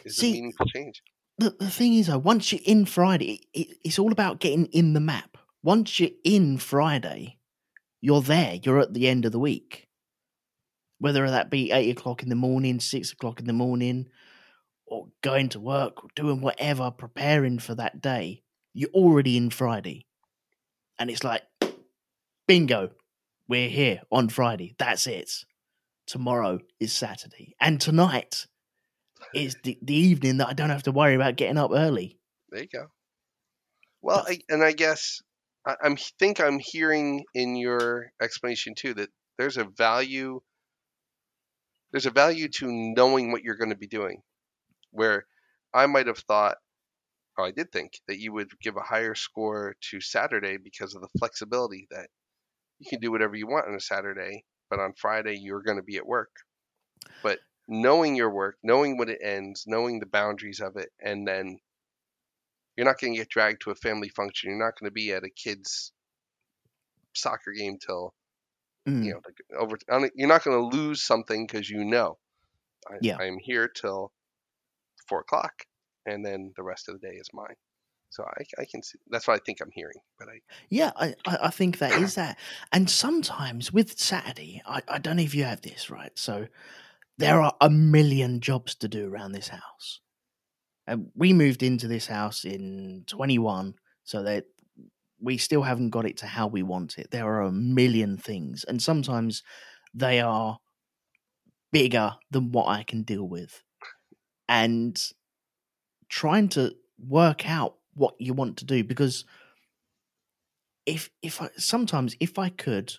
is 0.04 0.16
See, 0.16 0.30
a 0.30 0.34
meaningful 0.34 0.66
change. 0.66 1.02
the, 1.38 1.50
the 1.58 1.70
thing 1.70 1.94
is, 1.94 2.06
though, 2.08 2.18
once 2.18 2.52
you're 2.52 2.60
in 2.64 2.84
Friday, 2.84 3.40
it, 3.52 3.76
it's 3.84 3.98
all 3.98 4.12
about 4.12 4.40
getting 4.40 4.66
in 4.66 4.92
the 4.94 5.00
map. 5.00 5.36
Once 5.62 5.98
you're 6.00 6.10
in 6.24 6.58
Friday, 6.58 7.38
you're 8.00 8.22
there. 8.22 8.58
You're 8.62 8.78
at 8.80 8.94
the 8.94 9.08
end 9.08 9.24
of 9.24 9.32
the 9.32 9.38
week. 9.38 9.88
Whether 11.00 11.30
that 11.30 11.50
be 11.50 11.70
eight 11.70 11.96
o'clock 11.96 12.22
in 12.22 12.28
the 12.28 12.34
morning, 12.34 12.80
six 12.80 13.12
o'clock 13.12 13.38
in 13.40 13.46
the 13.46 13.52
morning, 13.52 14.08
or 14.86 15.08
going 15.22 15.48
to 15.50 15.60
work, 15.60 16.02
or 16.02 16.08
doing 16.16 16.40
whatever, 16.40 16.90
preparing 16.90 17.58
for 17.58 17.74
that 17.74 18.00
day, 18.00 18.42
you're 18.74 18.90
already 18.90 19.36
in 19.36 19.50
Friday. 19.50 20.06
And 20.98 21.10
it's 21.10 21.22
like, 21.22 21.42
bingo, 22.48 22.90
we're 23.48 23.68
here 23.68 24.00
on 24.10 24.28
Friday. 24.28 24.74
That's 24.78 25.06
it. 25.06 25.30
Tomorrow 26.06 26.60
is 26.80 26.92
Saturday. 26.92 27.54
And 27.60 27.80
tonight 27.80 28.46
is 29.34 29.56
the, 29.62 29.78
the 29.82 29.94
evening 29.94 30.38
that 30.38 30.48
I 30.48 30.52
don't 30.52 30.70
have 30.70 30.84
to 30.84 30.92
worry 30.92 31.14
about 31.14 31.36
getting 31.36 31.58
up 31.58 31.70
early. 31.72 32.18
There 32.50 32.62
you 32.62 32.68
go. 32.72 32.86
Well, 34.02 34.24
I, 34.26 34.40
and 34.48 34.62
I 34.62 34.72
guess 34.72 35.20
I, 35.66 35.76
I'm 35.82 35.96
think 36.18 36.40
I'm 36.40 36.58
hearing 36.58 37.24
in 37.34 37.56
your 37.56 38.12
explanation 38.22 38.74
too 38.74 38.94
that 38.94 39.10
there's 39.38 39.56
a 39.56 39.64
value. 39.64 40.40
There's 41.92 42.06
a 42.06 42.10
value 42.10 42.48
to 42.58 42.66
knowing 42.68 43.32
what 43.32 43.42
you're 43.42 43.56
going 43.56 43.70
to 43.70 43.76
be 43.76 43.86
doing, 43.86 44.22
where 44.90 45.26
I 45.74 45.86
might 45.86 46.06
have 46.06 46.18
thought, 46.18 46.56
or 47.36 47.46
I 47.46 47.50
did 47.50 47.72
think 47.72 47.92
that 48.08 48.18
you 48.18 48.32
would 48.32 48.50
give 48.60 48.76
a 48.76 48.82
higher 48.82 49.14
score 49.14 49.74
to 49.90 50.00
Saturday 50.00 50.58
because 50.62 50.94
of 50.94 51.02
the 51.02 51.18
flexibility 51.18 51.86
that 51.90 52.08
you 52.78 52.88
can 52.90 53.00
do 53.00 53.10
whatever 53.10 53.36
you 53.36 53.46
want 53.46 53.68
on 53.68 53.74
a 53.74 53.80
Saturday, 53.80 54.44
but 54.70 54.80
on 54.80 54.92
Friday 54.96 55.38
you're 55.40 55.62
going 55.62 55.78
to 55.78 55.82
be 55.82 55.96
at 55.96 56.06
work. 56.06 56.30
But 57.22 57.38
knowing 57.68 58.16
your 58.16 58.30
work, 58.30 58.56
knowing 58.62 58.96
when 58.96 59.08
it 59.10 59.20
ends, 59.22 59.64
knowing 59.66 60.00
the 60.00 60.06
boundaries 60.06 60.60
of 60.60 60.76
it, 60.76 60.90
and 61.00 61.28
then 61.28 61.58
you're 62.76 62.86
not 62.86 62.98
going 62.98 63.12
to 63.12 63.18
get 63.18 63.28
dragged 63.28 63.62
to 63.62 63.70
a 63.70 63.74
family 63.74 64.08
function. 64.08 64.50
You're 64.50 64.64
not 64.64 64.78
going 64.78 64.88
to 64.88 64.94
be 64.94 65.12
at 65.12 65.24
a 65.24 65.30
kid's 65.30 65.92
soccer 67.14 67.52
game 67.52 67.78
till 67.78 68.14
Mm. 68.86 69.04
you 69.04 69.12
know 69.12 69.20
like 69.26 69.36
over. 69.58 69.76
You're 70.14 70.28
not 70.28 70.44
going 70.44 70.58
to 70.70 70.76
lose 70.76 71.02
something 71.02 71.46
because 71.46 71.68
you 71.68 71.84
know. 71.84 72.18
I, 72.88 72.94
Yeah. 73.02 73.18
I 73.20 73.26
am 73.26 73.38
here 73.38 73.68
till 73.68 74.12
four 75.08 75.20
o'clock, 75.20 75.64
and 76.06 76.24
then 76.24 76.52
the 76.56 76.62
rest 76.62 76.88
of 76.88 77.00
the 77.00 77.06
day 77.06 77.14
is 77.16 77.28
mine. 77.34 77.56
So 78.10 78.24
I, 78.24 78.62
I 78.62 78.64
can 78.64 78.82
see. 78.82 78.98
That's 79.10 79.26
what 79.28 79.34
I 79.34 79.44
think 79.44 79.60
I'm 79.60 79.70
hearing. 79.72 79.98
But 80.18 80.28
I 80.28 80.40
Yeah, 80.70 80.92
I, 80.96 81.14
I 81.26 81.38
I 81.42 81.50
think 81.50 81.78
that 81.78 81.92
is 81.92 82.14
that. 82.14 82.38
And 82.72 82.88
sometimes 82.88 83.72
with 83.72 83.98
Saturday, 83.98 84.62
I, 84.66 84.80
I 84.88 84.98
don't 84.98 85.16
know 85.16 85.22
if 85.22 85.34
you 85.34 85.44
have 85.44 85.60
this, 85.60 85.90
right? 85.90 86.16
So 86.18 86.48
there 87.18 87.40
are 87.40 87.54
a 87.60 87.68
million 87.68 88.40
jobs 88.40 88.74
to 88.76 88.88
do 88.88 89.08
around 89.08 89.32
this 89.32 89.48
house. 89.48 90.00
And 90.86 91.10
we 91.14 91.32
moved 91.32 91.62
into 91.62 91.86
this 91.88 92.06
house 92.06 92.44
in 92.44 93.04
21, 93.08 93.74
so 94.04 94.22
that 94.22 94.46
we 95.20 95.36
still 95.36 95.62
haven't 95.62 95.90
got 95.90 96.06
it 96.06 96.16
to 96.18 96.26
how 96.26 96.46
we 96.46 96.62
want 96.62 96.96
it. 96.96 97.10
There 97.10 97.26
are 97.26 97.42
a 97.42 97.52
million 97.52 98.16
things, 98.16 98.64
and 98.64 98.80
sometimes 98.80 99.42
they 99.92 100.20
are 100.20 100.58
bigger 101.72 102.14
than 102.30 102.52
what 102.52 102.68
I 102.68 102.84
can 102.84 103.02
deal 103.02 103.28
with. 103.28 103.62
And 104.48 104.98
trying 106.08 106.48
to 106.48 106.74
work 106.98 107.48
out 107.48 107.74
what 107.94 108.14
you 108.18 108.32
want 108.32 108.56
to 108.58 108.64
do 108.64 108.82
because 108.82 109.24
if 110.86 111.10
if 111.22 111.42
I 111.42 111.50
sometimes 111.56 112.16
if 112.20 112.38
I 112.38 112.48
could, 112.48 112.94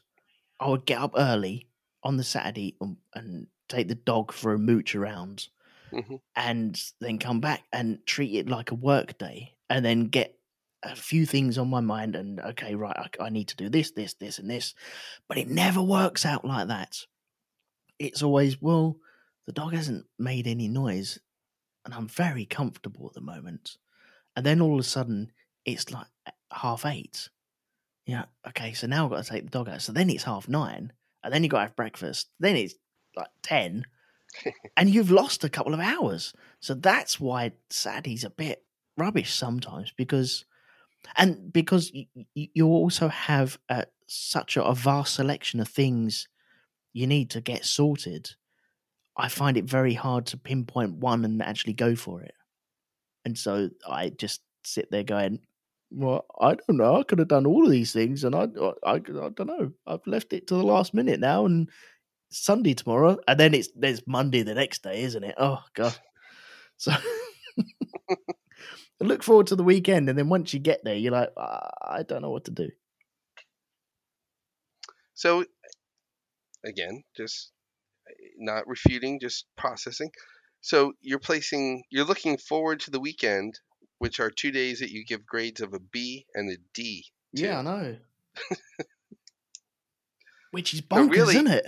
I 0.59 0.69
would 0.69 0.85
get 0.85 0.99
up 1.01 1.13
early 1.17 1.67
on 2.03 2.17
the 2.17 2.23
Saturday 2.23 2.75
um, 2.81 2.97
and, 3.15 3.25
and 3.25 3.47
take 3.69 3.87
the 3.87 3.95
dog 3.95 4.33
for 4.33 4.53
a 4.53 4.59
mooch 4.59 4.95
around, 4.95 5.49
Mhm. 5.91 6.21
and 6.35 6.81
then 7.01 7.19
come 7.19 7.39
back 7.41 7.65
and 7.73 8.05
treat 8.05 8.35
it 8.35 8.49
like 8.49 8.71
a 8.71 8.75
work 8.75 9.17
day, 9.17 9.55
and 9.69 9.85
then 9.85 10.05
get 10.07 10.35
a 10.83 10.95
few 10.95 11.25
things 11.25 11.57
on 11.57 11.69
my 11.69 11.81
mind 11.81 12.15
and 12.15 12.39
okay, 12.39 12.75
right, 12.75 12.95
I, 12.97 13.25
I 13.25 13.29
need 13.29 13.49
to 13.49 13.55
do 13.57 13.69
this, 13.69 13.91
this, 13.91 14.13
this, 14.15 14.39
and 14.39 14.49
this, 14.49 14.73
but 15.27 15.37
it 15.37 15.49
never 15.49 15.81
works 15.81 16.25
out 16.25 16.45
like 16.45 16.67
that. 16.69 17.05
It's 17.99 18.23
always 18.23 18.61
well, 18.61 18.97
the 19.45 19.51
dog 19.53 19.73
hasn't 19.73 20.05
made 20.17 20.47
any 20.47 20.67
noise, 20.67 21.19
and 21.85 21.93
I'm 21.93 22.07
very 22.07 22.45
comfortable 22.45 23.07
at 23.07 23.13
the 23.13 23.21
moment, 23.21 23.77
and 24.35 24.45
then 24.45 24.61
all 24.61 24.75
of 24.75 24.79
a 24.79 24.83
sudden 24.83 25.31
it's 25.65 25.91
like 25.91 26.07
half 26.51 26.85
eight. 26.85 27.29
Yeah, 28.05 28.25
okay, 28.47 28.73
so 28.73 28.87
now 28.87 29.05
I've 29.05 29.11
got 29.11 29.23
to 29.23 29.29
take 29.29 29.45
the 29.45 29.49
dog 29.51 29.69
out. 29.69 29.81
So 29.81 29.91
then 29.91 30.09
it's 30.09 30.23
half 30.23 30.47
nine, 30.47 30.93
and 31.23 31.33
then 31.33 31.43
you've 31.43 31.51
got 31.51 31.59
to 31.59 31.65
have 31.67 31.75
breakfast. 31.75 32.29
Then 32.39 32.55
it's 32.55 32.75
like 33.15 33.29
10, 33.43 33.85
and 34.77 34.89
you've 34.89 35.11
lost 35.11 35.43
a 35.43 35.49
couple 35.49 35.73
of 35.73 35.79
hours. 35.79 36.33
So 36.59 36.73
that's 36.73 37.19
why 37.19 37.53
Saturday's 37.69 38.23
a 38.23 38.29
bit 38.29 38.63
rubbish 38.97 39.33
sometimes 39.33 39.93
because, 39.95 40.45
and 41.15 41.51
because 41.51 41.91
you, 41.93 42.05
you 42.33 42.67
also 42.67 43.07
have 43.07 43.57
uh, 43.69 43.85
such 44.07 44.57
a, 44.57 44.63
a 44.63 44.75
vast 44.75 45.15
selection 45.15 45.59
of 45.59 45.67
things 45.67 46.27
you 46.93 47.07
need 47.07 47.29
to 47.31 47.41
get 47.41 47.65
sorted. 47.65 48.31
I 49.15 49.27
find 49.27 49.57
it 49.57 49.65
very 49.65 49.93
hard 49.93 50.25
to 50.27 50.37
pinpoint 50.37 50.95
one 50.95 51.25
and 51.25 51.41
actually 51.41 51.73
go 51.73 51.95
for 51.95 52.21
it. 52.21 52.33
And 53.25 53.37
so 53.37 53.69
I 53.87 54.09
just 54.09 54.41
sit 54.63 54.89
there 54.91 55.03
going, 55.03 55.39
well, 55.91 56.25
I 56.39 56.55
don't 56.55 56.77
know. 56.77 56.97
I 56.97 57.03
could 57.03 57.19
have 57.19 57.27
done 57.27 57.45
all 57.45 57.65
of 57.65 57.71
these 57.71 57.91
things, 57.91 58.23
and 58.23 58.35
I, 58.35 58.47
I, 58.85 58.93
I, 58.93 58.99
don't 58.99 59.47
know. 59.47 59.71
I've 59.87 60.05
left 60.05 60.33
it 60.33 60.47
to 60.47 60.55
the 60.55 60.63
last 60.63 60.93
minute 60.93 61.19
now, 61.19 61.45
and 61.45 61.69
Sunday 62.29 62.73
tomorrow, 62.73 63.17
and 63.27 63.39
then 63.39 63.53
it's 63.53 63.69
there's 63.75 64.05
Monday 64.07 64.43
the 64.43 64.53
next 64.53 64.83
day, 64.83 65.01
isn't 65.03 65.23
it? 65.23 65.35
Oh 65.37 65.59
god. 65.73 65.97
So 66.77 66.91
look 68.99 69.23
forward 69.23 69.47
to 69.47 69.55
the 69.55 69.63
weekend, 69.63 70.09
and 70.09 70.17
then 70.17 70.29
once 70.29 70.53
you 70.53 70.59
get 70.59 70.81
there, 70.83 70.95
you're 70.95 71.11
like, 71.11 71.29
"Ah, 71.37 71.69
I 71.81 72.03
don't 72.03 72.21
know 72.21 72.29
what 72.31 72.45
to 72.45 72.51
do. 72.51 72.69
So, 75.13 75.43
again, 76.65 77.03
just 77.17 77.51
eh, 78.09 78.13
not 78.37 78.67
refuting, 78.67 79.19
just 79.19 79.45
processing. 79.57 80.11
So 80.61 80.93
you're 81.01 81.19
placing, 81.19 81.83
you're 81.89 82.05
looking 82.05 82.37
forward 82.37 82.79
to 82.81 82.91
the 82.91 82.99
weekend, 82.99 83.59
which 83.97 84.19
are 84.19 84.29
two 84.29 84.51
days 84.51 84.79
that 84.79 84.91
you 84.91 85.03
give 85.05 85.25
grades 85.25 85.61
of 85.61 85.73
a 85.73 85.79
B 85.79 86.25
and 86.33 86.49
a 86.49 86.57
D. 86.73 87.05
Yeah, 87.33 87.59
I 87.59 87.61
know. 87.61 87.97
Which 90.51 90.73
is 90.73 90.81
bonkers, 90.81 91.11
really- 91.11 91.35
isn't 91.35 91.47
it? 91.47 91.65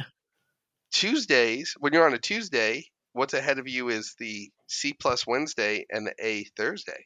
Tuesdays, 0.92 1.76
when 1.80 1.94
you're 1.94 2.06
on 2.06 2.14
a 2.14 2.20
Tuesday, 2.20 2.86
what's 3.14 3.34
ahead 3.34 3.60
of 3.60 3.68
you 3.68 3.90
is 3.90 4.16
the 4.20 4.50
C 4.68 4.94
plus 4.94 5.26
Wednesday 5.28 5.86
and 5.90 6.06
the 6.08 6.14
A 6.20 6.44
Thursday. 6.58 7.06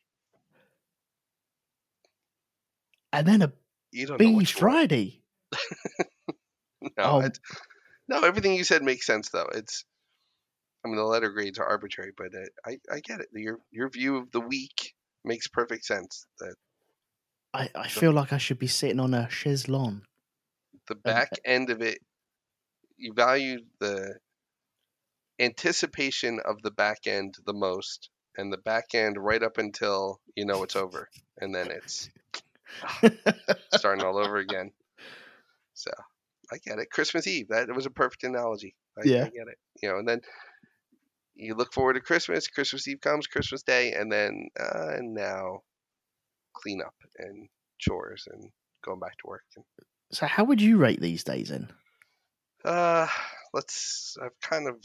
And 3.13 3.27
then 3.27 3.41
a 3.41 3.53
You 3.91 4.07
don't 4.07 4.19
know 4.21 4.39
B. 4.39 4.45
Friday. 4.45 5.21
No, 6.97 7.03
Oh. 7.03 7.17
it's- 7.19 7.39
no, 8.07 8.21
everything 8.21 8.53
you 8.53 8.63
said 8.63 8.83
makes 8.83 9.07
sense 9.07 9.29
though. 9.29 9.49
It's, 9.55 9.83
I 10.83 10.87
mean, 10.87 10.97
the 10.97 11.03
letter 11.03 11.31
grades 11.31 11.57
are 11.57 11.65
arbitrary, 11.65 12.11
but 12.15 12.27
uh, 12.35 12.45
I, 12.69 12.77
I 12.93 12.99
get 12.99 13.21
it. 13.21 13.29
Your 13.33 13.57
your 13.71 13.89
view 13.89 14.17
of 14.17 14.29
the 14.31 14.39
week 14.41 14.93
makes 15.23 15.47
perfect 15.47 15.85
sense. 15.85 16.27
That 16.39 16.53
I, 17.55 17.71
I 17.73 17.87
feel 17.87 18.11
like 18.11 18.31
I 18.33 18.37
should 18.37 18.59
be 18.59 18.67
sitting 18.67 18.99
on 18.99 19.15
a 19.15 19.27
chaise 19.31 19.67
longue. 19.67 20.03
the 20.87 20.93
back 20.93 21.29
end 21.43 21.71
of 21.71 21.81
it, 21.81 21.97
you 22.97 23.13
value 23.13 23.59
the 23.79 24.17
anticipation 25.39 26.39
of 26.45 26.61
the 26.61 26.71
back 26.71 27.07
end 27.07 27.35
the 27.45 27.53
most, 27.53 28.09
and 28.37 28.51
the 28.51 28.57
back 28.57 28.93
end 28.93 29.17
right 29.17 29.43
up 29.43 29.57
until 29.57 30.19
you 30.35 30.45
know 30.45 30.63
it's 30.63 30.75
over, 30.75 31.09
and 31.39 31.53
then 31.53 31.71
it's 31.71 32.09
starting 33.73 34.05
all 34.05 34.17
over 34.17 34.37
again. 34.37 34.71
So 35.73 35.91
I 36.51 36.57
get 36.57 36.79
it. 36.79 36.89
Christmas 36.89 37.27
Eve, 37.27 37.49
that 37.49 37.73
was 37.75 37.85
a 37.85 37.91
perfect 37.91 38.23
analogy. 38.23 38.75
I, 38.97 39.01
Yeah. 39.03 39.25
I 39.25 39.29
get 39.29 39.47
it. 39.47 39.57
You 39.81 39.89
know, 39.89 39.99
and 39.99 40.07
then 40.07 40.21
you 41.35 41.55
look 41.55 41.73
forward 41.73 41.93
to 41.93 42.01
Christmas. 42.01 42.47
Christmas 42.47 42.87
Eve 42.87 43.01
comes, 43.01 43.27
Christmas 43.27 43.63
Day, 43.63 43.93
and 43.93 44.11
then 44.11 44.47
uh, 44.59 44.93
and 44.95 45.13
now 45.13 45.61
clean 46.53 46.81
up 46.81 46.95
and 47.17 47.49
chores 47.77 48.27
and 48.31 48.49
going 48.83 48.99
back 48.99 49.17
to 49.17 49.27
work. 49.27 49.43
And, 49.55 49.65
so 50.11 50.25
how 50.27 50.45
would 50.45 50.61
you 50.61 50.77
rate 50.77 51.01
these 51.01 51.23
days 51.23 51.49
then? 51.49 51.69
Uh, 52.65 53.07
let's. 53.53 54.17
I've 54.21 54.39
kind 54.41 54.67
of 54.67 54.81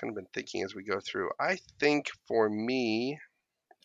kind 0.00 0.10
of 0.10 0.14
been 0.14 0.26
thinking 0.34 0.62
as 0.62 0.74
we 0.74 0.82
go 0.82 1.00
through. 1.00 1.30
I 1.40 1.58
think 1.78 2.10
for 2.26 2.48
me, 2.48 3.18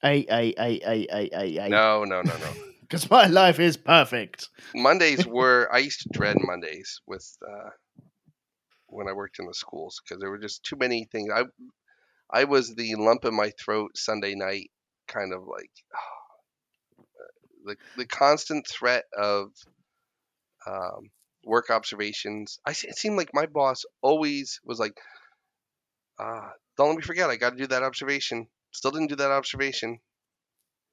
I 0.03 0.25
I 0.29 0.53
A 0.57 0.81
A 0.85 1.07
A 1.11 1.29
A 1.33 1.65
A. 1.65 1.69
no, 1.69 2.03
no, 2.03 2.21
no, 2.21 2.37
no. 2.37 2.53
Because 2.81 3.09
my 3.09 3.25
life 3.25 3.59
is 3.59 3.75
perfect. 3.75 4.47
Mondays 4.73 5.27
were 5.27 5.67
I 5.73 5.79
used 5.79 6.03
to 6.03 6.09
dread 6.13 6.37
Mondays 6.39 7.01
with 7.05 7.37
uh, 7.45 7.69
when 8.87 9.09
I 9.09 9.13
worked 9.13 9.39
in 9.39 9.45
the 9.45 9.53
schools 9.53 10.01
because 10.01 10.21
there 10.21 10.29
were 10.29 10.37
just 10.37 10.63
too 10.63 10.77
many 10.77 11.05
things. 11.11 11.29
I 11.33 11.43
I 12.31 12.45
was 12.45 12.73
the 12.75 12.95
lump 12.95 13.25
in 13.25 13.35
my 13.35 13.51
throat 13.59 13.91
Sunday 13.95 14.35
night 14.35 14.71
kind 15.09 15.33
of 15.33 15.43
like 15.47 15.71
the 17.65 17.75
the 17.97 18.05
constant 18.05 18.65
threat 18.65 19.03
of 19.17 19.51
um, 20.65 21.09
work 21.47 21.69
observations. 21.69 22.59
I 22.65 22.71
it 22.71 22.97
seemed 22.97 23.17
like 23.17 23.29
my 23.33 23.45
boss 23.45 23.85
always 24.01 24.59
was 24.63 24.79
like, 24.79 24.93
uh, 26.19 26.49
"Don't 26.77 26.89
let 26.89 26.97
me 26.97 27.01
forget. 27.03 27.29
I 27.29 27.35
got 27.37 27.51
to 27.51 27.57
do 27.57 27.67
that 27.67 27.83
observation." 27.83 28.47
Still 28.71 28.91
didn't 28.91 29.07
do 29.09 29.15
that 29.15 29.31
observation. 29.31 29.99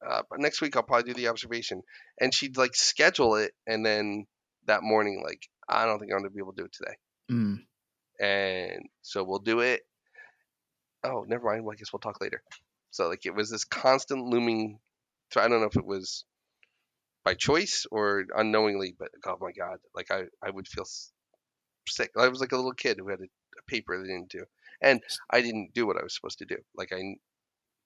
Uh, 0.06 0.22
but 0.28 0.38
next 0.40 0.60
week 0.60 0.76
I'll 0.76 0.82
probably 0.82 1.12
do 1.12 1.18
the 1.18 1.28
observation, 1.28 1.82
and 2.20 2.32
she'd 2.34 2.56
like 2.56 2.74
schedule 2.74 3.36
it, 3.36 3.52
and 3.66 3.84
then 3.84 4.26
that 4.66 4.82
morning, 4.82 5.22
like, 5.24 5.48
I 5.68 5.86
don't 5.86 5.98
think 5.98 6.12
I'm 6.12 6.18
gonna 6.18 6.30
be 6.30 6.40
able 6.40 6.52
to 6.52 6.62
do 6.62 6.66
it 6.66 6.72
today, 6.72 6.94
Mm. 7.30 7.66
and 8.20 8.88
so 9.02 9.24
we'll 9.24 9.38
do 9.38 9.60
it. 9.60 9.82
Oh, 11.04 11.24
never 11.26 11.44
mind. 11.44 11.64
Well, 11.64 11.72
I 11.74 11.76
guess 11.76 11.92
we'll 11.92 12.00
talk 12.00 12.20
later. 12.20 12.42
So 12.90 13.08
like 13.08 13.26
it 13.26 13.34
was 13.34 13.50
this 13.50 13.64
constant 13.64 14.24
looming. 14.26 14.78
So 15.32 15.40
I 15.40 15.48
don't 15.48 15.60
know 15.60 15.66
if 15.66 15.76
it 15.76 15.84
was 15.86 16.24
by 17.24 17.34
choice 17.34 17.86
or 17.90 18.24
unknowingly, 18.36 18.94
but 18.98 19.10
oh 19.26 19.36
my 19.40 19.52
god, 19.52 19.78
like 19.94 20.10
I 20.10 20.24
I 20.42 20.50
would 20.50 20.68
feel 20.68 20.86
sick. 21.88 22.10
I 22.16 22.28
was 22.28 22.40
like 22.40 22.52
a 22.52 22.56
little 22.56 22.72
kid 22.74 22.98
who 22.98 23.08
had 23.08 23.20
a, 23.20 23.24
a 23.24 23.62
paper 23.68 23.98
they 23.98 24.08
didn't 24.08 24.30
do, 24.30 24.44
and 24.82 25.02
I 25.30 25.40
didn't 25.42 25.72
do 25.74 25.86
what 25.86 25.96
I 25.98 26.02
was 26.02 26.14
supposed 26.14 26.38
to 26.38 26.46
do. 26.46 26.58
Like 26.76 26.92
I 26.92 27.02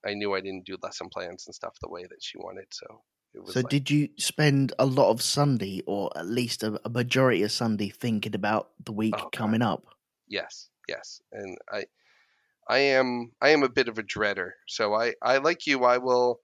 I 0.08 0.14
knew 0.14 0.34
I 0.34 0.40
didn't 0.40 0.66
do 0.66 0.76
lesson 0.82 1.08
plans 1.10 1.46
and 1.46 1.54
stuff 1.54 1.76
the 1.80 1.90
way 1.90 2.02
that 2.04 2.22
she 2.22 2.38
wanted, 2.38 2.66
so 2.72 3.02
it 3.34 3.40
was 3.44 3.54
So 3.54 3.62
like, 3.62 3.70
did 3.70 3.90
you 3.90 4.08
spend 4.18 4.72
a 4.78 4.86
lot 4.86 5.10
of 5.10 5.22
Sunday, 5.22 5.82
or 5.86 6.10
at 6.16 6.26
least 6.26 6.62
a, 6.62 6.80
a 6.84 6.88
majority 6.88 7.42
of 7.42 7.52
Sunday, 7.52 7.88
thinking 7.88 8.34
about 8.34 8.70
the 8.84 8.92
week 8.92 9.14
Oh, 9.14 9.18
God. 9.18 9.32
coming 9.32 9.62
up? 9.62 9.94
Yes, 10.28 10.68
yes, 10.88 11.20
and 11.32 11.58
I, 11.70 11.86
I 12.68 12.78
am, 12.78 13.32
I 13.40 13.50
am 13.50 13.62
a 13.62 13.68
bit 13.68 13.88
of 13.88 13.98
a 13.98 14.02
dreader. 14.02 14.54
So 14.66 14.94
I, 14.94 15.14
I 15.22 15.38
like 15.38 15.66
you. 15.66 15.84
I 15.84 15.98
will, 15.98 16.40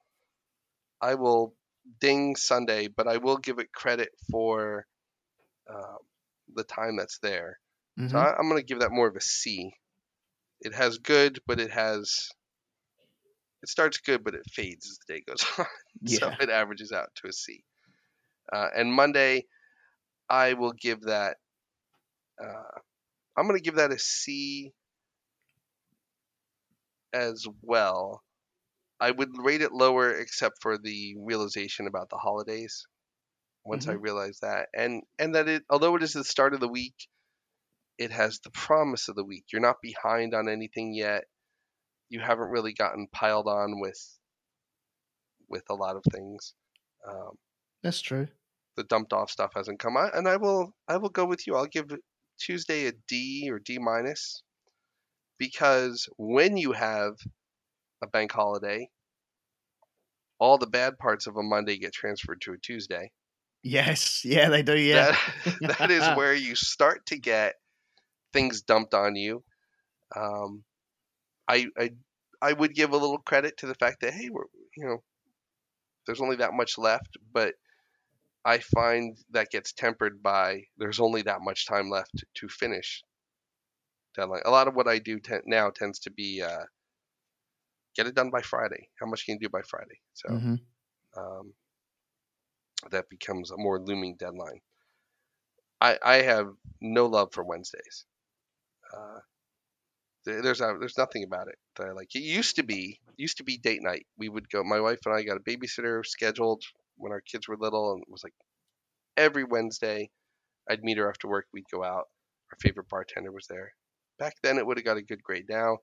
I 1.00 1.14
will 1.14 1.54
ding 2.00 2.36
Sunday, 2.36 2.88
but 2.88 3.08
I 3.08 3.18
will 3.18 3.36
give 3.38 3.58
it 3.58 3.72
credit 3.72 4.10
for 4.30 4.86
uh, 5.72 5.96
the 6.54 6.64
time 6.64 6.96
that's 6.96 7.18
there. 7.18 7.60
Mhm. 7.98 8.10
So 8.10 8.18
I, 8.18 8.36
I'm 8.36 8.48
going 8.48 8.60
to 8.60 8.66
give 8.66 8.80
that 8.80 8.92
more 8.92 9.08
of 9.08 9.16
a 9.16 9.20
C. 9.20 9.72
It 10.60 10.74
has 10.74 10.98
good, 10.98 11.40
but 11.46 11.60
it 11.60 11.70
has, 11.70 12.28
it 13.62 13.68
starts 13.68 13.98
good, 13.98 14.24
but 14.24 14.34
it 14.34 14.42
fades 14.50 14.86
as 14.86 14.98
the 15.06 15.14
day 15.14 15.22
goes 15.26 15.44
on. 15.58 15.66
Yeah. 16.02 16.18
so 16.18 16.32
it 16.40 16.50
averages 16.50 16.92
out 16.92 17.10
to 17.16 17.28
a 17.28 17.32
C. 17.32 17.64
Uh, 18.52 18.68
and 18.76 18.92
Monday, 18.92 19.46
I 20.28 20.54
will 20.54 20.72
give 20.72 21.02
that. 21.02 21.38
Uh, 22.42 22.80
I'm 23.36 23.46
going 23.46 23.58
to 23.58 23.62
give 23.64 23.76
that 23.76 23.92
a 23.92 23.98
C 23.98 24.72
as 27.12 27.46
well. 27.62 28.23
I 29.04 29.10
would 29.10 29.36
rate 29.36 29.60
it 29.60 29.72
lower 29.72 30.10
except 30.10 30.62
for 30.62 30.78
the 30.78 31.14
realization 31.18 31.86
about 31.86 32.08
the 32.08 32.16
holidays. 32.16 32.86
Once 33.62 33.86
I 33.86 33.92
realized 33.92 34.40
that, 34.40 34.68
and 34.74 35.02
and 35.18 35.34
that 35.34 35.46
it, 35.46 35.62
although 35.68 35.94
it 35.96 36.02
is 36.02 36.14
the 36.14 36.24
start 36.24 36.54
of 36.54 36.60
the 36.60 36.68
week, 36.68 36.94
it 37.98 38.10
has 38.12 38.40
the 38.40 38.50
promise 38.50 39.08
of 39.08 39.16
the 39.16 39.24
week. 39.24 39.44
You're 39.52 39.60
not 39.60 39.82
behind 39.82 40.32
on 40.34 40.48
anything 40.48 40.94
yet. 40.94 41.24
You 42.08 42.20
haven't 42.20 42.50
really 42.50 42.72
gotten 42.72 43.06
piled 43.12 43.46
on 43.46 43.78
with 43.78 44.18
with 45.50 45.64
a 45.68 45.74
lot 45.74 45.96
of 45.96 46.02
things. 46.10 46.54
Um, 47.06 47.36
That's 47.82 48.00
true. 48.00 48.28
the 48.76 48.84
dumped 48.84 49.12
off 49.12 49.30
stuff 49.30 49.52
hasn't 49.54 49.80
come 49.80 49.98
out, 49.98 50.16
and 50.16 50.26
I 50.26 50.36
will 50.36 50.74
I 50.88 50.96
will 50.96 51.10
go 51.10 51.26
with 51.26 51.46
you. 51.46 51.56
I'll 51.56 51.66
give 51.66 51.90
Tuesday 52.38 52.86
a 52.86 52.92
D 53.06 53.50
or 53.50 53.58
D 53.58 53.78
minus 53.78 54.42
because 55.38 56.08
when 56.16 56.56
you 56.56 56.72
have 56.72 57.16
a 58.02 58.06
bank 58.06 58.32
holiday, 58.32 58.88
all 60.38 60.58
the 60.58 60.66
bad 60.66 60.98
parts 60.98 61.26
of 61.26 61.36
a 61.36 61.42
Monday 61.42 61.78
get 61.78 61.92
transferred 61.92 62.40
to 62.42 62.52
a 62.52 62.58
Tuesday. 62.58 63.10
Yes. 63.62 64.24
Yeah, 64.24 64.48
they 64.50 64.62
do. 64.62 64.74
Yeah. 64.78 65.16
That, 65.60 65.78
that 65.78 65.90
is 65.90 66.06
where 66.16 66.34
you 66.34 66.54
start 66.54 67.06
to 67.06 67.18
get 67.18 67.54
things 68.32 68.62
dumped 68.62 68.94
on 68.94 69.16
you. 69.16 69.42
Um, 70.14 70.64
I, 71.48 71.66
I 71.78 71.90
I 72.40 72.52
would 72.52 72.74
give 72.74 72.92
a 72.92 72.96
little 72.96 73.18
credit 73.18 73.56
to 73.58 73.66
the 73.66 73.74
fact 73.74 74.00
that 74.00 74.12
hey, 74.12 74.28
we're 74.30 74.44
you 74.76 74.86
know, 74.86 75.02
there's 76.06 76.20
only 76.20 76.36
that 76.36 76.52
much 76.52 76.76
left, 76.78 77.16
but 77.32 77.54
I 78.44 78.58
find 78.58 79.16
that 79.30 79.50
gets 79.50 79.72
tempered 79.72 80.22
by 80.22 80.64
there's 80.76 81.00
only 81.00 81.22
that 81.22 81.40
much 81.40 81.66
time 81.66 81.88
left 81.90 82.24
to 82.34 82.48
finish 82.48 83.02
deadline. 84.14 84.42
A 84.44 84.50
lot 84.50 84.68
of 84.68 84.74
what 84.74 84.88
I 84.88 84.98
do 84.98 85.18
ten, 85.18 85.40
now 85.46 85.70
tends 85.70 86.00
to 86.00 86.10
be 86.10 86.42
uh, 86.42 86.64
get 87.94 88.06
it 88.06 88.14
done 88.14 88.30
by 88.30 88.42
Friday. 88.42 88.88
How 89.00 89.06
much 89.06 89.24
can 89.24 89.34
you 89.34 89.40
do 89.40 89.48
by 89.48 89.62
Friday? 89.62 90.00
So 90.14 90.28
Mhm. 90.30 90.60
um, 91.16 91.54
that 92.90 93.08
becomes 93.08 93.50
a 93.50 93.56
more 93.56 93.80
looming 93.80 94.16
deadline. 94.16 94.60
I, 95.80 95.98
I 96.02 96.14
have 96.16 96.48
no 96.80 97.06
love 97.06 97.32
for 97.32 97.44
Wednesdays. 97.44 98.06
Uh, 98.92 99.20
there's 100.24 100.60
a, 100.60 100.76
there's 100.80 100.96
nothing 100.98 101.24
about 101.24 101.48
it 101.48 101.58
that 101.76 101.88
I 101.88 101.92
like. 101.92 102.14
It 102.14 102.22
used 102.22 102.56
to 102.56 102.62
be 102.62 103.00
used 103.16 103.36
to 103.38 103.44
be 103.44 103.58
date 103.58 103.82
night. 103.82 104.06
We 104.16 104.28
would 104.28 104.48
go. 104.48 104.64
My 104.64 104.80
wife 104.80 105.00
and 105.04 105.14
I 105.14 105.22
got 105.22 105.36
a 105.36 105.40
babysitter 105.40 106.04
scheduled 106.04 106.64
when 106.96 107.12
our 107.12 107.20
kids 107.20 107.46
were 107.46 107.56
little, 107.58 107.92
and 107.92 108.02
it 108.02 108.10
was 108.10 108.24
like 108.24 108.34
every 109.16 109.44
Wednesday. 109.44 110.10
I'd 110.68 110.82
meet 110.82 110.96
her 110.96 111.08
after 111.10 111.28
work. 111.28 111.46
We'd 111.52 111.68
go 111.70 111.84
out. 111.84 112.08
Our 112.50 112.58
favorite 112.60 112.88
bartender 112.88 113.30
was 113.32 113.46
there. 113.48 113.72
Back 114.18 114.36
then, 114.42 114.56
it 114.56 114.66
would 114.66 114.78
have 114.78 114.84
got 114.84 114.96
a 114.96 115.02
good 115.02 115.22
grade. 115.22 115.46
Now, 115.48 115.78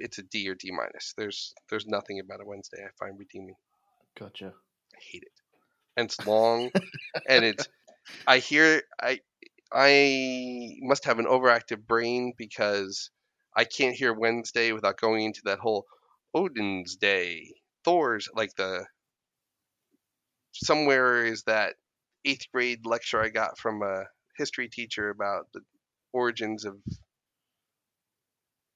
it's 0.00 0.18
a 0.18 0.22
D 0.22 0.48
or 0.48 0.54
D 0.54 0.70
minus. 0.70 1.14
There's 1.16 1.54
there's 1.68 1.86
nothing 1.86 2.20
about 2.20 2.40
a 2.40 2.46
Wednesday 2.46 2.78
I 2.84 2.90
find 2.98 3.18
redeeming. 3.18 3.54
Gotcha. 4.18 4.52
I 4.94 4.98
hate 5.12 5.22
it. 5.22 5.32
And 5.96 6.06
it's 6.06 6.26
long 6.26 6.70
and 7.28 7.44
it's 7.44 7.68
I 8.26 8.38
hear 8.38 8.82
I 9.00 9.20
I 9.72 10.76
must 10.80 11.04
have 11.04 11.18
an 11.18 11.26
overactive 11.26 11.86
brain 11.86 12.32
because 12.36 13.10
I 13.56 13.64
can't 13.64 13.96
hear 13.96 14.12
Wednesday 14.12 14.72
without 14.72 15.00
going 15.00 15.24
into 15.24 15.42
that 15.44 15.58
whole 15.58 15.86
Odin's 16.34 16.96
Day, 16.96 17.52
Thor's 17.84 18.28
like 18.34 18.54
the 18.56 18.86
somewhere 20.52 21.26
is 21.26 21.44
that 21.44 21.74
eighth 22.24 22.46
grade 22.52 22.86
lecture 22.86 23.20
I 23.20 23.28
got 23.28 23.58
from 23.58 23.82
a 23.82 24.04
history 24.36 24.68
teacher 24.68 25.10
about 25.10 25.46
the 25.52 25.60
origins 26.12 26.64
of 26.64 26.76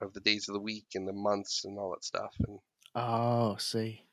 of 0.04 0.12
the 0.12 0.20
days 0.20 0.48
of 0.48 0.54
the 0.54 0.60
week 0.60 0.86
and 0.94 1.08
the 1.08 1.12
months 1.12 1.64
and 1.64 1.78
all 1.78 1.90
that 1.90 2.04
stuff 2.04 2.34
and 2.46 2.58
Oh, 2.94 3.56
see. 3.58 4.06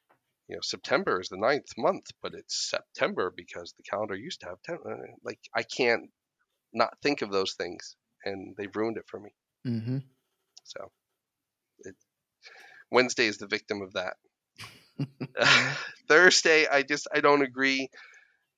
you 0.47 0.55
know, 0.55 0.61
September 0.63 1.21
is 1.21 1.29
the 1.29 1.37
ninth 1.37 1.67
month, 1.77 2.05
but 2.21 2.33
it's 2.33 2.69
September 2.69 3.31
because 3.35 3.73
the 3.77 3.83
calendar 3.83 4.15
used 4.15 4.39
to 4.41 4.47
have 4.47 4.61
ten. 4.63 4.77
uh, 4.85 4.95
Like 5.23 5.39
I 5.55 5.63
can't, 5.63 6.09
not 6.73 6.97
think 7.03 7.21
of 7.21 7.31
those 7.31 7.53
things, 7.53 7.95
and 8.25 8.55
they've 8.57 8.75
ruined 8.75 8.97
it 8.97 9.05
for 9.07 9.19
me. 9.19 9.29
Mm-hmm. 9.67 9.97
So 10.63 10.91
it, 11.79 11.95
Wednesday 12.89 13.27
is 13.27 13.37
the 13.37 13.47
victim 13.47 13.81
of 13.81 13.93
that. 13.93 14.15
Thursday, 16.07 16.67
I 16.67 16.83
just 16.83 17.07
I 17.13 17.21
don't 17.21 17.41
agree 17.43 17.89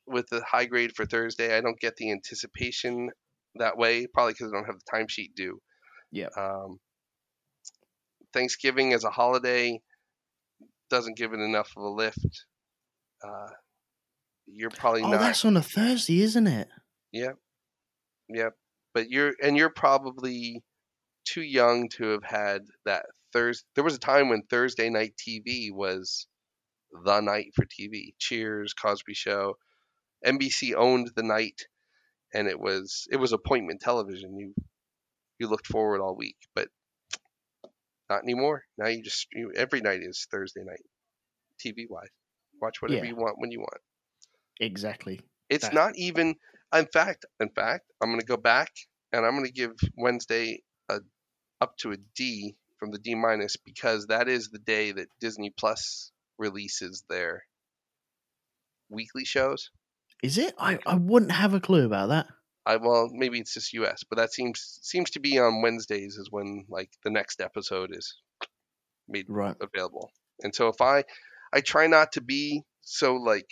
with 0.08 0.28
the 0.30 0.42
high 0.44 0.66
grade 0.66 0.96
for 0.96 1.06
Thursday. 1.06 1.56
I 1.56 1.62
don't 1.62 1.80
get 1.80 1.96
the 1.98 2.12
anticipation 2.12 3.10
that 3.56 3.78
way, 3.78 4.08
probably 4.08 4.34
because 4.34 4.52
I 4.52 4.56
don't 4.56 4.66
have 4.66 4.80
the 4.80 4.92
timesheet 4.98 5.36
due. 5.36 5.60
Yeah. 6.12 6.30
Um, 6.38 6.80
Thanksgiving 8.34 8.94
as 8.94 9.04
a 9.04 9.10
holiday 9.10 9.82
doesn't 10.90 11.18
give 11.18 11.34
it 11.34 11.40
enough 11.40 11.72
of 11.78 11.84
a 11.84 11.90
lift. 11.90 12.46
Uh, 13.24 13.50
you're 14.46 14.70
probably 14.70 15.02
Oh, 15.04 15.10
not. 15.12 15.20
that's 15.22 15.46
on 15.46 15.56
a 15.58 15.62
Thursday, 15.62 16.22
isn't 16.22 16.48
it? 16.48 16.68
Yep. 17.12 17.38
Yep. 18.30 18.54
But 18.94 19.10
you're 19.10 19.34
and 19.42 19.56
you're 19.58 19.70
probably 19.72 20.64
too 21.26 21.42
young 21.42 21.90
to 21.90 22.08
have 22.10 22.24
had 22.24 22.62
that 22.86 23.06
Thursday. 23.32 23.66
There 23.76 23.84
was 23.84 23.96
a 23.96 24.00
time 24.00 24.30
when 24.30 24.44
Thursday 24.50 24.90
night 24.90 25.14
TV 25.18 25.72
was 25.72 26.28
the 27.06 27.22
night 27.22 27.48
for 27.56 27.66
TV. 27.66 28.14
Cheers, 28.20 28.74
Cosby 28.74 29.14
Show, 29.14 29.56
NBC 30.26 30.76
owned 30.76 31.12
the 31.16 31.24
night, 31.24 31.68
and 32.34 32.48
it 32.48 32.60
was 32.60 33.08
it 33.12 33.18
was 33.18 33.32
appointment 33.34 33.82
television. 33.82 34.38
You 34.38 34.54
you 35.40 35.48
looked 35.48 35.68
forward 35.68 36.02
all 36.02 36.16
week, 36.16 36.38
but 36.54 36.68
not 38.14 38.24
anymore. 38.24 38.64
Now 38.78 38.88
you 38.88 39.02
just 39.04 39.28
you, 39.34 39.52
every 39.56 39.82
night 39.82 40.00
is 40.02 40.28
Thursday 40.32 40.64
night, 40.64 40.84
TV 41.64 41.86
wise. 41.90 42.08
Watch 42.62 42.82
whatever 42.82 43.04
Yeah. 43.06 43.12
you 43.12 43.16
want 43.16 43.40
when 43.40 43.52
you 43.52 43.60
want. 43.60 43.82
Exactly. 44.60 45.20
It's 45.50 45.66
That- 45.66 45.74
not 45.74 45.96
even. 45.98 46.36
In 46.74 46.88
fact, 46.88 47.26
in 47.40 47.50
fact, 47.50 47.86
I'm 48.02 48.10
going 48.10 48.20
to 48.20 48.26
go 48.26 48.38
back 48.38 48.72
and 49.12 49.26
I'm 49.26 49.34
going 49.34 49.46
to 49.46 49.52
give 49.52 49.74
Wednesday 49.96 50.64
a 50.90 51.02
up 51.62 51.78
to 51.78 51.92
a 51.92 51.98
D 52.16 52.56
from 52.80 52.90
the 52.92 52.98
D 52.98 53.14
minus 53.16 53.58
because 53.58 54.08
that 54.08 54.28
is 54.28 54.50
the 54.50 54.58
day 54.60 54.92
that 54.92 55.08
Disney 55.20 55.52
Plus 55.56 56.12
releases 56.40 57.04
their 57.10 57.44
weekly 58.90 59.24
shows. 59.26 59.70
Is 60.24 60.38
it? 60.38 60.56
I, 60.58 60.80
I 60.86 60.96
wouldn't 60.96 61.32
have 61.32 61.54
a 61.54 61.60
clue 61.60 61.86
about 61.86 62.10
that. 62.10 62.28
I 62.66 62.78
well, 62.78 63.10
maybe 63.12 63.40
it's 63.40 63.54
just 63.54 63.74
US, 63.74 64.04
but 64.10 64.18
that 64.18 64.34
seems 64.34 64.80
seems 64.82 65.12
to 65.12 65.20
be 65.20 65.38
on 65.40 65.62
Wednesdays 65.62 66.16
is 66.16 66.30
when 66.32 66.66
like 66.70 66.90
the 67.04 67.10
next 67.12 67.42
episode 67.42 67.90
is 67.94 68.16
made 69.08 69.26
Right. 69.30 69.56
available. 69.62 70.12
And 70.42 70.54
so 70.56 70.70
if 70.70 70.80
I 70.82 71.04
I 71.54 71.62
try 71.62 71.88
not 71.88 72.14
to 72.14 72.22
be 72.22 72.64
so 72.82 73.16
like 73.16 73.50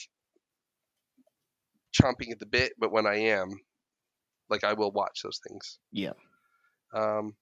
chomping 2.00 2.32
at 2.32 2.40
the 2.40 2.46
bit, 2.46 2.74
but 2.78 2.92
when 2.92 3.06
I 3.06 3.16
am, 3.18 3.50
like 4.50 4.64
I 4.64 4.74
will 4.74 4.92
watch 4.92 5.22
those 5.24 5.40
things. 5.48 5.78
Yeah. 5.92 6.14
Um 6.94 7.36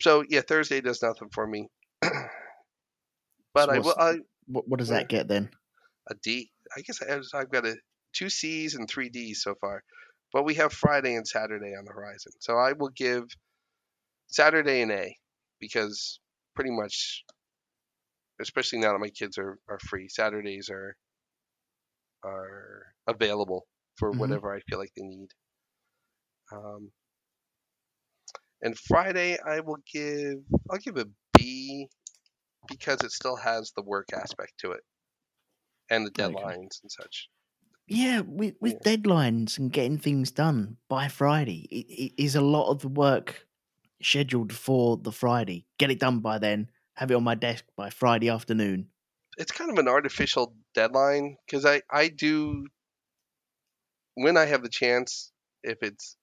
so 0.00 0.24
yeah, 0.28 0.42
Thursday 0.42 0.80
does 0.80 1.02
nothing 1.02 1.30
for 1.32 1.46
me. 1.46 1.68
but 2.00 3.66
So 3.66 3.72
I 3.72 3.78
will 3.78 3.96
I 3.98 4.18
What, 4.46 4.68
what 4.68 4.78
does 4.78 4.88
that 4.90 5.08
get 5.08 5.28
then? 5.28 5.50
a 6.08 6.14
D. 6.22 6.50
I 6.76 6.82
guess 6.82 7.00
I 7.02 7.20
I've 7.38 7.50
got 7.50 7.66
a 7.66 7.74
two 8.12 8.30
C's 8.30 8.74
and 8.74 8.88
three 8.88 9.08
D's 9.08 9.42
so 9.42 9.54
far. 9.60 9.82
But 10.36 10.44
we 10.44 10.52
have 10.56 10.70
Friday 10.74 11.14
and 11.14 11.26
Saturday 11.26 11.74
on 11.74 11.86
the 11.86 11.92
horizon. 11.94 12.32
So 12.40 12.58
I 12.58 12.72
will 12.74 12.90
give 12.90 13.24
Saturday 14.28 14.82
an 14.82 14.90
A 14.92 15.16
because 15.58 16.20
pretty 16.54 16.70
much 16.70 17.24
especially 18.40 18.78
now 18.78 18.92
that 18.92 18.98
my 18.98 19.10
kids 19.10 19.36
are, 19.38 19.58
are 19.68 19.78
free, 19.78 20.08
Saturdays 20.08 20.70
are 20.70 20.96
are 22.22 22.94
available 23.06 23.66
for 23.96 24.12
Mhm. 24.12 24.12
whatever 24.12 24.54
I 24.54 24.60
feel 24.68 24.78
like 24.78 24.92
they 24.94 25.02
need. 25.02 25.30
Um, 26.52 26.92
and 28.62 28.78
Friday 28.78 29.38
I 29.38 29.60
will 29.60 29.78
give 29.92 30.38
I'll 30.70 30.78
give 30.78 30.96
a 30.98 31.06
B 31.36 31.88
because 32.68 33.02
it 33.04 33.12
still 33.12 33.36
has 33.36 33.72
the 33.76 33.82
work 33.82 34.08
aspect 34.12 34.54
to 34.60 34.72
it 34.72 34.82
and 35.90 36.06
the 36.06 36.10
Okay. 36.18 36.56
deadlines 36.56 36.80
and 36.82 36.90
such. 36.92 37.28
Yeah, 37.88 38.20
with, 38.20 38.54
with 38.60 38.80
deadlines 38.80 39.58
and 39.58 39.72
getting 39.72 39.98
things 39.98 40.30
done 40.30 40.76
by 40.88 41.08
Friday, 41.08 41.68
it, 41.70 41.86
it 41.92 42.22
is 42.22 42.34
a 42.34 42.40
lot 42.40 42.70
of 42.70 42.80
the 42.80 42.88
work 42.88 43.46
scheduled 44.02 44.52
for 44.52 44.96
the 44.96 45.12
Friday. 45.12 45.66
Get 45.78 45.90
it 45.90 46.00
done 46.00 46.20
by 46.20 46.38
then. 46.38 46.70
Have 46.94 47.10
it 47.10 47.14
on 47.14 47.24
my 47.24 47.34
desk 47.34 47.64
by 47.76 47.90
Friday 47.90 48.28
afternoon. 48.28 48.88
It's 49.38 49.52
kind 49.52 49.70
of 49.70 49.78
an 49.78 49.86
artificial 49.86 50.54
deadline 50.74 51.36
because 51.46 51.66
I 51.66 51.82
I 51.90 52.08
do 52.08 52.66
when 54.14 54.36
I 54.36 54.46
have 54.46 54.62
the 54.62 54.68
chance 54.68 55.30
if 55.62 55.82
it's 55.82 56.16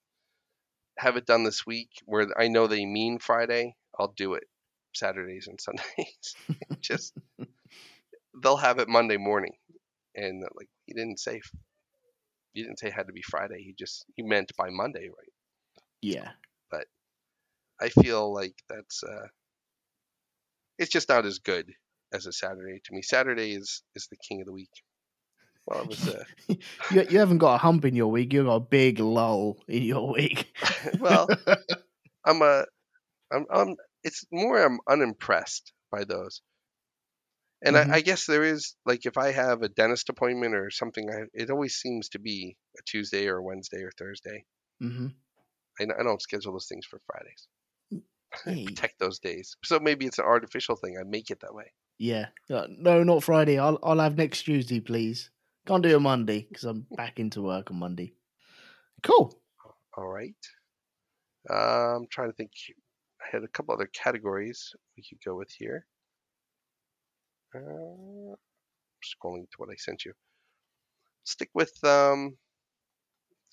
have 0.98 1.16
it 1.16 1.26
done 1.26 1.44
this 1.44 1.66
week 1.66 1.90
where 2.06 2.28
I 2.38 2.48
know 2.48 2.68
they 2.68 2.86
mean 2.86 3.20
Friday, 3.20 3.76
I'll 4.00 4.14
do 4.16 4.34
it 4.34 4.46
Saturdays 4.94 5.48
and 5.48 5.60
Sundays. 5.62 6.36
Just 6.82 7.14
they'll 8.44 8.58
have 8.58 8.80
it 8.80 8.90
Monday 8.90 9.18
morning, 9.18 9.54
and 10.16 10.44
like 10.56 10.70
he 10.86 10.94
didn't 10.94 11.20
say 11.20 11.42
he 12.54 12.62
didn't 12.62 12.80
say 12.80 12.88
it 12.88 12.94
had 12.94 13.08
to 13.08 13.14
be 13.14 13.22
Friday. 13.22 13.64
He 13.64 13.76
just 13.78 14.06
he 14.16 14.24
meant 14.24 14.52
by 14.58 14.70
Monday, 14.70 15.08
right? 15.08 15.34
Yeah. 16.02 16.30
But 16.70 16.86
I 17.82 17.90
feel 17.90 18.34
like 18.34 18.56
that's 18.70 19.04
uh, 19.04 19.28
it's 20.78 20.92
just 20.92 21.10
not 21.10 21.26
as 21.26 21.40
good 21.40 21.72
as 22.14 22.26
a 22.26 22.32
Saturday 22.32 22.80
to 22.84 22.94
me. 22.94 23.02
Saturday 23.02 23.54
is 23.54 23.84
is 23.96 24.08
the 24.10 24.18
king 24.28 24.42
of 24.42 24.46
the 24.46 24.54
week. 24.54 24.70
Well, 25.66 25.82
it 25.82 25.88
was 25.88 26.08
uh, 26.08 26.24
You, 26.92 27.06
you 27.10 27.20
haven't 27.20 27.38
got 27.38 27.56
a 27.56 27.58
hump 27.58 27.86
in 27.86 27.96
your 27.96 28.12
week. 28.12 28.34
You've 28.34 28.46
got 28.46 28.56
a 28.56 28.60
big 28.60 29.00
lull 29.00 29.58
in 29.68 29.84
your 29.84 30.12
week. 30.14 30.56
well, 31.00 31.28
I'm 32.26 32.42
a 32.42 32.66
I'm, 33.32 33.46
I'm 33.50 33.76
it's 34.04 34.26
more 34.32 34.64
I'm 34.64 34.80
unimpressed 34.88 35.72
by 35.92 36.04
those. 36.04 36.42
And 37.64 37.76
Mhm. 37.76 37.90
I, 37.92 37.96
I 37.96 38.02
guess 38.02 38.26
there 38.26 38.44
is 38.44 38.76
like 38.86 39.06
if 39.06 39.18
I 39.18 39.32
have 39.32 39.62
a 39.62 39.70
dentist 39.70 40.10
appointment 40.10 40.56
or 40.56 40.70
something, 40.70 41.10
I, 41.10 41.24
it 41.34 41.50
always 41.50 41.76
seems 41.76 42.10
to 42.10 42.20
be 42.20 42.58
a 42.78 42.84
Tuesday 42.86 43.28
or 43.28 43.38
a 43.38 43.44
Wednesday 43.44 43.82
or 43.84 43.92
Thursday. 43.98 44.46
hmm 44.80 45.08
I, 45.80 45.84
I 45.84 46.04
don't 46.04 46.22
schedule 46.22 46.54
those 46.54 46.68
things 46.68 46.86
for 46.86 47.02
Fridays. 47.08 47.48
Hey. 48.46 48.66
Protect 48.66 48.98
those 49.00 49.20
days. 49.20 49.56
So 49.64 49.80
maybe 49.80 50.08
it's 50.08 50.18
an 50.18 50.26
artificial 50.26 50.76
thing. 50.76 50.98
I 51.00 51.04
make 51.04 51.30
it 51.30 51.42
that 51.42 51.54
way. 51.54 51.72
Yeah. 52.00 52.30
Uh, 52.50 52.66
No, 52.68 53.04
not 53.04 53.24
Friday. 53.24 53.60
I'll 53.60 53.78
I'll 53.84 54.00
have 54.00 54.18
next 54.18 54.42
Tuesday, 54.44 54.80
please. 54.80 55.30
Can't 55.68 55.84
do 55.84 55.96
a 55.96 56.00
Monday 56.00 56.42
because 56.50 56.64
I'm 56.64 56.88
back 56.96 57.20
into 57.20 57.44
work 57.44 57.70
on 57.70 57.78
Monday. 57.78 58.16
Cool. 59.04 59.40
All 59.96 60.08
right. 60.08 60.36
Uh, 61.50 61.96
I'm 61.98 62.08
trying 62.08 62.30
to 62.30 62.36
think. 62.36 62.52
I 63.22 63.26
had 63.32 63.44
a 63.44 63.48
couple 63.48 63.74
other 63.74 63.88
categories 63.88 64.74
we 64.98 65.04
could 65.08 65.20
go 65.24 65.36
with 65.36 65.52
here. 65.52 65.86
Uh, 67.56 68.36
scrolling 69.04 69.50
to 69.52 69.58
what 69.58 69.70
I 69.70 69.76
sent 69.78 70.06
you. 70.06 70.14
Stick 71.24 71.50
with 71.54 71.72
um, 71.84 72.38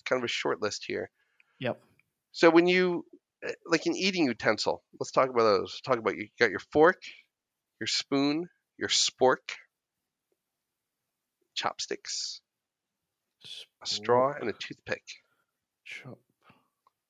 kind 0.05 0.19
of 0.19 0.23
a 0.23 0.27
short 0.27 0.61
list 0.61 0.85
here. 0.85 1.09
Yep. 1.59 1.81
So 2.31 2.49
when 2.49 2.67
you 2.67 3.05
uh, 3.45 3.51
like 3.65 3.85
an 3.85 3.95
eating 3.95 4.25
utensil, 4.25 4.83
let's 4.99 5.11
talk 5.11 5.29
about 5.29 5.43
those. 5.43 5.81
Talk 5.81 5.97
about 5.97 6.15
you 6.15 6.27
got 6.39 6.51
your 6.51 6.61
fork, 6.71 7.01
your 7.79 7.87
spoon, 7.87 8.47
your 8.77 8.89
spork, 8.89 9.55
chopsticks, 11.53 12.41
a 13.81 13.87
straw, 13.87 14.33
and 14.39 14.49
a 14.49 14.53
toothpick. 14.53 15.03
Chop. 15.85 16.19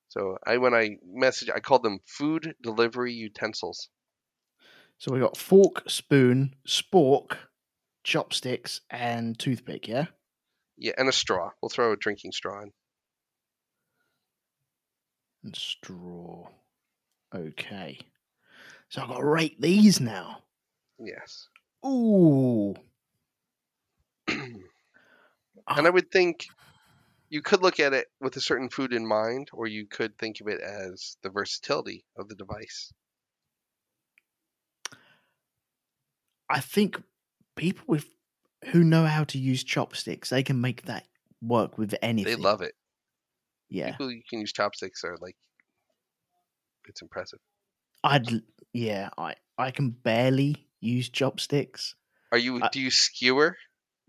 So 0.08 0.36
I 0.46 0.58
when 0.58 0.74
I 0.74 0.98
message, 1.06 1.48
I 1.48 1.60
called 1.60 1.82
them 1.82 2.00
food 2.06 2.54
delivery 2.62 3.14
utensils. 3.14 3.88
So 5.02 5.12
we 5.12 5.18
got 5.18 5.36
fork, 5.36 5.82
spoon, 5.90 6.54
spork, 6.64 7.36
chopsticks, 8.04 8.82
and 8.88 9.36
toothpick. 9.36 9.88
Yeah. 9.88 10.06
Yeah, 10.78 10.92
and 10.96 11.08
a 11.08 11.12
straw. 11.12 11.50
We'll 11.60 11.70
throw 11.70 11.90
a 11.90 11.96
drinking 11.96 12.30
straw 12.30 12.62
in. 12.62 12.70
And 15.42 15.56
straw. 15.56 16.46
Okay. 17.34 17.98
So 18.90 19.02
I've 19.02 19.08
got 19.08 19.18
to 19.18 19.24
rate 19.24 19.60
these 19.60 20.00
now. 20.00 20.44
Yes. 21.00 21.48
Ooh. 21.84 22.76
And 24.28 25.86
I 25.86 25.90
would 25.90 26.12
think 26.12 26.46
you 27.28 27.42
could 27.42 27.62
look 27.62 27.80
at 27.80 27.92
it 27.92 28.06
with 28.20 28.36
a 28.36 28.40
certain 28.40 28.68
food 28.68 28.92
in 28.92 29.06
mind, 29.06 29.48
or 29.52 29.66
you 29.66 29.86
could 29.86 30.16
think 30.18 30.40
of 30.40 30.46
it 30.46 30.60
as 30.60 31.16
the 31.22 31.30
versatility 31.30 32.04
of 32.16 32.28
the 32.28 32.36
device. 32.36 32.92
I 36.52 36.60
think 36.60 37.02
people 37.56 37.84
with 37.88 38.06
who 38.66 38.84
know 38.84 39.06
how 39.06 39.24
to 39.24 39.38
use 39.38 39.64
chopsticks, 39.64 40.28
they 40.28 40.42
can 40.42 40.60
make 40.60 40.82
that 40.82 41.06
work 41.40 41.78
with 41.78 41.94
anything. 42.02 42.36
They 42.36 42.40
love 42.40 42.60
it. 42.60 42.74
Yeah. 43.70 43.92
People 43.92 44.10
who 44.10 44.20
can 44.28 44.40
use 44.40 44.52
chopsticks 44.52 45.02
are 45.02 45.16
like, 45.18 45.34
it's 46.86 47.00
impressive. 47.00 47.38
I'd 48.04 48.42
yeah, 48.74 49.08
I 49.16 49.34
I 49.56 49.70
can 49.70 49.90
barely 49.90 50.68
use 50.80 51.08
chopsticks. 51.08 51.94
Are 52.30 52.38
you? 52.38 52.62
I- 52.62 52.68
do 52.68 52.80
you 52.80 52.90
skewer? 52.90 53.56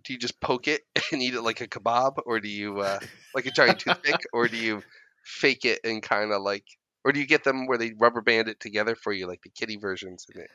Do 0.03 0.11
you 0.11 0.19
just 0.19 0.41
poke 0.41 0.67
it 0.67 0.81
and 1.13 1.21
eat 1.21 1.33
it 1.33 1.43
like 1.43 1.61
a 1.61 1.67
kebab, 1.67 2.21
or 2.25 2.41
do 2.41 2.49
you 2.49 2.81
uh, 2.81 2.99
like 3.33 3.45
a 3.45 3.51
giant 3.51 3.79
toothpick, 3.79 4.19
or 4.33 4.49
do 4.49 4.57
you 4.57 4.83
fake 5.23 5.63
it 5.63 5.79
and 5.85 6.03
kind 6.03 6.33
of 6.33 6.41
like, 6.41 6.65
or 7.05 7.13
do 7.13 7.21
you 7.21 7.25
get 7.25 7.45
them 7.45 7.67
where 7.67 7.77
they 7.77 7.93
rubber 7.97 8.21
band 8.21 8.49
it 8.49 8.59
together 8.59 8.95
for 8.95 9.13
you, 9.13 9.27
like 9.27 9.41
the 9.43 9.49
kitty 9.49 9.77
versions, 9.77 10.25
and 10.33 10.43
it, 10.43 10.51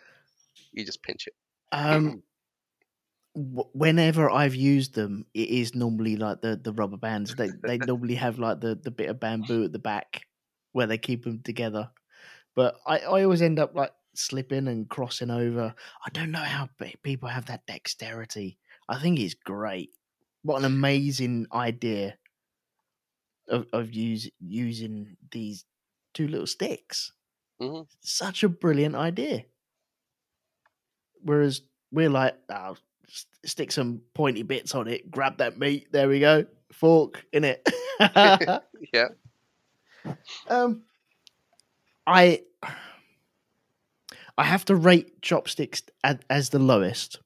you 0.72 0.84
just 0.84 1.03
pinch 1.03 1.26
it? 1.26 1.34
Um, 1.73 2.14
w- 3.35 3.71
whenever 3.73 4.31
I've 4.31 4.55
used 4.55 4.95
them, 4.95 5.27
it 5.35 5.49
is 5.49 5.75
normally 5.75 6.16
like 6.16 6.41
the 6.41 6.57
the 6.57 6.73
rubber 6.73 6.97
bands. 6.97 7.35
They 7.35 7.53
they 7.64 7.79
normally 7.79 8.14
have 8.16 8.39
like 8.39 8.61
the 8.61 8.75
the 8.75 8.91
bit 8.91 9.11
of 9.11 9.21
bamboo 9.21 9.64
at 9.64 9.73
the 9.73 9.79
back 9.79 10.27
where 10.73 10.87
they 10.87 10.99
keep 10.99 11.25
them 11.25 11.43
together. 11.43 11.91
But 12.57 12.77
I 12.87 13.01
I 13.01 13.25
always 13.25 13.43
end 13.43 13.59
up 13.59 13.75
like 13.75 13.93
slipping 14.14 14.69
and 14.69 14.89
crossing 14.91 15.31
over. 15.31 15.75
I 16.07 16.11
don't 16.11 16.33
know 16.33 16.41
how 16.45 16.69
people 17.03 17.29
have 17.31 17.47
that 17.47 17.66
dexterity. 17.66 18.59
I 18.89 19.01
think 19.01 19.21
it's 19.21 19.35
great. 19.35 19.95
What 20.43 20.59
an 20.59 20.66
amazing 20.66 21.47
idea 21.53 22.19
of 23.49 23.66
of 23.73 23.93
use, 23.93 24.31
using 24.39 25.16
these 25.31 25.64
two 26.14 26.29
little 26.29 26.47
sticks. 26.47 27.12
hmm 27.61 27.83
Such 28.01 28.43
a 28.45 28.49
brilliant 28.49 28.95
idea. 28.97 29.47
Whereas 31.23 31.62
we're 31.91 32.11
like, 32.11 32.35
oh, 32.51 32.77
stick 33.45 33.73
some 33.73 34.03
pointy 34.14 34.43
bits 34.43 34.75
on 34.75 34.89
it, 34.89 35.11
grab 35.11 35.39
that 35.39 35.59
meat, 35.59 35.89
there 35.93 36.09
we 36.09 36.21
go, 36.21 36.47
fork 36.73 37.25
in 37.33 37.45
it. 37.45 37.69
Yeah. 38.93 39.09
um, 40.49 40.83
I 42.07 42.43
I 44.39 44.45
have 44.45 44.64
to 44.66 44.77
rate 44.77 45.21
chopsticks 45.21 45.83
as, 46.05 46.19
as 46.31 46.51
the 46.51 46.61
lowest, 46.61 47.19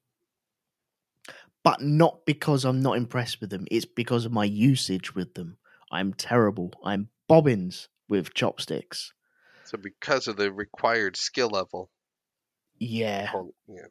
but 1.62 1.82
not 1.82 2.24
because 2.24 2.64
I'm 2.64 2.80
not 2.80 2.96
impressed 2.96 3.42
with 3.42 3.50
them. 3.50 3.66
It's 3.70 3.84
because 3.84 4.24
of 4.24 4.32
my 4.32 4.44
usage 4.44 5.14
with 5.14 5.34
them. 5.34 5.58
I'm 5.90 6.14
terrible. 6.14 6.72
I'm 6.82 7.10
bobbins 7.28 7.88
with 8.08 8.32
chopsticks. 8.32 9.12
So 9.64 9.76
because 9.76 10.26
of 10.26 10.36
the 10.36 10.50
required 10.50 11.16
skill 11.16 11.48
level, 11.50 11.90
Yeah, 12.82 13.30
yeah, 13.68 13.86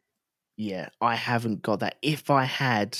yeah. 0.58 0.90
I 1.02 1.16
haven't 1.16 1.62
got 1.62 1.80
that. 1.82 1.98
If 2.02 2.30
I 2.30 2.46
had 2.46 2.98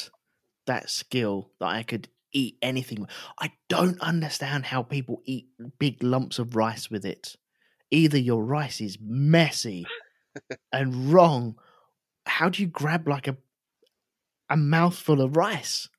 that 0.68 0.90
skill 0.90 1.52
that 1.60 1.68
I 1.68 1.84
could 1.84 2.10
eat 2.34 2.58
anything, 2.62 3.08
I 3.40 3.54
don't 3.70 4.00
understand 4.02 4.66
how 4.68 4.84
people 4.84 5.22
eat 5.26 5.50
big 5.80 6.04
lumps 6.04 6.40
of 6.40 6.56
rice 6.56 6.90
with 6.92 7.06
it. 7.06 7.36
Either 7.92 8.18
your 8.18 8.44
rice 8.44 8.82
is 8.82 8.98
messy 9.02 9.86
and 10.74 11.14
wrong. 11.14 11.56
How 12.26 12.50
do 12.50 12.62
you 12.62 12.70
grab 12.70 13.08
like 13.08 13.28
a 13.28 13.38
a 14.52 14.56
mouthful 14.56 15.20
of 15.20 15.36
rice? 15.36 15.90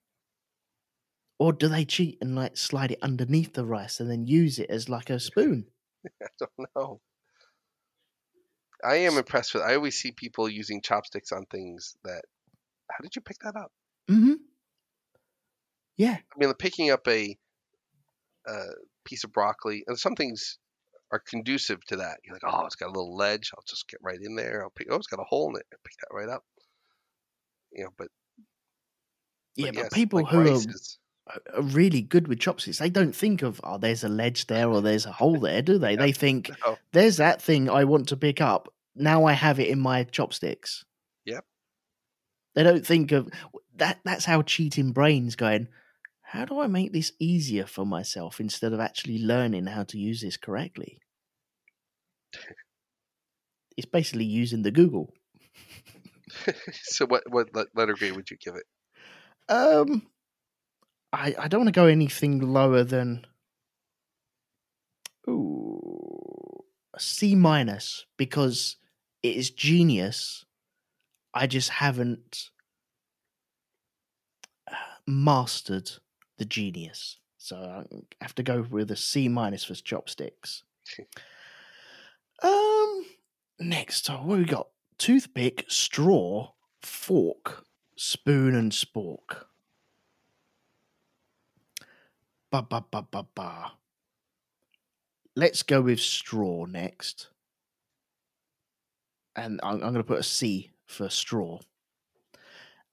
Or 1.38 1.52
do 1.52 1.68
they 1.68 1.84
cheat 1.84 2.16
and 2.22 2.34
like 2.34 2.56
slide 2.56 2.92
it 2.92 2.98
underneath 3.02 3.52
the 3.52 3.66
rice 3.66 4.00
and 4.00 4.10
then 4.10 4.26
use 4.26 4.58
it 4.58 4.70
as 4.70 4.88
like 4.88 5.10
a 5.10 5.20
spoon? 5.20 5.66
I 6.22 6.26
don't 6.38 6.68
know. 6.76 7.00
I 8.84 8.96
am 8.96 9.16
impressed 9.16 9.54
with. 9.54 9.62
I 9.62 9.74
always 9.74 9.96
see 9.96 10.12
people 10.12 10.48
using 10.48 10.82
chopsticks 10.82 11.32
on 11.32 11.46
things 11.46 11.96
that. 12.04 12.22
How 12.90 13.02
did 13.02 13.16
you 13.16 13.22
pick 13.22 13.38
that 13.42 13.56
up? 13.56 13.72
Mm-hmm. 14.10 14.34
Yeah. 15.96 16.16
I 16.16 16.38
mean, 16.38 16.52
picking 16.54 16.90
up 16.90 17.06
a, 17.08 17.36
a 18.46 18.58
piece 19.04 19.24
of 19.24 19.32
broccoli, 19.32 19.84
and 19.86 19.98
some 19.98 20.14
things 20.14 20.58
are 21.10 21.22
conducive 21.26 21.84
to 21.88 21.96
that. 21.96 22.18
You're 22.24 22.34
like, 22.34 22.42
oh, 22.46 22.66
it's 22.66 22.76
got 22.76 22.88
a 22.88 22.92
little 22.92 23.16
ledge. 23.16 23.50
I'll 23.54 23.64
just 23.68 23.88
get 23.88 24.00
right 24.02 24.18
in 24.20 24.34
there. 24.34 24.62
I'll 24.62 24.70
pick. 24.70 24.88
Oh, 24.90 24.96
it's 24.96 25.06
got 25.06 25.20
a 25.20 25.24
hole 25.24 25.50
in 25.50 25.56
it. 25.56 25.66
I 25.72 25.76
pick 25.84 25.94
that 26.00 26.14
right 26.14 26.28
up. 26.28 26.42
You 27.72 27.84
know, 27.84 27.90
but 27.96 28.08
Yeah, 29.56 29.66
but 29.66 29.74
but 29.74 29.82
yes, 29.84 29.94
people 29.94 30.20
like 30.22 30.28
who 30.28 30.40
are 30.40 30.60
are 31.26 31.62
really 31.62 32.02
good 32.02 32.28
with 32.28 32.40
chopsticks. 32.40 32.78
They 32.78 32.90
don't 32.90 33.14
think 33.14 33.42
of 33.42 33.60
oh, 33.64 33.78
there's 33.78 34.04
a 34.04 34.08
ledge 34.08 34.46
there 34.46 34.68
or 34.68 34.80
there's 34.80 35.06
a 35.06 35.12
hole 35.12 35.38
there, 35.38 35.62
do 35.62 35.78
they? 35.78 35.92
Yeah. 35.92 35.96
They 35.96 36.12
think 36.12 36.50
no, 36.66 36.78
there's 36.92 37.18
that 37.18 37.40
thing 37.40 37.68
I 37.68 37.84
want 37.84 38.08
to 38.08 38.16
pick 38.16 38.40
up. 38.40 38.72
Now 38.94 39.24
I 39.24 39.32
have 39.32 39.58
it 39.60 39.68
in 39.68 39.80
my 39.80 40.04
chopsticks. 40.04 40.84
Yep. 41.24 41.44
They 42.54 42.62
don't 42.62 42.86
think 42.86 43.12
of 43.12 43.30
that. 43.76 44.00
That's 44.04 44.24
how 44.24 44.42
cheating 44.42 44.92
brains 44.92 45.36
going. 45.36 45.68
How 46.22 46.44
do 46.44 46.60
I 46.60 46.66
make 46.66 46.92
this 46.92 47.12
easier 47.18 47.66
for 47.66 47.84
myself 47.84 48.40
instead 48.40 48.72
of 48.72 48.80
actually 48.80 49.18
learning 49.18 49.66
how 49.66 49.84
to 49.84 49.98
use 49.98 50.22
this 50.22 50.38
correctly? 50.38 50.98
It's 53.76 53.86
basically 53.86 54.24
using 54.24 54.62
the 54.62 54.70
Google. 54.70 55.12
so 56.72 57.06
what 57.06 57.24
what 57.30 57.48
letter 57.74 57.94
grade 57.94 58.16
would 58.16 58.30
you 58.30 58.36
give 58.38 58.54
it? 58.56 58.64
Um, 59.48 60.06
I 61.12 61.34
I 61.38 61.48
don't 61.48 61.60
want 61.60 61.74
to 61.74 61.80
go 61.80 61.86
anything 61.86 62.40
lower 62.40 62.84
than 62.84 63.26
ooh 65.28 66.64
a 66.94 67.00
C 67.00 67.34
minus 67.34 68.06
because 68.16 68.76
it 69.22 69.36
is 69.36 69.50
genius. 69.50 70.44
I 71.34 71.46
just 71.46 71.70
haven't 71.70 72.50
uh, 74.70 74.74
mastered 75.06 75.90
the 76.36 76.44
genius, 76.44 77.18
so 77.38 77.56
I 77.56 77.84
have 78.20 78.34
to 78.36 78.42
go 78.42 78.66
with 78.68 78.90
a 78.90 78.96
C 78.96 79.28
minus 79.28 79.64
for 79.64 79.74
chopsticks. 79.74 80.64
um, 82.42 83.06
next, 83.58 84.10
oh, 84.10 84.16
what 84.16 84.38
we 84.38 84.44
got? 84.44 84.68
Toothpick, 84.98 85.64
straw, 85.68 86.52
fork, 86.82 87.64
spoon, 87.96 88.54
and 88.54 88.72
spork. 88.72 89.46
Ba 92.52 92.62
ba 92.62 92.84
ba 92.90 93.02
ba 93.10 93.26
ba. 93.34 93.72
Let's 95.34 95.62
go 95.62 95.80
with 95.80 96.00
straw 96.00 96.66
next. 96.66 97.28
And 99.34 99.58
I'm, 99.62 99.76
I'm 99.76 99.80
going 99.80 99.94
to 99.94 100.04
put 100.04 100.20
a 100.20 100.22
C 100.22 100.70
for 100.84 101.08
straw. 101.08 101.60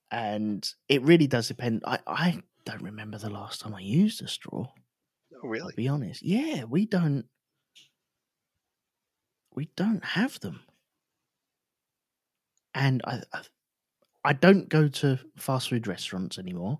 And 0.09 0.67
it 0.87 1.01
really 1.03 1.27
does 1.27 1.49
depend. 1.49 1.83
I, 1.85 1.99
I 2.07 2.41
don't 2.63 2.81
remember 2.81 3.17
the 3.17 3.29
last 3.29 3.59
time 3.59 3.75
I 3.75 3.81
used 3.81 4.23
a 4.23 4.29
straw. 4.29 4.67
Oh, 4.69 5.39
I'll 5.43 5.49
really? 5.49 5.73
be 5.75 5.89
honest. 5.89 6.23
Yeah, 6.23 6.63
we 6.63 6.85
don't. 6.85 7.25
We 9.53 9.67
don't 9.75 10.05
have 10.05 10.39
them. 10.39 10.61
And 12.73 13.01
I, 13.05 13.21
I, 13.33 13.41
I 14.23 14.33
don't 14.33 14.69
go 14.69 14.87
to 14.87 15.19
fast 15.35 15.69
food 15.69 15.85
restaurants 15.85 16.37
anymore. 16.37 16.79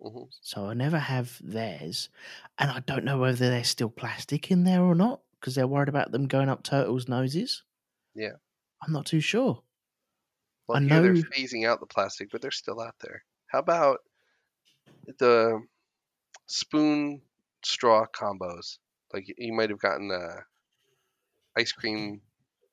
Hmm 0.00 0.24
So 0.40 0.66
I 0.66 0.74
never 0.74 0.98
have 0.98 1.38
theirs. 1.42 2.08
And 2.58 2.70
I 2.70 2.80
don't 2.80 3.04
know 3.04 3.18
whether 3.18 3.36
there's 3.48 3.68
still 3.68 3.90
plastic 3.90 4.50
in 4.50 4.64
there 4.64 4.82
or 4.82 4.94
not 4.94 5.22
because 5.34 5.54
they're 5.54 5.66
worried 5.66 5.88
about 5.88 6.12
them 6.12 6.26
going 6.26 6.48
up 6.48 6.62
turtles' 6.62 7.08
noses. 7.08 7.62
Yeah. 8.14 8.36
I'm 8.82 8.92
not 8.92 9.06
too 9.06 9.20
sure. 9.20 9.62
Well, 10.66 10.78
I 10.78 10.80
here 10.80 11.02
they're 11.02 11.14
phasing 11.14 11.66
out 11.66 11.80
the 11.80 11.86
plastic, 11.86 12.30
but 12.30 12.40
they're 12.40 12.50
still 12.50 12.80
out 12.80 12.98
there. 13.00 13.24
How 13.48 13.58
about 13.58 14.00
the 15.18 15.60
spoon 16.46 17.22
straw 17.64 18.06
combos? 18.06 18.78
Like 19.12 19.26
you 19.38 19.52
might 19.52 19.70
have 19.70 19.80
gotten 19.80 20.10
a 20.10 20.46
ice 21.56 21.72
cream 21.72 22.22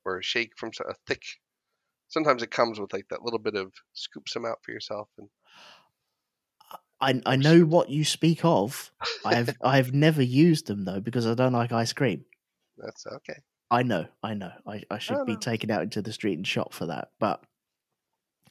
or 0.04 0.18
a 0.18 0.22
shake 0.22 0.56
from 0.58 0.70
a 0.88 0.94
thick. 1.06 1.24
Sometimes 2.08 2.42
it 2.42 2.50
comes 2.52 2.80
with 2.80 2.92
like 2.92 3.08
that 3.08 3.22
little 3.22 3.38
bit 3.40 3.56
of 3.56 3.74
scoop 3.94 4.28
some 4.28 4.46
out 4.46 4.64
for 4.64 4.72
yourself, 4.72 5.10
and 5.18 5.30
I, 7.00 7.20
I 7.26 7.36
know 7.36 7.60
what 7.62 7.90
you 7.90 8.04
speak 8.04 8.44
of. 8.44 8.90
I've 9.24 9.56
I've 9.62 9.92
never 9.94 10.22
used 10.22 10.66
them 10.66 10.84
though 10.84 11.00
because 11.00 11.26
I 11.26 11.34
don't 11.34 11.52
like 11.52 11.72
ice 11.72 11.92
cream. 11.92 12.24
that's 12.76 13.06
okay. 13.06 13.38
I 13.70 13.82
know, 13.82 14.06
I 14.22 14.34
know. 14.34 14.52
I, 14.66 14.82
I 14.90 14.98
should 14.98 15.18
No, 15.18 15.24
be 15.26 15.36
taken 15.36 15.70
out 15.70 15.82
into 15.82 16.00
the 16.00 16.12
street 16.12 16.38
and 16.38 16.46
shot 16.46 16.72
for 16.72 16.86
that. 16.86 17.10
But 17.20 17.44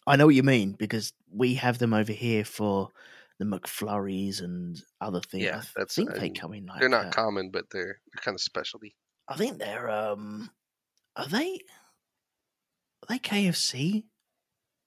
I 0.06 0.16
know 0.16 0.26
what 0.28 0.36
you 0.36 0.44
mean 0.44 0.74
because 0.74 1.12
we 1.32 1.56
have 1.56 1.80
them 1.80 1.94
over 1.94 2.14
here 2.14 2.46
for 2.46 2.90
the 3.40 3.46
McFlurries 3.46 4.42
and 4.42 4.82
other 5.02 5.20
things. 5.22 5.44
Yeah, 5.44 5.58
I 5.58 5.62
th- 5.62 5.74
that's- 5.76 6.20
they 6.20 6.30
come 6.30 6.54
in 6.54 6.68
like 6.68 6.80
They're 6.80 6.90
not 6.90 7.12
common, 7.12 7.50
but 7.52 7.70
they're 7.72 8.00
they're 8.14 8.22
kind 8.24 8.36
of 8.36 8.42
specialty. 8.42 8.96
I 9.28 9.36
think 9.36 9.58
they're 9.60 9.90
um 9.90 10.52
are 11.16 11.28
they 11.28 11.60
are 13.04 13.08
they 13.10 13.20
KFC? 13.20 14.06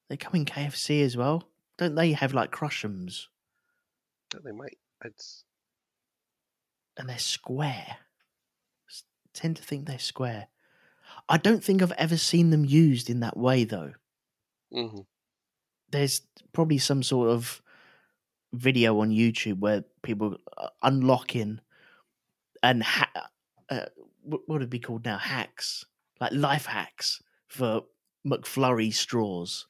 They 0.09 0.17
come 0.17 0.35
in 0.35 0.45
KFC 0.45 1.03
as 1.05 1.17
well. 1.17 1.45
Don't 1.79 1.95
they 1.95 2.13
have 2.13 2.35
like 2.35 2.51
Krushems 2.53 3.27
Yeah, 4.35 4.41
They 4.45 4.53
might. 4.53 4.79
It's 5.05 5.45
and 6.97 7.09
they're 7.09 7.19
square? 7.19 7.97
S- 8.89 9.05
tend 9.33 9.57
to 9.57 9.63
think 9.63 9.87
they're 9.87 9.99
square. 9.99 10.49
I 11.29 11.37
don't 11.39 11.65
think 11.65 11.83
I've 11.83 11.93
ever 11.93 12.17
seen 12.17 12.51
them 12.51 12.65
used 12.65 13.11
in 13.11 13.21
that 13.21 13.37
way 13.37 13.65
though. 13.65 13.93
hmm 14.73 15.01
there's 15.91 16.23
probably 16.53 16.79
some 16.79 17.03
sort 17.03 17.31
of 17.31 17.61
video 18.53 19.01
on 19.01 19.11
YouTube 19.11 19.59
where 19.59 19.85
people 20.03 20.37
unlocking 20.83 21.61
and 22.63 22.83
ha- 22.83 23.29
uh, 23.71 23.87
what 24.23 24.43
would 24.49 24.63
it 24.63 24.71
be 24.71 24.79
called 24.81 25.05
now? 25.05 25.19
Hacks, 25.19 25.85
like 26.21 26.33
life 26.33 26.67
hacks 26.67 27.23
for 27.49 27.83
McFlurry 28.27 28.93
straws. 28.93 29.67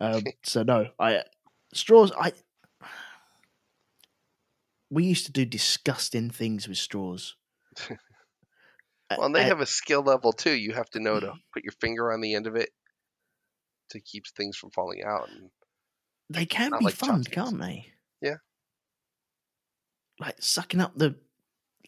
Um, 0.00 0.22
so 0.44 0.62
no, 0.62 0.88
I 0.98 1.24
straws. 1.72 2.12
I 2.18 2.32
we 4.90 5.04
used 5.04 5.26
to 5.26 5.32
do 5.32 5.44
disgusting 5.44 6.30
things 6.30 6.68
with 6.68 6.78
straws. 6.78 7.36
Well, 9.10 9.24
and 9.24 9.34
they 9.34 9.40
Uh, 9.40 9.48
have 9.48 9.60
a 9.60 9.66
skill 9.66 10.02
level 10.02 10.32
too. 10.34 10.52
You 10.54 10.74
have 10.74 10.90
to 10.90 11.00
know 11.00 11.18
to 11.18 11.32
put 11.54 11.64
your 11.64 11.72
finger 11.80 12.12
on 12.12 12.20
the 12.20 12.34
end 12.34 12.46
of 12.46 12.56
it 12.56 12.68
to 13.90 14.00
keep 14.00 14.26
things 14.26 14.56
from 14.58 14.70
falling 14.70 15.02
out. 15.02 15.30
And 15.30 15.50
they 16.28 16.44
can 16.44 16.72
be 16.78 16.84
like 16.84 16.94
fun, 16.94 17.24
can't 17.24 17.58
they? 17.58 17.86
Yeah. 18.20 18.36
Like 20.20 20.36
sucking 20.40 20.80
up 20.80 20.92
the. 20.96 21.14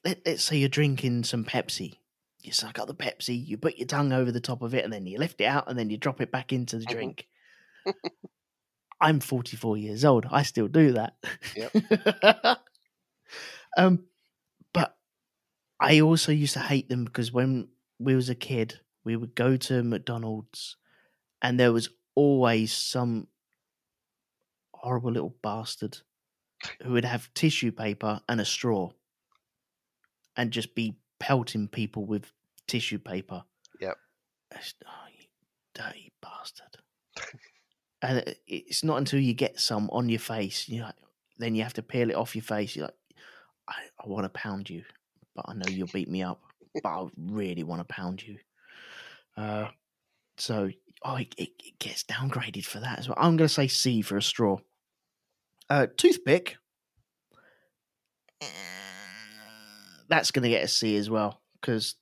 Let, 0.03 0.23
let's 0.25 0.45
say 0.45 0.57
you're 0.57 0.71
drinking 0.71 1.25
some 1.25 1.45
Pepsi. 1.45 1.97
You 2.43 2.53
suck 2.53 2.79
up 2.79 2.87
the 2.89 2.95
Pepsi, 2.95 3.47
you 3.47 3.59
put 3.59 3.77
your 3.77 3.87
tongue 3.87 4.15
over 4.15 4.33
the 4.33 4.41
top 4.41 4.63
of 4.63 4.75
it, 4.75 4.83
and 4.83 4.91
then 4.91 5.05
you 5.07 5.19
lift 5.19 5.43
it 5.43 5.45
out, 5.45 5.69
and 5.69 5.79
then 5.79 5.91
you 5.91 5.99
drop 5.99 6.23
it 6.23 6.33
back 6.33 6.55
into 6.55 6.79
the 6.79 6.87
Mhm. 6.87 6.89
drink. 6.89 7.29
I'm 8.99 9.21
44 9.21 9.77
years 9.77 10.07
old. 10.07 10.25
I 10.31 10.43
still 10.43 10.69
do 10.69 10.93
that. 10.93 11.17
um, 13.77 14.05
but 14.73 14.97
I 15.79 16.01
also 16.01 16.33
used 16.33 16.55
to 16.55 16.61
hate 16.61 16.89
them 16.89 17.05
because 17.05 17.33
when 17.33 17.69
we 17.99 18.15
was 18.15 18.29
a 18.29 18.35
kid, 18.35 18.81
we 19.05 19.17
would 19.17 19.35
go 19.35 19.57
to 19.57 19.83
McDonald's, 19.83 20.77
and 21.43 21.59
there 21.59 21.73
was 21.73 21.89
always 22.15 22.73
some 22.73 23.29
horrible 24.75 25.13
little 25.13 25.35
bastard 25.43 25.99
who 26.83 26.93
would 26.93 27.05
have 27.05 27.33
tissue 27.35 27.73
paper 27.73 28.21
and 28.29 28.41
a 28.41 28.45
straw, 28.45 28.91
and 30.37 30.51
just 30.51 30.75
be 30.75 30.97
pelting 31.19 31.69
people 31.69 32.05
with 32.05 32.33
tissue 32.67 32.99
paper. 32.99 33.45
Yep. 33.81 33.97
It's- 34.53 34.75
Oh, 34.87 35.07
you 35.17 35.27
dirty 35.75 36.13
bastard. 36.21 36.77
and 38.03 38.37
it's 38.47 38.83
not 38.85 38.97
until 38.99 39.21
you 39.21 39.35
get 39.35 39.59
some 39.61 39.89
on 39.91 40.09
your 40.09 40.19
face, 40.19 40.69
you 40.69 40.81
know, 40.81 40.93
then 41.39 41.55
you 41.55 41.63
have 41.63 41.75
to 41.75 41.83
peel 41.83 42.11
it 42.11 42.17
off 42.17 42.35
your 42.35 42.43
face. 42.43 42.75
You're 42.77 42.87
like, 42.87 42.95
I, 43.71 43.75
I 44.05 44.09
want 44.09 44.25
to 44.25 44.29
pound 44.31 44.69
you, 44.69 44.83
but 45.35 45.47
I 45.49 45.55
know 45.55 45.69
you'll 45.69 45.89
beat 45.93 46.09
me 46.09 46.23
up. 46.23 46.41
But 46.83 46.89
I 46.89 47.07
really 47.17 47.63
want 47.63 47.81
to 47.81 47.95
pound 47.95 48.23
you. 48.27 48.39
Uh, 49.37 49.69
so, 50.37 50.71
oh, 51.05 51.17
it, 51.17 51.35
it, 51.37 51.51
it 51.65 51.79
gets 51.79 52.05
downgraded 52.05 52.65
for 52.65 52.81
that 52.81 52.99
as 52.99 53.09
well. 53.09 53.17
I'm 53.19 53.37
going 53.37 53.49
to 53.49 53.55
say 53.55 53.69
C 53.69 54.03
for 54.03 54.17
a 54.17 54.23
straw. 54.23 54.59
Uh, 55.69 55.87
toothpick. 55.97 56.57
That's 60.09 60.31
going 60.31 60.43
to 60.43 60.49
get 60.49 60.65
a 60.65 60.69
C 60.69 60.97
as 60.97 61.09
well 61.09 61.41
because 61.61 61.95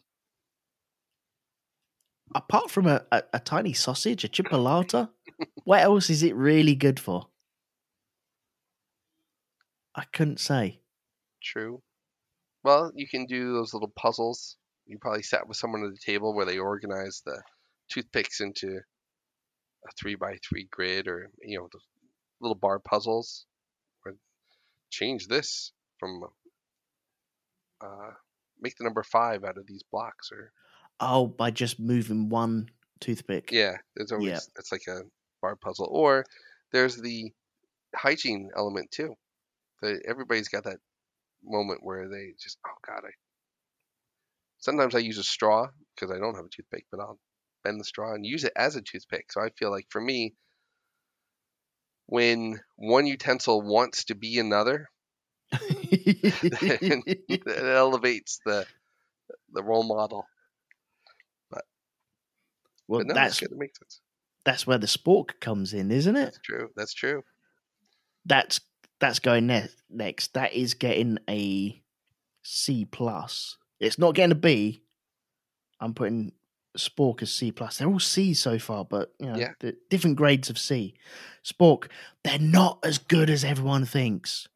apart 2.34 2.70
from 2.70 2.86
a, 2.86 3.02
a, 3.12 3.22
a 3.34 3.40
tiny 3.40 3.72
sausage, 3.72 4.24
a 4.24 4.28
chipolata, 4.28 5.10
what 5.64 5.80
else 5.80 6.10
is 6.10 6.22
it 6.22 6.34
really 6.34 6.74
good 6.74 6.98
for? 7.00 7.28
I 9.94 10.04
couldn't 10.12 10.40
say. 10.40 10.80
True. 11.43 11.82
Well, 12.64 12.93
you 12.95 13.09
can 13.09 13.26
do 13.26 13.53
those 13.53 13.72
little 13.74 13.93
puzzles. 13.97 14.57
You 14.86 14.99
probably 14.99 15.22
sat 15.22 15.47
with 15.49 15.57
someone 15.57 15.84
at 15.84 15.91
the 15.93 15.99
table 16.12 16.34
where 16.34 16.47
they 16.47 16.59
organize 16.59 17.22
the 17.24 17.43
toothpicks 17.91 18.41
into 18.41 18.80
a 19.86 19.93
three 19.99 20.14
by 20.16 20.39
three 20.49 20.66
grid 20.70 21.07
or 21.09 21.30
you 21.43 21.59
know 21.59 21.68
the 21.72 21.80
little 22.41 22.57
bar 22.57 22.78
puzzles. 22.80 23.47
Or 24.05 24.14
change 24.91 25.26
this 25.28 25.72
from 26.01 26.22
uh, 27.80 28.11
make 28.61 28.76
the 28.76 28.84
number 28.84 29.03
five 29.03 29.45
out 29.45 29.59
of 29.59 29.66
these 29.66 29.82
blocks 29.91 30.30
or 30.32 30.53
Oh, 31.01 31.28
by 31.28 31.53
just 31.53 31.78
moving 31.78 32.28
one 32.28 32.70
toothpick. 33.01 33.53
yeah. 33.53 33.76
There's 33.95 34.11
always 34.11 34.26
Yeah. 34.30 34.41
it's 34.59 34.72
like 34.72 34.86
a 34.89 35.03
bar 35.41 35.55
puzzle 35.55 35.86
or 35.91 36.24
there's 36.72 36.97
the 36.97 37.32
hygiene 37.95 38.51
element 38.57 38.91
too. 38.91 39.14
The, 39.82 40.03
everybody's 40.09 40.49
got 40.49 40.64
that 40.64 40.78
moment 41.45 41.80
where 41.82 42.09
they 42.09 42.32
just 42.41 42.59
oh 42.66 42.70
god 42.86 43.03
I 43.05 43.11
sometimes 44.59 44.95
I 44.95 44.99
use 44.99 45.18
a 45.18 45.24
straw 45.24 45.68
because 45.95 46.14
I 46.14 46.18
don't 46.18 46.34
have 46.34 46.45
a 46.45 46.49
toothpick 46.49 46.86
but 46.91 47.01
I'll 47.01 47.18
bend 47.64 47.80
the 47.80 47.84
straw 47.84 48.14
and 48.14 48.24
use 48.24 48.45
it 48.45 48.53
as 48.57 48.76
a 48.76 48.82
toothpick. 48.82 49.32
So 49.32 49.41
I 49.41 49.51
feel 49.51 49.70
like 49.70 49.86
for 49.91 50.01
me 50.01 50.34
when 52.07 52.61
one 52.76 53.07
utensil 53.07 53.61
wants 53.61 54.05
to 54.07 54.14
be 54.14 54.39
another 54.39 54.89
it 55.53 57.49
elevates 57.49 58.41
the 58.45 58.66
the 59.53 59.62
role 59.62 59.84
model. 59.84 60.26
Well, 62.89 63.01
but 63.01 63.07
no 63.07 63.14
that's 63.14 63.41
that's 63.41 63.53
makes 63.53 63.78
sense. 63.78 64.01
that's 64.45 64.66
where 64.66 64.78
the 64.78 64.86
spork 64.86 65.41
comes 65.41 65.74
in, 65.74 65.91
isn't 65.91 66.16
it? 66.16 66.24
that's 66.24 66.39
true. 66.39 66.70
That's 66.74 66.95
true. 66.95 67.22
That's 68.24 68.61
that's 69.01 69.18
going 69.18 69.46
ne- 69.46 69.68
next. 69.90 70.34
That 70.34 70.53
is 70.53 70.74
getting 70.74 71.18
a 71.28 71.80
C 72.42 72.84
plus. 72.84 73.57
It's 73.80 73.99
not 73.99 74.14
getting 74.14 74.32
a 74.32 74.36
B. 74.40 74.82
I'm 75.80 75.94
putting 75.94 76.32
Spork 76.76 77.22
as 77.22 77.32
C 77.32 77.53
plus. 77.53 77.78
They're 77.78 77.88
all 77.88 78.01
C 78.01 78.34
so 78.34 78.59
far, 78.59 78.84
but 78.84 79.12
you 79.20 79.26
know, 79.26 79.36
Yeah. 79.36 79.53
the 79.61 79.76
different 79.90 80.16
grades 80.16 80.51
of 80.51 80.59
C. 80.59 80.94
Spork, 81.44 81.88
they're 82.24 82.38
not 82.38 82.78
as 82.82 82.99
good 82.99 83.30
as 83.30 83.44
everyone 83.44 83.84
thinks. 83.84 84.49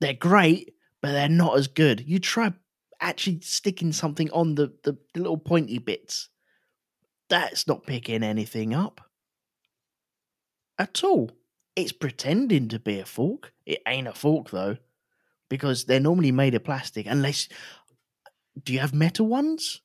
They're 0.00 0.14
great, 0.14 0.74
but 1.02 1.12
they're 1.12 1.28
not 1.28 1.58
as 1.58 1.66
good. 1.68 2.00
You 2.06 2.18
try 2.18 2.52
actually 3.00 3.40
sticking 3.40 3.92
something 3.92 4.30
on 4.32 4.54
the, 4.54 4.72
the, 4.84 4.96
the 5.14 5.20
little 5.20 5.38
pointy 5.38 5.78
bits. 5.78 6.28
That's 7.28 7.66
not 7.66 7.86
picking 7.86 8.22
anything 8.22 8.74
up 8.74 9.00
at 10.78 11.04
all. 11.04 11.30
It's 11.80 11.92
pretending 11.92 12.68
to 12.68 12.78
be 12.78 13.00
a 13.00 13.06
fork. 13.06 13.52
It 13.64 13.82
ain't 13.86 14.08
a 14.08 14.12
fork 14.12 14.50
though, 14.50 14.76
because 15.48 15.84
they're 15.84 16.00
normally 16.00 16.32
made 16.32 16.54
of 16.54 16.64
plastic. 16.64 17.06
Unless, 17.06 17.48
do 18.62 18.72
you 18.72 18.80
have 18.80 18.92
metal 18.92 19.26
ones? 19.26 19.80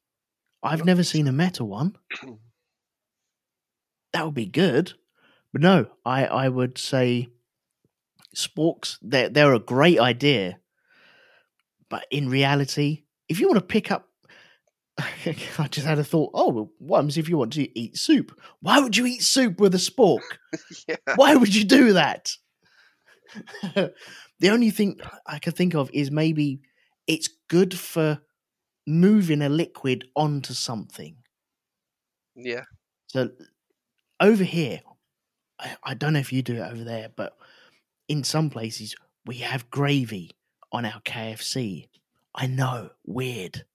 I've 0.62 0.84
never 0.84 1.04
seen 1.04 1.28
a 1.28 1.32
metal 1.32 1.68
one. 1.68 1.96
that 4.14 4.26
would 4.26 4.34
be 4.34 4.46
good, 4.48 4.94
but 5.54 5.62
no, 5.62 5.88
I 6.06 6.26
I 6.26 6.50
would 6.50 6.78
say 6.78 7.30
sporks. 8.36 8.98
They're 9.02 9.30
they're 9.30 9.54
a 9.54 9.60
great 9.60 10.00
idea, 10.00 10.60
but 11.90 12.06
in 12.12 12.30
reality, 12.30 13.04
if 13.30 13.40
you 13.40 13.48
want 13.48 13.60
to 13.60 13.66
pick 13.66 13.92
up. 13.92 14.10
I 15.58 15.68
just 15.70 15.86
had 15.86 16.00
a 16.00 16.04
thought. 16.04 16.32
Oh, 16.34 16.52
well, 16.52 16.72
what 16.78 16.98
happens 16.98 17.18
if 17.18 17.28
you 17.28 17.38
want 17.38 17.54
to 17.54 17.80
eat 17.80 17.98
soup? 17.98 18.40
Why 18.62 18.80
would 18.80 18.96
you 18.96 19.06
eat 19.06 19.24
soup 19.24 19.60
with 19.60 19.76
a 19.76 19.80
spork? 19.80 20.22
yeah 20.88 20.96
Why 21.16 21.36
would 21.36 21.54
you 21.54 21.64
do 21.66 21.94
that? 21.94 22.32
the 23.76 24.50
only 24.50 24.70
thing 24.70 25.00
I 25.28 25.40
can 25.40 25.54
think 25.54 25.76
of 25.76 25.90
is 25.94 26.12
maybe 26.12 26.62
it's 27.08 27.30
good 27.50 27.78
for 27.78 28.20
moving 28.88 29.42
a 29.42 29.50
liquid 29.50 30.06
onto 30.16 30.54
something. 30.54 31.18
yeah 32.36 32.64
So 33.08 33.32
over 34.20 34.44
here, 34.44 34.82
I, 35.60 35.76
I 35.84 35.94
don't 35.94 36.14
know 36.14 36.20
if 36.20 36.32
you 36.32 36.42
do 36.42 36.56
it 36.56 36.72
over 36.72 36.84
there, 36.84 37.10
but 37.14 37.36
in 38.08 38.24
some 38.24 38.50
places 38.50 38.96
we 39.26 39.38
have 39.38 39.70
gravy 39.70 40.32
on 40.72 40.86
our 40.86 41.02
KFC. 41.02 41.88
I 42.34 42.48
know, 42.48 42.90
weird, 43.06 43.66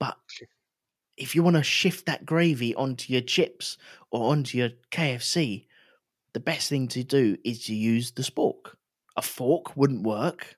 but 0.00 0.16
if 1.16 1.34
you 1.34 1.42
want 1.42 1.56
to 1.56 1.62
shift 1.62 2.06
that 2.06 2.26
gravy 2.26 2.74
onto 2.74 3.12
your 3.12 3.22
chips 3.22 3.78
or 4.10 4.30
onto 4.30 4.58
your 4.58 4.70
KFC, 4.90 5.66
the 6.32 6.40
best 6.40 6.68
thing 6.68 6.88
to 6.88 7.02
do 7.02 7.36
is 7.44 7.64
to 7.66 7.74
use 7.74 8.12
the 8.12 8.22
spork. 8.22 8.74
A 9.16 9.22
fork 9.22 9.76
wouldn't 9.76 10.02
work. 10.02 10.56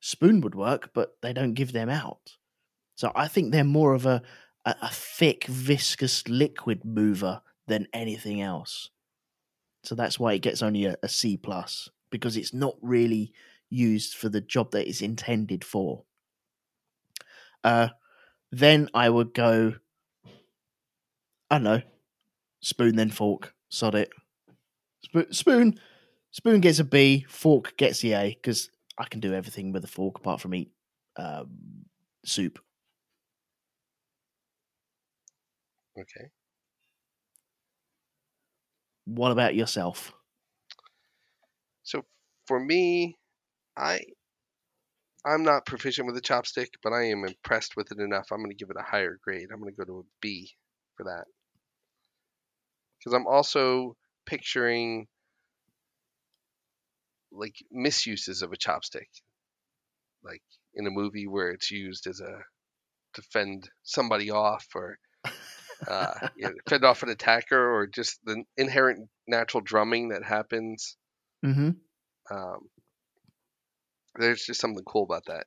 Spoon 0.00 0.40
would 0.42 0.54
work, 0.54 0.90
but 0.94 1.16
they 1.22 1.32
don't 1.32 1.54
give 1.54 1.72
them 1.72 1.88
out. 1.88 2.36
So 2.94 3.12
I 3.14 3.28
think 3.28 3.50
they're 3.50 3.64
more 3.64 3.94
of 3.94 4.06
a, 4.06 4.22
a, 4.64 4.74
a 4.82 4.90
thick, 4.90 5.46
viscous 5.46 6.28
liquid 6.28 6.84
mover 6.84 7.40
than 7.66 7.86
anything 7.92 8.42
else. 8.42 8.90
So 9.84 9.94
that's 9.94 10.18
why 10.18 10.34
it 10.34 10.42
gets 10.42 10.62
only 10.62 10.84
a, 10.84 10.96
a 11.02 11.08
C 11.08 11.36
plus 11.36 11.88
because 12.10 12.36
it's 12.36 12.52
not 12.52 12.76
really 12.82 13.32
used 13.70 14.14
for 14.14 14.28
the 14.28 14.40
job 14.40 14.72
that 14.72 14.88
it's 14.88 15.00
intended 15.02 15.64
for. 15.64 16.04
Uh, 17.64 17.88
then 18.50 18.88
I 18.94 19.08
would 19.10 19.34
go. 19.34 19.74
I 21.50 21.56
don't 21.56 21.64
know, 21.64 21.82
spoon 22.60 22.96
then 22.96 23.10
fork. 23.10 23.54
Sod 23.68 23.94
it. 23.94 24.10
Sp- 25.04 25.32
spoon, 25.32 25.80
spoon 26.30 26.60
gets 26.60 26.78
a 26.78 26.84
B. 26.84 27.26
Fork 27.28 27.76
gets 27.76 28.00
the 28.00 28.14
A 28.14 28.30
because 28.34 28.70
I 28.98 29.04
can 29.06 29.20
do 29.20 29.34
everything 29.34 29.72
with 29.72 29.84
a 29.84 29.88
fork 29.88 30.18
apart 30.18 30.40
from 30.40 30.54
eat 30.54 30.70
um, 31.16 31.86
soup. 32.24 32.58
okay 35.98 36.30
What 39.06 39.32
about 39.32 39.54
yourself? 39.56 40.12
So 41.82 42.04
for 42.46 42.60
me, 42.60 43.16
I 43.76 44.00
I'm 45.28 45.42
not 45.42 45.66
proficient 45.66 46.06
with 46.06 46.16
a 46.16 46.22
chopstick, 46.22 46.68
but 46.82 46.92
I 46.92 47.10
am 47.10 47.24
impressed 47.24 47.76
with 47.76 47.92
it 47.92 47.98
enough. 47.98 48.28
I'm 48.30 48.38
going 48.38 48.50
to 48.50 48.56
give 48.56 48.70
it 48.70 48.80
a 48.80 48.82
higher 48.82 49.18
grade. 49.22 49.48
I'm 49.52 49.60
going 49.60 49.72
to 49.72 49.76
go 49.76 49.84
to 49.84 50.00
a 50.00 50.08
B 50.20 50.50
for 50.96 51.04
that. 51.04 51.24
Because 52.98 53.12
I'm 53.12 53.26
also 53.26 53.96
picturing 54.26 55.06
like 57.30 57.56
misuses 57.70 58.42
of 58.42 58.52
a 58.52 58.56
chopstick. 58.56 59.08
Like 60.24 60.42
in 60.74 60.86
a 60.86 60.90
movie 60.90 61.26
where 61.26 61.50
it's 61.50 61.70
used 61.70 62.06
as 62.06 62.20
a 62.20 62.40
to 63.14 63.22
fend 63.22 63.68
somebody 63.82 64.30
off 64.30 64.66
or 64.74 64.98
uh, 65.86 66.28
you 66.36 66.46
know, 66.46 66.52
fend 66.68 66.84
off 66.84 67.02
an 67.02 67.08
attacker 67.08 67.74
or 67.74 67.86
just 67.86 68.18
the 68.24 68.42
inherent 68.56 69.08
natural 69.26 69.60
drumming 69.60 70.08
that 70.08 70.24
happens. 70.24 70.96
Mm-hmm. 71.44 71.70
Um, 72.30 72.68
there's 74.18 74.44
just 74.44 74.60
something 74.60 74.84
cool 74.84 75.04
about 75.04 75.26
that. 75.26 75.46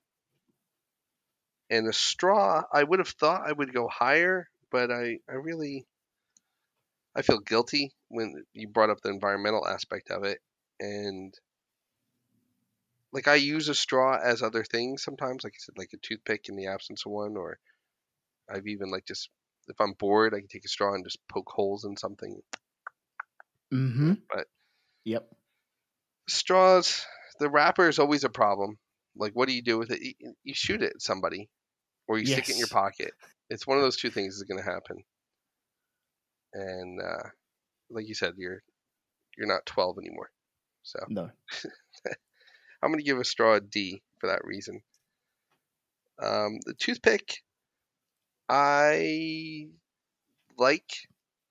And 1.70 1.88
a 1.88 1.94
straw, 1.94 2.64
I 2.72 2.84
would 2.84 3.00
have 3.00 3.10
thought 3.10 3.48
I 3.48 3.52
would 3.52 3.74
go 3.74 3.88
higher, 3.88 4.50
but 4.70 4.92
I, 4.92 5.20
I 5.30 5.34
really, 5.34 5.88
I 7.16 7.22
feel 7.22 7.40
guilty 7.40 7.94
when 8.10 8.46
you 8.54 8.68
brought 8.68 8.90
up 8.90 9.02
the 9.02 9.10
environmental 9.10 9.66
aspect 9.68 10.12
of 10.12 10.24
it. 10.26 10.42
And 10.80 11.34
like 13.14 13.28
I 13.28 13.36
use 13.36 13.70
a 13.70 13.76
straw 13.76 14.18
as 14.18 14.42
other 14.42 14.64
things 14.64 15.04
sometimes, 15.04 15.44
like 15.44 15.54
I 15.56 15.60
said, 15.60 15.78
like 15.78 15.94
a 15.94 15.98
toothpick 15.98 16.50
in 16.50 16.56
the 16.56 16.68
absence 16.68 17.06
of 17.06 17.12
one, 17.12 17.38
or 17.38 17.60
I've 18.50 18.68
even 18.68 18.92
like 18.92 19.06
just 19.06 19.30
if 19.68 19.80
I'm 19.82 19.94
bored, 19.94 20.34
I 20.34 20.40
can 20.40 20.48
take 20.48 20.66
a 20.66 20.70
straw 20.70 20.94
and 20.94 21.06
just 21.06 21.20
poke 21.28 21.50
holes 21.50 21.86
in 21.86 21.98
something. 21.98 22.42
Mm-hmm. 23.74 24.14
But 24.30 24.48
Yep. 25.06 25.36
straws, 26.28 27.06
the 27.42 27.50
wrapper 27.50 27.90
is 27.90 28.00
always 28.00 28.24
a 28.24 28.30
problem. 28.30 28.78
Like, 29.16 29.34
what 29.34 29.50
do 29.50 29.56
you 29.56 29.64
do 29.64 29.78
with 29.78 29.92
it? 29.92 30.02
You, 30.02 30.36
you 30.44 30.54
shoot 30.54 30.82
it 30.84 30.94
at 30.96 31.02
somebody, 31.02 31.50
or 32.08 32.20
you 32.20 32.26
stick 32.26 32.50
it 32.50 32.54
in 32.54 32.60
your 32.60 32.68
pocket. 32.68 33.12
It's 33.50 33.68
one 33.68 33.78
of 33.78 33.84
those 33.84 33.98
two 33.98 34.12
things 34.12 34.36
is 34.36 34.44
going 34.44 34.64
to 34.64 34.72
happen. 34.72 35.04
And 36.54 37.02
uh, 37.02 37.30
like 37.90 38.08
you 38.08 38.14
said, 38.14 38.36
you're 38.38 38.64
you're 39.38 39.48
not 39.48 39.66
12 39.66 39.98
anymore. 40.00 40.32
So 40.84 41.00
No. 41.10 41.32
I'm 42.84 42.92
going 42.92 43.00
to 43.00 43.06
give 43.06 43.20
a 43.20 43.26
straw 43.26 43.56
a 43.56 43.62
D 43.62 44.02
for 44.20 44.28
that 44.28 44.46
reason. 44.46 44.82
Um, 46.22 46.60
the 46.66 46.76
toothpick, 46.76 47.44
I 48.50 49.70
like 50.58 50.92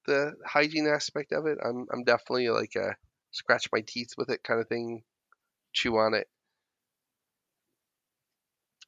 the 0.06 0.34
hygiene 0.46 0.86
aspect 0.86 1.32
of 1.32 1.46
it. 1.46 1.58
I'm 1.64 1.86
I'm 1.92 2.04
definitely 2.04 2.48
like 2.50 2.76
a 2.76 2.96
scratch 3.32 3.68
my 3.72 3.80
teeth 3.80 4.10
with 4.16 4.30
it 4.30 4.42
kind 4.44 4.60
of 4.60 4.68
thing, 4.68 5.02
chew 5.72 5.96
on 5.98 6.14
it 6.14 6.28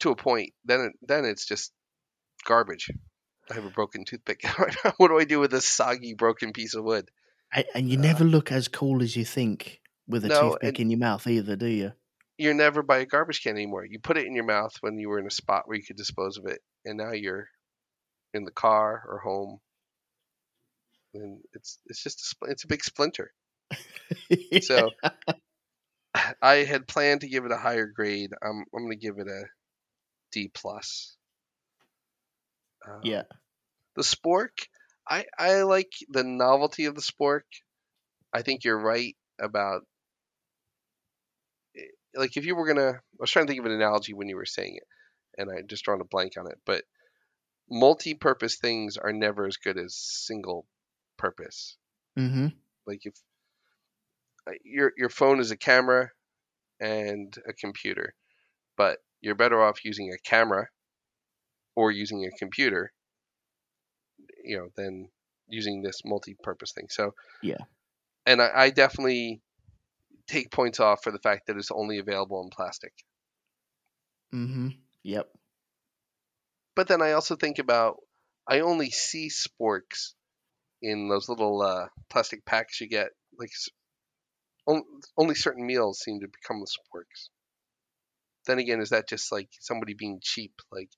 to 0.01 0.11
a 0.11 0.17
point. 0.17 0.53
Then 0.65 0.81
it, 0.81 0.93
then 1.03 1.25
it's 1.25 1.47
just 1.47 1.73
garbage. 2.45 2.91
I 3.51 3.55
have 3.55 3.65
a 3.65 3.71
broken 3.71 4.05
toothpick. 4.05 4.43
what 4.99 5.09
do 5.09 5.19
I 5.19 5.25
do 5.25 5.41
with 5.41 5.51
this 5.51 5.67
soggy 5.67 6.15
broken 6.15 6.53
piece 6.53 6.75
of 6.75 6.85
wood? 6.85 7.11
And, 7.53 7.65
and 7.75 7.89
you 7.91 7.97
Uh, 7.99 8.03
never 8.03 8.25
look 8.25 8.51
as 8.53 8.69
cool 8.69 9.03
as 9.03 9.17
you 9.17 9.25
think 9.25 9.81
with 10.09 10.25
a 10.25 10.29
No, 10.29 10.51
toothpick 10.51 10.81
in 10.81 10.91
your 10.91 10.99
mouth 10.99 11.27
either, 11.27 11.57
do 11.57 11.67
you? 11.67 11.93
You're 12.39 12.55
never 12.55 12.83
by 12.83 12.99
a 12.99 13.07
garbage 13.07 13.43
can 13.43 13.57
anymore. 13.57 13.85
You 13.87 13.99
put 13.99 14.17
it 14.19 14.27
in 14.27 14.35
your 14.35 14.45
mouth 14.45 14.77
when 14.81 14.99
you 14.99 15.09
were 15.09 15.19
in 15.19 15.27
a 15.27 15.31
spot 15.31 15.67
where 15.67 15.77
you 15.77 15.83
could 15.85 15.97
dispose 15.97 16.37
of 16.39 16.47
it, 16.47 16.61
and 16.85 16.99
now 16.99 17.13
you're 17.13 17.49
in 18.35 18.45
the 18.45 18.51
car 18.53 19.05
or 19.09 19.19
home, 19.21 19.61
and 21.15 21.43
it's 21.55 21.79
it's 21.87 22.03
just 22.03 22.37
a, 22.43 22.51
it's 22.51 22.65
a 22.65 22.69
big 22.69 22.83
splinter. 22.85 23.33
So 24.61 24.91
I 26.43 26.57
had 26.57 26.87
planned 26.87 27.23
to 27.23 27.29
give 27.29 27.45
it 27.45 27.53
a 27.53 27.57
higher 27.57 27.87
grade. 27.87 28.33
I'm 28.43 28.65
I'm 28.75 28.85
gonna 28.85 28.97
give 28.97 29.19
it 29.19 29.29
a 29.29 29.45
D 30.33 30.51
plus. 30.53 31.17
Um, 32.87 33.01
yeah. 33.05 33.23
the 33.95 34.03
spork, 34.03 34.67
I 35.09 35.27
I 35.39 35.63
like 35.63 35.93
the 36.09 36.25
novelty 36.25 36.87
of 36.87 36.95
the 36.95 37.01
spork. 37.01 37.43
I 38.33 38.43
think 38.43 38.65
you're 38.65 38.79
right 38.79 39.17
about 39.41 39.83
like 42.15 42.37
if 42.37 42.45
you 42.45 42.57
were 42.57 42.67
gonna. 42.67 42.93
I 42.93 43.19
was 43.19 43.31
trying 43.31 43.47
to 43.47 43.51
think 43.53 43.61
of 43.61 43.67
an 43.67 43.73
analogy 43.73 44.15
when 44.15 44.29
you 44.29 44.37
were 44.37 44.45
saying 44.45 44.77
it, 44.77 45.41
and 45.41 45.51
I 45.51 45.63
just 45.63 45.85
drawn 45.85 46.01
a 46.01 46.05
blank 46.05 46.33
on 46.39 46.47
it. 46.47 46.59
But 46.67 46.85
multi-purpose 47.71 48.57
things 48.57 48.97
are 48.97 49.13
never 49.13 49.47
as 49.47 49.57
good 49.57 49.79
as 49.79 49.95
single 49.95 50.67
purpose. 51.17 51.77
Mm-hmm. 52.19 52.49
Like 52.87 53.01
if 53.05 53.15
your 54.65 54.93
your 54.97 55.09
phone 55.09 55.41
is 55.41 55.51
a 55.51 55.57
camera 55.57 56.11
and 56.81 57.37
a 57.49 57.53
computer, 57.53 58.15
but 58.77 58.99
you're 59.21 59.35
better 59.35 59.63
off 59.63 59.85
using 59.85 60.13
a 60.13 60.29
camera 60.29 60.67
or 61.77 61.91
using 61.91 62.25
a 62.25 62.39
computer, 62.39 62.93
you 64.45 64.59
know, 64.59 64.69
than 64.77 65.09
using 65.49 65.83
this 65.83 66.01
multi-purpose 66.05 66.73
thing. 66.73 66.89
So 66.91 67.15
Yeah. 67.43 67.59
and 68.27 68.43
I, 68.43 68.51
I 68.55 68.71
definitely 68.71 69.43
take 70.27 70.51
points 70.51 70.81
off 70.81 71.03
for 71.03 71.11
the 71.11 71.19
fact 71.19 71.47
that 71.47 71.57
it's 71.57 71.71
only 71.71 71.99
available 71.99 72.43
in 72.43 72.51
plastic. 72.51 72.93
Mm-hmm. 74.35 74.69
Yep. 75.03 75.29
But 76.75 76.89
then 76.89 77.03
I 77.03 77.13
also 77.13 77.37
think 77.37 77.59
about 77.59 77.99
I 78.49 78.61
only 78.61 78.91
see 78.91 79.29
sporks 79.29 80.15
in 80.81 81.09
those 81.09 81.29
little 81.29 81.63
uh, 81.63 81.87
plastic 82.11 82.45
packs 82.45 82.81
you 82.81 82.89
get. 82.89 83.11
Like 83.39 83.51
only 84.67 85.35
certain 85.35 85.67
meals 85.67 86.01
seem 86.01 86.21
to 86.21 86.29
become 86.29 86.61
the 86.61 86.67
sporks. 86.67 87.29
Then 88.47 88.59
again, 88.59 88.81
is 88.81 88.91
that 88.91 89.09
just 89.09 89.33
like 89.33 89.49
somebody 89.61 89.95
being 89.95 90.21
cheap? 90.23 90.53
Like 90.71 90.91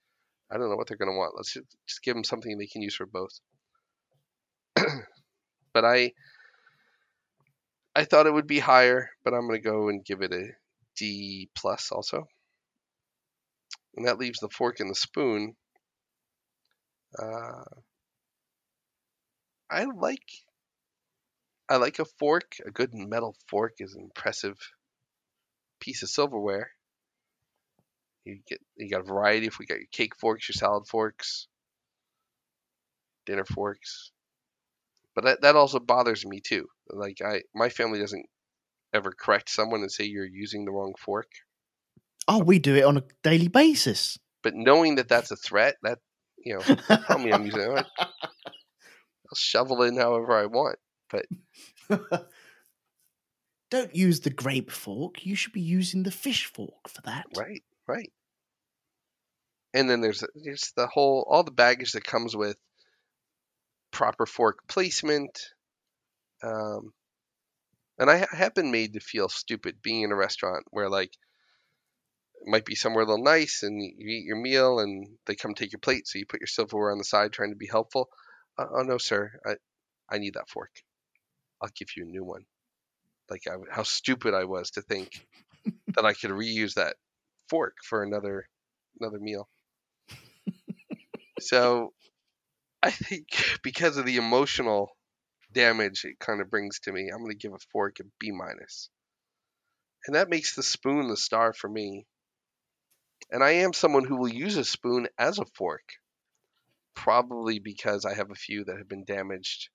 I 0.50 0.56
don't 0.56 0.70
know 0.70 0.76
what 0.76 0.88
they're 0.88 0.96
gonna 0.96 1.12
want. 1.12 1.34
Let's 1.36 1.52
just, 1.52 1.66
just 1.86 2.02
give 2.02 2.14
them 2.14 2.24
something 2.24 2.56
they 2.56 2.66
can 2.66 2.82
use 2.82 2.94
for 2.96 3.06
both. 3.06 3.40
but 4.76 5.84
I 5.84 6.12
I 7.96 8.04
thought 8.04 8.26
it 8.26 8.34
would 8.34 8.46
be 8.46 8.58
higher, 8.58 9.10
but 9.24 9.34
I'm 9.34 9.46
gonna 9.46 9.60
go 9.60 9.88
and 9.88 10.04
give 10.04 10.22
it 10.22 10.32
a 10.32 10.48
D 10.96 11.48
plus 11.54 11.90
also. 11.92 12.26
And 13.96 14.06
that 14.06 14.18
leaves 14.18 14.40
the 14.40 14.48
fork 14.48 14.80
and 14.80 14.90
the 14.90 14.94
spoon. 14.94 15.54
Uh, 17.16 17.64
I 19.70 19.84
like 19.84 20.26
I 21.68 21.76
like 21.76 21.98
a 21.98 22.04
fork. 22.04 22.56
A 22.66 22.70
good 22.70 22.94
metal 22.94 23.36
fork 23.48 23.74
is 23.78 23.94
an 23.94 24.02
impressive 24.02 24.58
piece 25.80 26.02
of 26.02 26.10
silverware. 26.10 26.70
You 28.24 28.38
get 28.48 28.60
you 28.76 28.90
got 28.90 29.00
a 29.00 29.04
variety. 29.04 29.46
If 29.46 29.58
we 29.58 29.66
got 29.66 29.78
your 29.78 29.86
cake 29.92 30.16
forks, 30.16 30.48
your 30.48 30.54
salad 30.54 30.86
forks, 30.86 31.46
dinner 33.26 33.44
forks, 33.44 34.12
but 35.14 35.24
that 35.24 35.42
that 35.42 35.56
also 35.56 35.78
bothers 35.78 36.24
me 36.26 36.40
too. 36.40 36.68
Like 36.88 37.20
I, 37.22 37.42
my 37.54 37.68
family 37.68 37.98
doesn't 37.98 38.26
ever 38.92 39.12
correct 39.12 39.50
someone 39.50 39.80
and 39.80 39.92
say 39.92 40.04
you're 40.04 40.26
using 40.26 40.64
the 40.64 40.72
wrong 40.72 40.94
fork. 40.98 41.30
Oh, 42.26 42.38
we 42.38 42.58
do 42.58 42.74
it 42.74 42.84
on 42.84 42.96
a 42.96 43.04
daily 43.22 43.48
basis. 43.48 44.18
But 44.42 44.54
knowing 44.54 44.96
that 44.96 45.08
that's 45.08 45.30
a 45.30 45.36
threat, 45.36 45.76
that 45.82 45.98
you 46.38 46.54
know, 46.54 46.62
tell 47.06 47.18
me 47.18 47.30
I'm 47.32 47.44
using 47.44 47.60
it. 47.60 47.86
I'll 47.98 49.36
shovel 49.36 49.82
in 49.82 49.96
however 49.96 50.32
I 50.32 50.46
want. 50.46 50.78
Don't 53.70 53.94
use 53.94 54.20
the 54.20 54.30
grape 54.30 54.70
fork. 54.70 55.26
You 55.26 55.34
should 55.34 55.52
be 55.52 55.60
using 55.60 56.02
the 56.02 56.10
fish 56.10 56.46
fork 56.46 56.88
for 56.88 57.02
that. 57.02 57.26
Right, 57.36 57.62
right. 57.86 58.12
And 59.72 59.90
then 59.90 60.00
there's 60.00 60.22
there's 60.36 60.72
the 60.76 60.86
whole 60.86 61.26
all 61.28 61.42
the 61.42 61.50
baggage 61.50 61.92
that 61.92 62.04
comes 62.04 62.36
with 62.36 62.56
proper 63.90 64.26
fork 64.26 64.58
placement. 64.68 65.50
Um, 66.42 66.92
and 67.98 68.10
I 68.10 68.18
ha- 68.18 68.36
have 68.36 68.54
been 68.54 68.70
made 68.70 68.92
to 68.92 69.00
feel 69.00 69.28
stupid 69.28 69.82
being 69.82 70.02
in 70.02 70.12
a 70.12 70.16
restaurant 70.16 70.64
where 70.70 70.88
like 70.88 71.12
it 72.40 72.48
might 72.48 72.64
be 72.64 72.74
somewhere 72.74 73.04
a 73.04 73.06
little 73.06 73.24
nice 73.24 73.62
and 73.62 73.82
you 73.82 74.08
eat 74.08 74.24
your 74.26 74.36
meal 74.36 74.78
and 74.78 75.08
they 75.26 75.34
come 75.34 75.54
take 75.54 75.72
your 75.72 75.80
plate, 75.80 76.06
so 76.06 76.18
you 76.18 76.26
put 76.26 76.40
your 76.40 76.46
silverware 76.46 76.92
on 76.92 76.98
the 76.98 77.04
side 77.04 77.32
trying 77.32 77.50
to 77.50 77.56
be 77.56 77.66
helpful. 77.66 78.08
Uh, 78.58 78.66
oh 78.70 78.82
no, 78.82 78.98
sir, 78.98 79.32
I 79.44 79.54
I 80.08 80.18
need 80.18 80.34
that 80.34 80.48
fork. 80.48 80.70
I'll 81.64 81.70
give 81.74 81.96
you 81.96 82.04
a 82.04 82.10
new 82.10 82.22
one. 82.22 82.44
Like 83.30 83.44
I, 83.48 83.54
how 83.70 83.84
stupid 83.84 84.34
I 84.34 84.44
was 84.44 84.72
to 84.72 84.82
think 84.82 85.26
that 85.94 86.04
I 86.04 86.12
could 86.12 86.30
reuse 86.30 86.74
that 86.74 86.96
fork 87.48 87.76
for 87.82 88.02
another 88.02 88.46
another 89.00 89.18
meal. 89.18 89.48
so 91.40 91.94
I 92.82 92.90
think 92.90 93.28
because 93.62 93.96
of 93.96 94.04
the 94.04 94.18
emotional 94.18 94.90
damage 95.52 96.04
it 96.04 96.18
kind 96.18 96.42
of 96.42 96.50
brings 96.50 96.80
to 96.80 96.92
me, 96.92 97.08
I'm 97.10 97.20
going 97.20 97.30
to 97.30 97.36
give 97.36 97.54
a 97.54 97.58
fork 97.72 97.98
a 98.00 98.04
B 98.18 98.30
minus. 98.30 98.90
And 100.06 100.16
that 100.16 100.28
makes 100.28 100.54
the 100.54 100.62
spoon 100.62 101.08
the 101.08 101.16
star 101.16 101.54
for 101.54 101.68
me. 101.68 102.04
And 103.30 103.42
I 103.42 103.52
am 103.52 103.72
someone 103.72 104.04
who 104.04 104.16
will 104.16 104.28
use 104.28 104.58
a 104.58 104.64
spoon 104.66 105.08
as 105.18 105.38
a 105.38 105.46
fork, 105.54 105.94
probably 106.94 107.58
because 107.58 108.04
I 108.04 108.12
have 108.12 108.30
a 108.30 108.34
few 108.34 108.64
that 108.64 108.76
have 108.76 108.88
been 108.88 109.04
damaged 109.04 109.70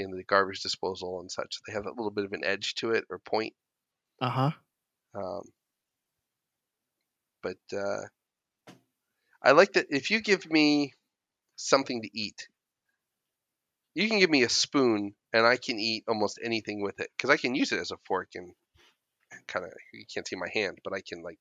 in 0.00 0.10
the 0.10 0.24
garbage 0.24 0.60
disposal 0.60 1.20
and 1.20 1.30
such. 1.30 1.58
They 1.66 1.72
have 1.74 1.86
a 1.86 1.90
little 1.90 2.10
bit 2.10 2.24
of 2.24 2.32
an 2.32 2.44
edge 2.44 2.74
to 2.76 2.92
it 2.92 3.04
or 3.10 3.18
point. 3.18 3.54
Uh 4.20 4.30
huh. 4.30 4.50
Um, 5.14 5.42
but 7.42 7.58
uh, 7.72 8.02
I 9.42 9.52
like 9.52 9.72
that 9.74 9.86
if 9.90 10.10
you 10.10 10.20
give 10.20 10.50
me 10.50 10.92
something 11.56 12.02
to 12.02 12.10
eat, 12.12 12.48
you 13.94 14.08
can 14.08 14.18
give 14.18 14.30
me 14.30 14.42
a 14.42 14.48
spoon 14.48 15.14
and 15.32 15.46
I 15.46 15.56
can 15.56 15.78
eat 15.78 16.04
almost 16.08 16.38
anything 16.42 16.82
with 16.82 17.00
it 17.00 17.10
because 17.16 17.30
I 17.30 17.36
can 17.36 17.54
use 17.54 17.72
it 17.72 17.80
as 17.80 17.90
a 17.90 17.96
fork 18.06 18.30
and 18.34 18.52
kind 19.46 19.64
of 19.64 19.72
you 19.92 20.04
can't 20.12 20.26
see 20.26 20.36
my 20.36 20.48
hand, 20.52 20.78
but 20.84 20.92
I 20.92 21.00
can 21.00 21.22
like 21.22 21.40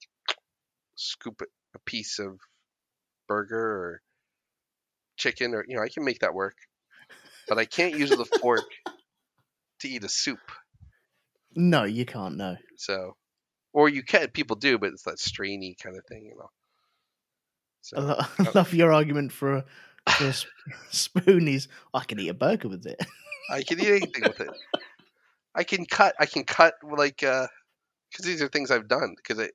scoop 0.96 1.42
a 1.76 1.80
piece 1.80 2.20
of 2.20 2.40
burger 3.28 3.58
or 3.58 4.02
chicken 5.18 5.54
or 5.54 5.66
you 5.68 5.76
know 5.76 5.84
I 5.84 5.90
can 5.90 6.04
make 6.04 6.20
that 6.20 6.34
work, 6.34 6.56
but 7.50 7.58
I 7.58 7.66
can't 7.66 7.96
use 7.96 8.12
the 8.12 8.26
fork 8.26 8.64
to 9.80 9.90
eat 9.90 10.04
a 10.04 10.10
soup. 10.10 10.40
No, 11.56 11.84
you 11.84 12.06
can't. 12.06 12.38
No. 12.38 12.56
So, 12.78 13.16
or 13.74 13.90
you 13.90 14.04
can. 14.04 14.30
People 14.30 14.56
do, 14.56 14.78
but 14.78 14.94
it's 14.94 15.04
that 15.04 15.18
strainy 15.18 15.76
kind 15.82 15.98
of 15.98 16.06
thing, 16.06 16.26
you 16.26 16.38
know. 16.38 16.50
So 17.82 17.98
I, 17.98 18.02
lo- 18.02 18.20
I 18.40 18.52
love 18.54 18.74
your 18.74 18.94
argument 18.94 19.32
for 19.32 19.58
a, 19.58 19.66
for 20.12 20.28
a 20.28 20.34
sp- 20.34 20.54
spoon. 20.92 21.48
Is 21.48 21.68
I 21.94 22.04
can 22.04 22.20
eat 22.20 22.30
a 22.30 22.34
burger 22.34 22.70
with 22.70 22.86
it. 22.86 23.04
I 23.50 23.64
can 23.64 23.80
eat 23.80 23.88
anything 23.88 24.24
with 24.28 24.40
it. 24.40 24.52
I 25.56 25.64
can 25.64 25.86
cut. 25.86 26.14
I 26.20 26.28
can 26.28 26.44
cut 26.44 26.76
like 26.84 27.24
uh, 27.24 27.48
because 28.12 28.26
these 28.26 28.44
are 28.44 28.48
things 28.48 28.70
I've 28.70 28.88
done. 28.88 29.16
Because 29.18 29.50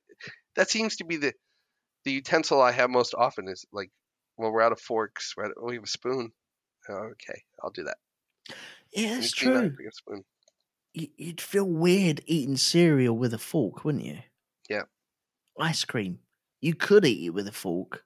that 0.57 0.69
seems 0.69 0.97
to 0.97 1.05
be 1.05 1.15
the 1.15 1.33
the 2.03 2.11
utensil 2.11 2.61
I 2.61 2.73
have 2.73 2.89
most 2.89 3.15
often 3.17 3.47
is 3.47 3.65
like 3.71 3.89
when 4.35 4.51
we're 4.51 4.61
out 4.61 4.73
of 4.73 4.81
forks. 4.81 5.33
We're 5.37 5.45
out 5.45 5.51
of, 5.51 5.57
oh, 5.61 5.67
we 5.67 5.75
have 5.75 5.85
a 5.85 5.87
spoon. 5.87 6.31
Okay, 6.89 7.43
I'll 7.63 7.71
do 7.71 7.83
that. 7.83 7.97
Yeah, 8.93 9.15
that's 9.15 9.31
true. 9.31 9.75
You'd 10.93 11.41
feel 11.41 11.65
weird 11.65 12.21
eating 12.25 12.55
cereal 12.55 13.17
with 13.17 13.33
a 13.33 13.37
fork, 13.37 13.83
wouldn't 13.83 14.05
you? 14.05 14.19
Yeah. 14.69 14.83
Ice 15.59 15.83
cream. 15.83 16.19
You 16.61 16.73
could 16.73 17.05
eat 17.05 17.25
it 17.25 17.29
with 17.31 17.47
a 17.47 17.51
fork. 17.51 18.05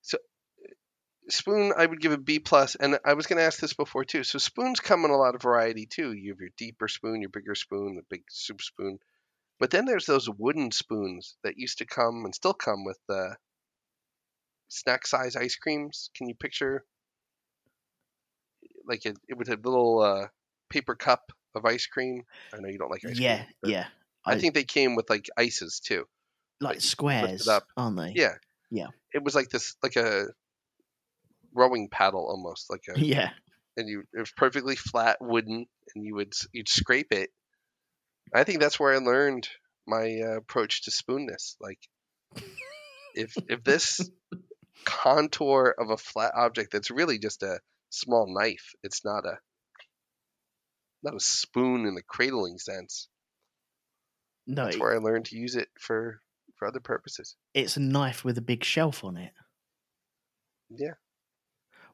So, 0.00 0.16
spoon, 1.28 1.72
I 1.76 1.84
would 1.84 2.00
give 2.00 2.12
a 2.12 2.18
B 2.18 2.38
plus, 2.38 2.74
and 2.74 2.98
I 3.04 3.12
was 3.12 3.26
going 3.26 3.36
to 3.36 3.44
ask 3.44 3.60
this 3.60 3.74
before 3.74 4.04
too. 4.04 4.24
So 4.24 4.38
spoons 4.38 4.80
come 4.80 5.04
in 5.04 5.10
a 5.10 5.16
lot 5.16 5.34
of 5.34 5.42
variety 5.42 5.86
too. 5.86 6.12
You 6.12 6.32
have 6.32 6.40
your 6.40 6.50
deeper 6.56 6.88
spoon, 6.88 7.20
your 7.20 7.30
bigger 7.30 7.54
spoon, 7.54 7.96
the 7.96 8.02
big 8.08 8.22
soup 8.30 8.62
spoon, 8.62 8.98
but 9.58 9.70
then 9.70 9.84
there's 9.84 10.06
those 10.06 10.28
wooden 10.28 10.70
spoons 10.70 11.36
that 11.42 11.58
used 11.58 11.78
to 11.78 11.86
come 11.86 12.24
and 12.24 12.34
still 12.34 12.54
come 12.54 12.84
with 12.84 12.98
the 13.08 13.36
snack 14.68 15.06
size 15.06 15.36
ice 15.36 15.56
creams. 15.56 16.10
Can 16.14 16.28
you 16.28 16.34
picture? 16.34 16.84
Like 18.86 19.04
it, 19.06 19.16
it 19.28 19.36
would 19.36 19.48
have 19.48 19.64
little 19.64 20.00
uh, 20.00 20.26
paper 20.70 20.94
cup 20.94 21.32
of 21.54 21.64
ice 21.64 21.86
cream. 21.86 22.22
I 22.54 22.58
know 22.60 22.68
you 22.68 22.78
don't 22.78 22.90
like 22.90 23.04
ice 23.04 23.18
yeah, 23.18 23.36
cream. 23.36 23.48
but 23.62 23.70
yeah. 23.70 23.86
I 24.24 24.32
I- 24.32 24.38
think 24.38 24.54
they 24.54 24.64
came 24.64 24.94
with 24.96 25.08
like 25.10 25.28
ices 25.36 25.80
too. 25.84 26.04
Like 26.60 26.76
like, 26.76 26.80
squares, 26.82 27.48
up. 27.48 27.64
aren't 27.76 27.96
they? 27.98 28.12
Yeah. 28.14 28.34
Yeah. 28.70 28.86
It 29.12 29.22
was 29.22 29.34
like 29.34 29.50
this, 29.50 29.76
like 29.82 29.96
a 29.96 30.26
rowing 31.54 31.88
paddle 31.90 32.26
almost, 32.28 32.70
like 32.70 32.82
a 32.94 32.98
Yeah. 33.00 33.30
and 33.76 33.88
you 33.88 34.04
it 34.14 34.20
was 34.20 34.32
perfectly 34.36 34.76
flat 34.76 35.18
wooden 35.20 35.66
and 35.94 36.04
you 36.04 36.14
would 36.14 36.32
you'd 36.52 36.68
scrape 36.68 37.12
it 37.12 37.30
i 38.34 38.42
think 38.44 38.58
that's 38.60 38.80
where 38.80 38.92
i 38.94 38.98
learned 38.98 39.46
my 39.86 40.20
uh, 40.24 40.36
approach 40.38 40.82
to 40.84 40.90
spoonness 40.90 41.54
like 41.60 41.78
if 43.14 43.36
if 43.48 43.62
this 43.62 44.10
contour 44.84 45.74
of 45.78 45.90
a 45.90 45.96
flat 45.96 46.32
object 46.34 46.72
that's 46.72 46.90
really 46.90 47.18
just 47.18 47.42
a 47.42 47.58
small 47.96 48.26
knife. 48.32 48.74
It's 48.82 49.04
not 49.04 49.24
a 49.26 49.38
not 51.02 51.14
a 51.14 51.20
spoon 51.20 51.86
in 51.86 51.94
the 51.94 52.02
cradling 52.02 52.58
sense. 52.58 53.08
No, 54.46 54.64
that's 54.64 54.78
where 54.78 54.94
i 54.94 54.98
learned 54.98 55.26
to 55.26 55.36
use 55.36 55.56
it 55.56 55.68
for 55.78 56.20
for 56.56 56.68
other 56.68 56.80
purposes. 56.80 57.36
It's 57.54 57.76
a 57.76 57.80
knife 57.80 58.24
with 58.24 58.38
a 58.38 58.42
big 58.42 58.64
shelf 58.64 59.04
on 59.04 59.16
it. 59.16 59.32
yeah. 60.70 60.94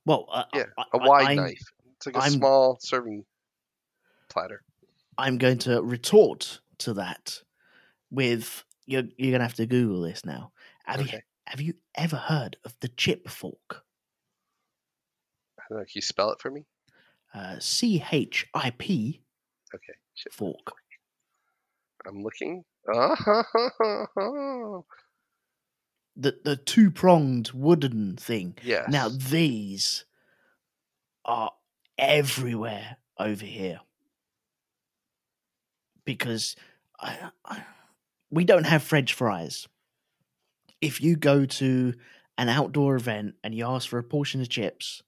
Well, 0.04 0.26
uh, 0.32 0.44
Yeah, 0.52 0.64
I, 0.76 0.84
a 0.94 0.98
wide 0.98 1.26
I'm, 1.28 1.36
knife. 1.36 1.62
It's 1.96 2.06
like 2.06 2.16
a 2.16 2.20
I'm- 2.20 2.32
small 2.32 2.78
serving 2.80 3.24
platter. 4.28 4.62
I'm 5.18 5.38
going 5.38 5.58
to 5.58 5.80
retort 5.82 6.60
to 6.78 6.94
that 6.94 7.42
with 8.10 8.64
you're 8.86 9.04
you're 9.16 9.30
going 9.30 9.40
to 9.40 9.46
have 9.46 9.54
to 9.54 9.66
Google 9.66 10.00
this 10.02 10.24
now. 10.24 10.52
Have 10.84 11.02
you 11.02 11.18
have 11.46 11.60
you 11.60 11.74
ever 11.94 12.16
heard 12.16 12.56
of 12.64 12.74
the 12.80 12.88
chip 12.88 13.28
fork? 13.28 13.84
I 15.62 15.64
don't 15.70 15.78
know 15.78 15.84
can 15.84 15.92
you 15.94 16.02
spell 16.02 16.30
it 16.32 16.40
for 16.40 16.50
me 16.50 16.64
Uh, 17.34 17.56
C 17.58 18.02
H 18.12 18.46
I 18.54 18.70
P 18.70 19.20
okay 19.74 19.94
Shit. 20.14 20.32
fork. 20.34 20.72
i'm 22.06 22.22
looking 22.22 22.64
oh 22.94 24.84
The 26.14 26.38
the 26.44 26.56
two 26.56 26.90
pronged 26.90 27.52
wooden 27.52 28.16
thing. 28.16 28.58
yes 28.62 28.86
Now 28.90 29.08
these 29.08 30.04
are 31.24 31.52
everywhere 31.96 32.98
over 33.18 33.46
here 33.46 33.80
because 36.04 36.54
I, 37.00 37.30
I, 37.46 37.62
we 38.30 38.44
don't 38.44 38.64
have 38.66 38.82
French 38.82 39.14
fries. 39.14 39.66
If 40.82 41.00
you 41.00 41.16
go 41.16 41.46
to 41.46 41.94
an 42.36 42.48
outdoor 42.50 42.96
event 42.96 43.36
and 43.42 43.54
you 43.54 43.66
ask 43.66 43.88
for 43.88 43.98
a 43.98 44.02
portion 44.04 44.40
of 44.42 44.48
chips, 44.50 45.02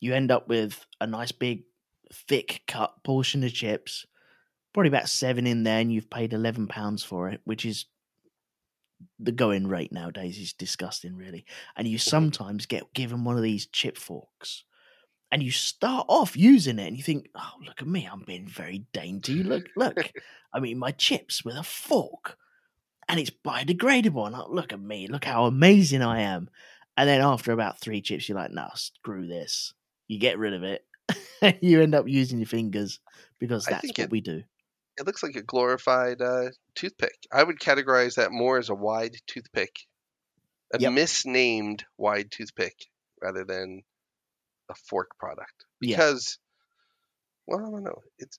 you 0.00 0.14
end 0.14 0.30
up 0.30 0.48
with 0.48 0.86
a 1.00 1.06
nice 1.06 1.32
big, 1.32 1.64
thick 2.12 2.62
cut 2.66 3.02
portion 3.04 3.42
of 3.44 3.52
chips, 3.52 4.06
probably 4.72 4.88
about 4.88 5.08
seven 5.08 5.46
in 5.46 5.62
there, 5.62 5.80
and 5.80 5.92
you've 5.92 6.10
paid 6.10 6.32
eleven 6.32 6.66
pounds 6.66 7.02
for 7.02 7.28
it, 7.28 7.40
which 7.44 7.64
is 7.64 7.86
the 9.18 9.32
going 9.32 9.66
rate 9.66 9.92
nowadays. 9.92 10.38
is 10.38 10.52
disgusting, 10.52 11.16
really. 11.16 11.44
And 11.76 11.86
you 11.86 11.98
mm-hmm. 11.98 12.08
sometimes 12.08 12.66
get 12.66 12.92
given 12.94 13.24
one 13.24 13.36
of 13.36 13.42
these 13.42 13.66
chip 13.66 13.96
forks 13.98 14.64
and 15.34 15.42
you 15.42 15.50
start 15.50 16.06
off 16.08 16.36
using 16.36 16.78
it 16.78 16.86
and 16.86 16.96
you 16.96 17.02
think 17.02 17.28
oh 17.34 17.54
look 17.66 17.82
at 17.82 17.88
me 17.88 18.08
i'm 18.10 18.22
being 18.24 18.46
very 18.46 18.86
dainty. 18.92 19.42
Look 19.42 19.66
look. 19.76 20.12
I'm 20.54 20.64
eating 20.64 20.78
my 20.78 20.92
chips 20.92 21.44
with 21.44 21.56
a 21.56 21.64
fork 21.64 22.38
and 23.08 23.18
it's 23.18 23.30
biodegradable 23.30 24.28
and 24.28 24.36
oh, 24.36 24.46
look 24.48 24.72
at 24.72 24.80
me. 24.80 25.08
Look 25.08 25.24
how 25.24 25.46
amazing 25.46 26.02
i 26.02 26.20
am. 26.20 26.48
And 26.96 27.08
then 27.08 27.20
after 27.20 27.50
about 27.50 27.80
three 27.80 28.00
chips 28.00 28.28
you're 28.28 28.38
like 28.38 28.52
no 28.52 28.68
screw 28.74 29.26
this 29.26 29.74
you 30.08 30.18
get 30.18 30.38
rid 30.38 30.54
of 30.54 30.62
it 30.62 30.84
you 31.62 31.80
end 31.82 31.94
up 31.94 32.08
using 32.08 32.38
your 32.38 32.46
fingers 32.46 33.00
because 33.38 33.64
that's 33.66 33.88
what 33.88 33.98
it- 33.98 34.10
we 34.10 34.20
do 34.20 34.42
it 34.96 35.06
looks 35.06 35.24
like 35.24 35.34
a 35.34 35.42
glorified 35.42 36.22
uh, 36.22 36.50
toothpick. 36.76 37.26
I 37.32 37.42
would 37.42 37.58
categorize 37.58 38.14
that 38.14 38.30
more 38.30 38.58
as 38.58 38.68
a 38.68 38.76
wide 38.76 39.16
toothpick, 39.26 39.74
a 40.72 40.78
Yep. 40.78 40.92
misnamed 40.92 41.84
wide 41.98 42.30
toothpick 42.30 42.76
rather 43.20 43.44
than 43.44 43.82
a 44.70 44.74
fork 44.76 45.18
product. 45.18 45.66
Yeah. 45.80 45.96
Because, 45.96 46.38
well, 47.48 47.58
I 47.58 47.70
don't 47.72 47.82
know. 47.82 48.02
It's 48.18 48.38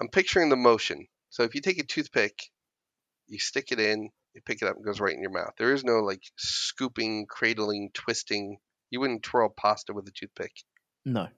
I'm 0.00 0.08
picturing 0.08 0.50
the 0.50 0.56
motion. 0.56 1.06
So 1.30 1.44
if 1.44 1.54
you 1.54 1.60
take 1.62 1.78
a 1.78 1.84
toothpick, 1.86 2.38
you 3.26 3.38
stick 3.38 3.72
it 3.72 3.80
in, 3.80 4.10
you 4.34 4.42
pick 4.44 4.60
it 4.60 4.68
up, 4.68 4.76
and 4.76 4.84
it 4.84 4.86
goes 4.86 5.00
right 5.00 5.14
in 5.14 5.22
your 5.22 5.30
mouth. 5.32 5.54
There 5.58 5.72
is 5.72 5.82
no 5.82 6.00
like 6.00 6.22
scooping, 6.36 7.26
cradling, 7.26 7.90
twisting. 7.94 8.58
You 8.90 9.00
wouldn't 9.00 9.22
twirl 9.22 9.48
pasta 9.50 9.92
with 9.94 10.08
a 10.08 10.12
toothpick. 10.12 10.52
no 11.04 11.28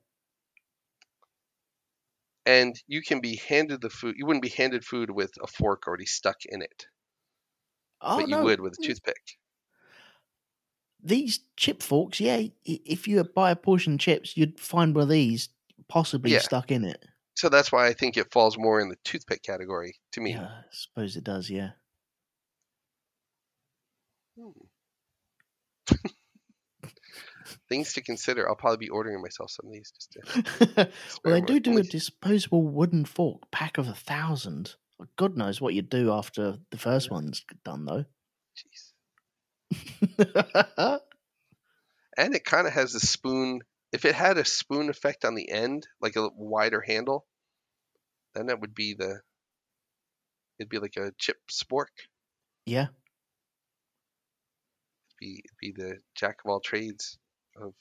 and 2.44 2.76
you 2.86 3.00
can 3.00 3.22
be 3.22 3.36
handed 3.36 3.80
the 3.80 3.88
food. 3.88 4.14
You 4.18 4.26
wouldn't 4.26 4.42
be 4.42 4.50
handed 4.50 4.84
food 4.84 5.08
with 5.10 5.32
a 5.42 5.46
fork 5.46 5.86
already 5.86 6.04
stuck 6.04 6.44
in 6.44 6.60
it, 6.60 6.86
oh 8.02 8.16
but 8.16 8.28
you 8.28 8.38
no 8.38 8.40
would 8.40 8.60
with 8.60 8.74
a 8.74 8.76
toothpick. 8.80 9.38
these 11.02 11.40
chip 11.56 11.82
forks, 11.82 12.20
yeah, 12.20 12.42
if 12.64 13.08
you 13.08 13.22
buy 13.24 13.50
a 13.50 13.56
portion 13.56 13.94
of 13.94 14.00
chips, 14.00 14.36
you'd 14.36 14.60
find 14.60 14.94
one 14.94 15.02
of 15.04 15.08
these 15.08 15.48
possibly 15.88 16.34
Yeah. 16.34 16.38
stuck 16.38 16.70
in 16.70 16.84
it. 16.84 17.04
So 17.36 17.48
that's 17.48 17.72
why 17.72 17.86
I 17.88 17.92
think 17.94 18.16
it 18.16 18.32
falls 18.32 18.56
more 18.58 18.80
in 18.80 18.88
the 18.88 18.96
toothpick 19.04 19.42
category 19.42 20.00
to 20.12 20.20
me. 20.20 20.38
Yeah, 20.38 20.46
I 20.46 20.64
suppose 20.70 21.16
it 21.16 21.24
does, 21.24 21.50
yeah. 21.50 21.72
Hmm. 24.36 24.70
Things 27.70 27.92
to 27.94 28.02
consider. 28.02 28.46
I'll 28.48 28.56
probably 28.56 28.76
be 28.78 28.90
ordering 28.90 29.22
myself 29.22 29.50
some 29.52 29.66
of 29.68 29.72
these 29.72 29.90
just 29.92 30.12
to. 30.12 30.90
well, 31.24 31.34
they 31.34 31.40
do 31.40 31.58
do 31.60 31.78
a 31.78 31.82
disposable 31.82 32.62
wooden 32.64 33.04
fork, 33.06 33.50
pack 33.50 33.78
of 33.78 33.88
a 33.88 33.94
thousand. 33.94 34.74
God 35.16 35.36
knows 35.36 35.60
what 35.62 35.72
you 35.72 35.80
do 35.80 36.12
after 36.12 36.58
the 36.70 36.76
first 36.76 37.06
Yeah. 37.08 37.14
one's 37.14 37.44
done, 37.64 37.86
though. 37.86 38.04
Jeez. 38.58 38.92
And 42.16 42.34
it 42.34 42.44
kind 42.44 42.66
of 42.66 42.72
has 42.74 42.94
a 42.94 43.00
spoon. 43.00 43.60
If 43.92 44.04
it 44.04 44.14
had 44.14 44.36
a 44.36 44.44
spoon 44.44 44.90
effect 44.90 45.24
on 45.24 45.34
the 45.36 45.48
end, 45.48 45.86
like 46.02 46.16
a 46.16 46.28
wider 46.34 46.80
handle, 46.80 47.24
then 48.34 48.46
that 48.46 48.60
would 48.60 48.74
be 48.74 48.94
the. 48.94 49.20
It'd 50.58 50.68
be 50.68 50.78
like 50.80 50.96
a 50.96 51.12
chip 51.18 51.38
spork. 51.50 51.86
yeah, 52.66 52.88
It'd 55.08 55.18
Be 55.18 55.42
it'd 55.44 55.56
be 55.58 55.72
the 55.72 56.00
jack 56.14 56.40
of 56.44 56.50
all 56.50 56.60
trades 56.60 57.16
of 57.56 57.74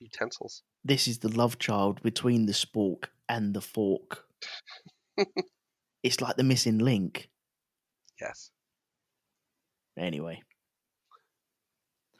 utensils. 0.00 0.62
this 0.84 1.08
is 1.08 1.18
the 1.18 1.28
love 1.28 1.58
child 1.58 2.02
between 2.02 2.46
the 2.46 2.52
spork 2.52 3.04
and 3.28 3.54
the 3.54 3.60
fork. 3.60 4.24
it's 6.02 6.20
like 6.20 6.36
the 6.36 6.44
missing 6.44 6.78
link. 6.78 7.28
Yes. 8.20 8.50
Anyway, 9.98 10.40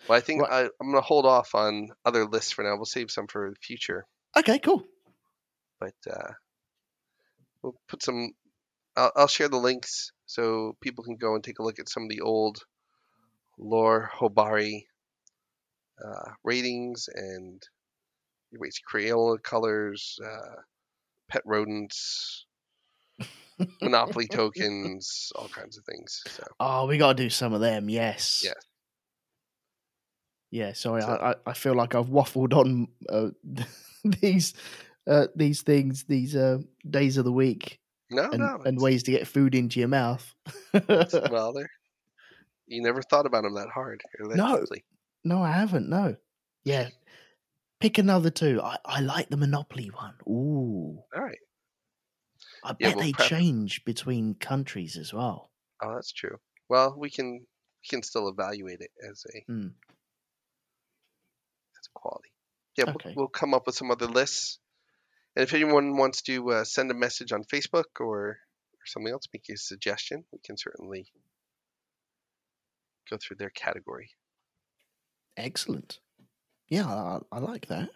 Well, 0.09 0.19
I 0.19 0.20
think 0.20 0.43
Right. 0.43 0.52
I, 0.52 0.70
I'm 0.81 0.90
going 0.90 0.94
to 0.97 1.01
hold 1.06 1.27
off 1.27 1.55
on 1.55 1.90
other 2.05 2.24
lists 2.27 2.52
for 2.52 2.65
now. 2.65 2.74
We'll 2.77 2.85
save 2.86 3.10
some 3.10 3.27
for 3.28 3.51
the 3.51 3.56
future, 3.62 4.05
okay, 4.36 4.59
cool. 4.59 4.82
but 5.78 5.94
uh, 6.10 6.32
we'll 7.62 7.77
put 7.89 8.02
some 8.02 8.32
I'll, 8.97 9.12
I'll 9.15 9.28
share 9.28 9.48
the 9.48 9.59
links 9.59 10.10
so 10.27 10.77
people 10.81 11.05
can 11.05 11.16
go 11.16 11.35
and 11.36 11.44
take 11.44 11.60
a 11.60 11.62
look 11.62 11.78
at 11.78 11.89
some 11.89 12.02
of 12.05 12.09
the 12.09 12.20
old 12.20 12.59
Lore 13.59 14.10
Hobari 14.12 14.82
uh, 16.07 16.31
ratings 16.45 17.09
and 17.15 17.62
erase 18.53 18.81
Crayola 18.91 19.43
colors, 19.43 20.19
uh, 20.25 20.61
pet 21.29 21.43
rodents, 21.45 22.47
Monopoly 23.83 24.27
tokens, 24.33 25.33
all 25.35 25.49
kinds 25.49 25.77
of 25.79 25.85
things. 25.85 26.23
So 26.29 26.45
Oh, 26.61 26.87
we 26.87 26.97
got 26.99 27.16
to 27.16 27.23
do 27.25 27.31
some 27.31 27.53
of 27.53 27.61
them. 27.61 27.89
Yes. 27.89 28.43
Yes. 28.45 28.55
Yeah. 30.51 30.73
Sorry, 30.73 31.03
So- 31.03 31.09
I, 31.09 31.35
I 31.51 31.53
feel 31.55 31.75
like 31.75 31.95
I've 31.95 32.09
waffled 32.09 32.55
on 32.55 32.89
uh, 33.09 33.31
these 34.20 34.55
uh, 35.07 35.27
these 35.35 35.62
things 35.62 36.05
these 36.05 36.37
uh, 36.37 36.59
days 36.89 37.16
of 37.16 37.25
the 37.25 37.33
week 37.33 37.81
no, 38.11 38.25
and, 38.31 38.39
no, 38.41 38.61
and 38.65 38.79
ways 38.81 39.03
to 39.05 39.11
get 39.11 39.27
food 39.27 39.55
into 39.55 39.81
your 39.81 39.89
mouth. 39.89 40.35
well. 40.89 41.55
You 42.66 42.83
never 42.83 43.01
thought 43.03 43.25
about 43.25 43.45
them 43.45 43.55
that 43.55 43.69
hard. 43.70 44.03
That 44.19 44.37
No. 44.37 44.61
deeply. 44.61 44.85
No, 45.29 45.43
I 45.43 45.53
haven't. 45.53 45.89
No. 45.89 46.17
Yeah. 46.65 46.89
Pick 47.81 47.99
another 47.99 48.31
two. 48.31 48.61
I, 48.63 48.79
I 48.85 49.01
like 49.01 49.29
the 49.29 49.37
Monopoly 49.37 49.91
one. 49.95 50.15
Ooh. 50.27 50.99
All 51.15 51.23
right. 51.23 51.39
I 52.65 52.75
Yeah, 52.81 52.89
bet 52.89 52.97
we'll 52.97 53.05
they 53.05 53.13
prep- 53.13 53.29
change 53.29 53.85
between 53.85 54.35
countries 54.35 54.97
as 54.97 55.13
well. 55.15 55.51
Oh, 55.83 55.95
that's 55.95 56.13
true. 56.13 56.39
Well, 56.69 56.95
we 56.99 57.09
can 57.11 57.41
we 57.41 57.89
can 57.89 58.03
still 58.03 58.29
evaluate 58.29 58.81
it 58.81 58.91
as 59.09 59.25
a 59.33 59.45
Hmm. 59.47 59.67
as 61.79 61.87
a 61.87 61.91
quality. 61.95 62.31
Yeah, 62.77 62.85
we'll- 62.87 63.15
we'll, 63.15 63.29
come 63.29 63.55
up 63.55 63.67
with 63.67 63.77
some 63.77 63.91
other 63.91 64.07
lists. 64.07 64.59
And 65.37 65.43
if 65.45 65.55
anyone 65.55 65.97
wants 65.97 66.23
to 66.23 66.51
uh, 66.51 66.65
send 66.65 66.91
a 66.91 66.95
message 66.95 67.33
on 67.33 67.45
Facebook 67.45 68.01
or, 68.01 68.19
or 68.31 68.39
something 68.87 69.13
else, 69.13 69.25
make 69.33 69.49
a 69.51 69.57
suggestion, 69.57 70.25
we 70.33 70.39
can 70.45 70.57
certainly 70.57 71.13
go 73.11 73.17
through 73.17 73.37
their 73.37 73.51
category. 73.51 74.11
Excellent. 75.39 76.01
Yeah, 76.69 76.86
I, 76.86 77.20
I 77.32 77.39
like 77.39 77.69
that. 77.69 77.89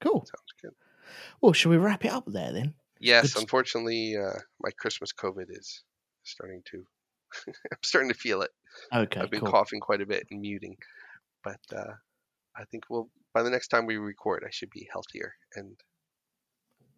Cool. 0.00 0.20
Sounds 0.20 0.54
good. 0.62 0.72
Well, 1.40 1.52
shall 1.52 1.70
we 1.70 1.76
wrap 1.76 2.04
it 2.04 2.12
up 2.12 2.24
there 2.26 2.52
then? 2.52 2.74
Yes, 2.98 3.36
unfortunately, 3.36 4.16
uh, 4.16 4.38
my 4.60 4.70
Christmas 4.78 5.12
COVID 5.12 5.46
is 5.50 5.84
starting 6.24 6.62
to. 6.70 6.84
I'm 7.48 7.78
starting 7.84 8.10
to 8.10 8.18
feel 8.18 8.42
it. 8.42 8.50
Okay, 8.92 9.20
I've 9.20 9.30
been 9.30 9.40
cool. 9.40 9.50
coughing 9.50 9.80
quite 9.80 10.00
a 10.00 10.06
bit 10.06 10.26
and 10.30 10.40
muting, 10.40 10.76
but 11.44 11.60
uh, 11.74 11.92
I 12.56 12.64
think 12.70 12.84
we'll 12.88 13.10
by 13.34 13.42
the 13.42 13.50
next 13.50 13.68
time 13.68 13.84
we 13.84 13.98
record, 13.98 14.44
I 14.46 14.50
should 14.50 14.70
be 14.70 14.88
healthier 14.90 15.34
and 15.56 15.78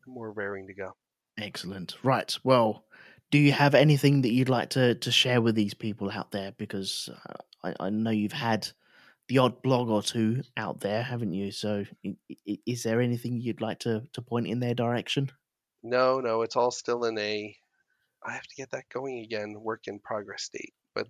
more 0.06 0.30
raring 0.32 0.68
to 0.68 0.74
go. 0.74 0.92
Excellent. 1.36 1.96
Right. 2.04 2.36
Well, 2.44 2.84
do 3.30 3.38
you 3.38 3.52
have 3.52 3.74
anything 3.74 4.22
that 4.22 4.32
you'd 4.32 4.48
like 4.48 4.70
to, 4.70 4.94
to 4.94 5.10
share 5.10 5.40
with 5.40 5.54
these 5.54 5.74
people 5.74 6.10
out 6.10 6.30
there? 6.30 6.52
Because 6.56 7.10
uh, 7.28 7.34
I, 7.64 7.86
I 7.86 7.90
know 7.90 8.10
you've 8.10 8.32
had 8.32 8.68
the 9.28 9.38
odd 9.38 9.62
blog 9.62 9.88
or 9.88 10.02
two 10.02 10.42
out 10.56 10.80
there, 10.80 11.02
haven't 11.02 11.32
you? 11.32 11.52
So, 11.52 11.84
is 12.66 12.82
there 12.82 13.00
anything 13.00 13.40
you'd 13.40 13.60
like 13.60 13.80
to, 13.80 14.02
to 14.14 14.22
point 14.22 14.46
in 14.46 14.60
their 14.60 14.74
direction? 14.74 15.30
No, 15.82 16.20
no, 16.20 16.42
it's 16.42 16.56
all 16.56 16.70
still 16.70 17.04
in 17.04 17.18
a. 17.18 17.54
I 18.26 18.32
have 18.32 18.42
to 18.42 18.56
get 18.56 18.70
that 18.72 18.88
going 18.92 19.20
again, 19.20 19.54
work 19.60 19.82
in 19.86 20.00
progress 20.00 20.42
state. 20.42 20.72
But 20.94 21.06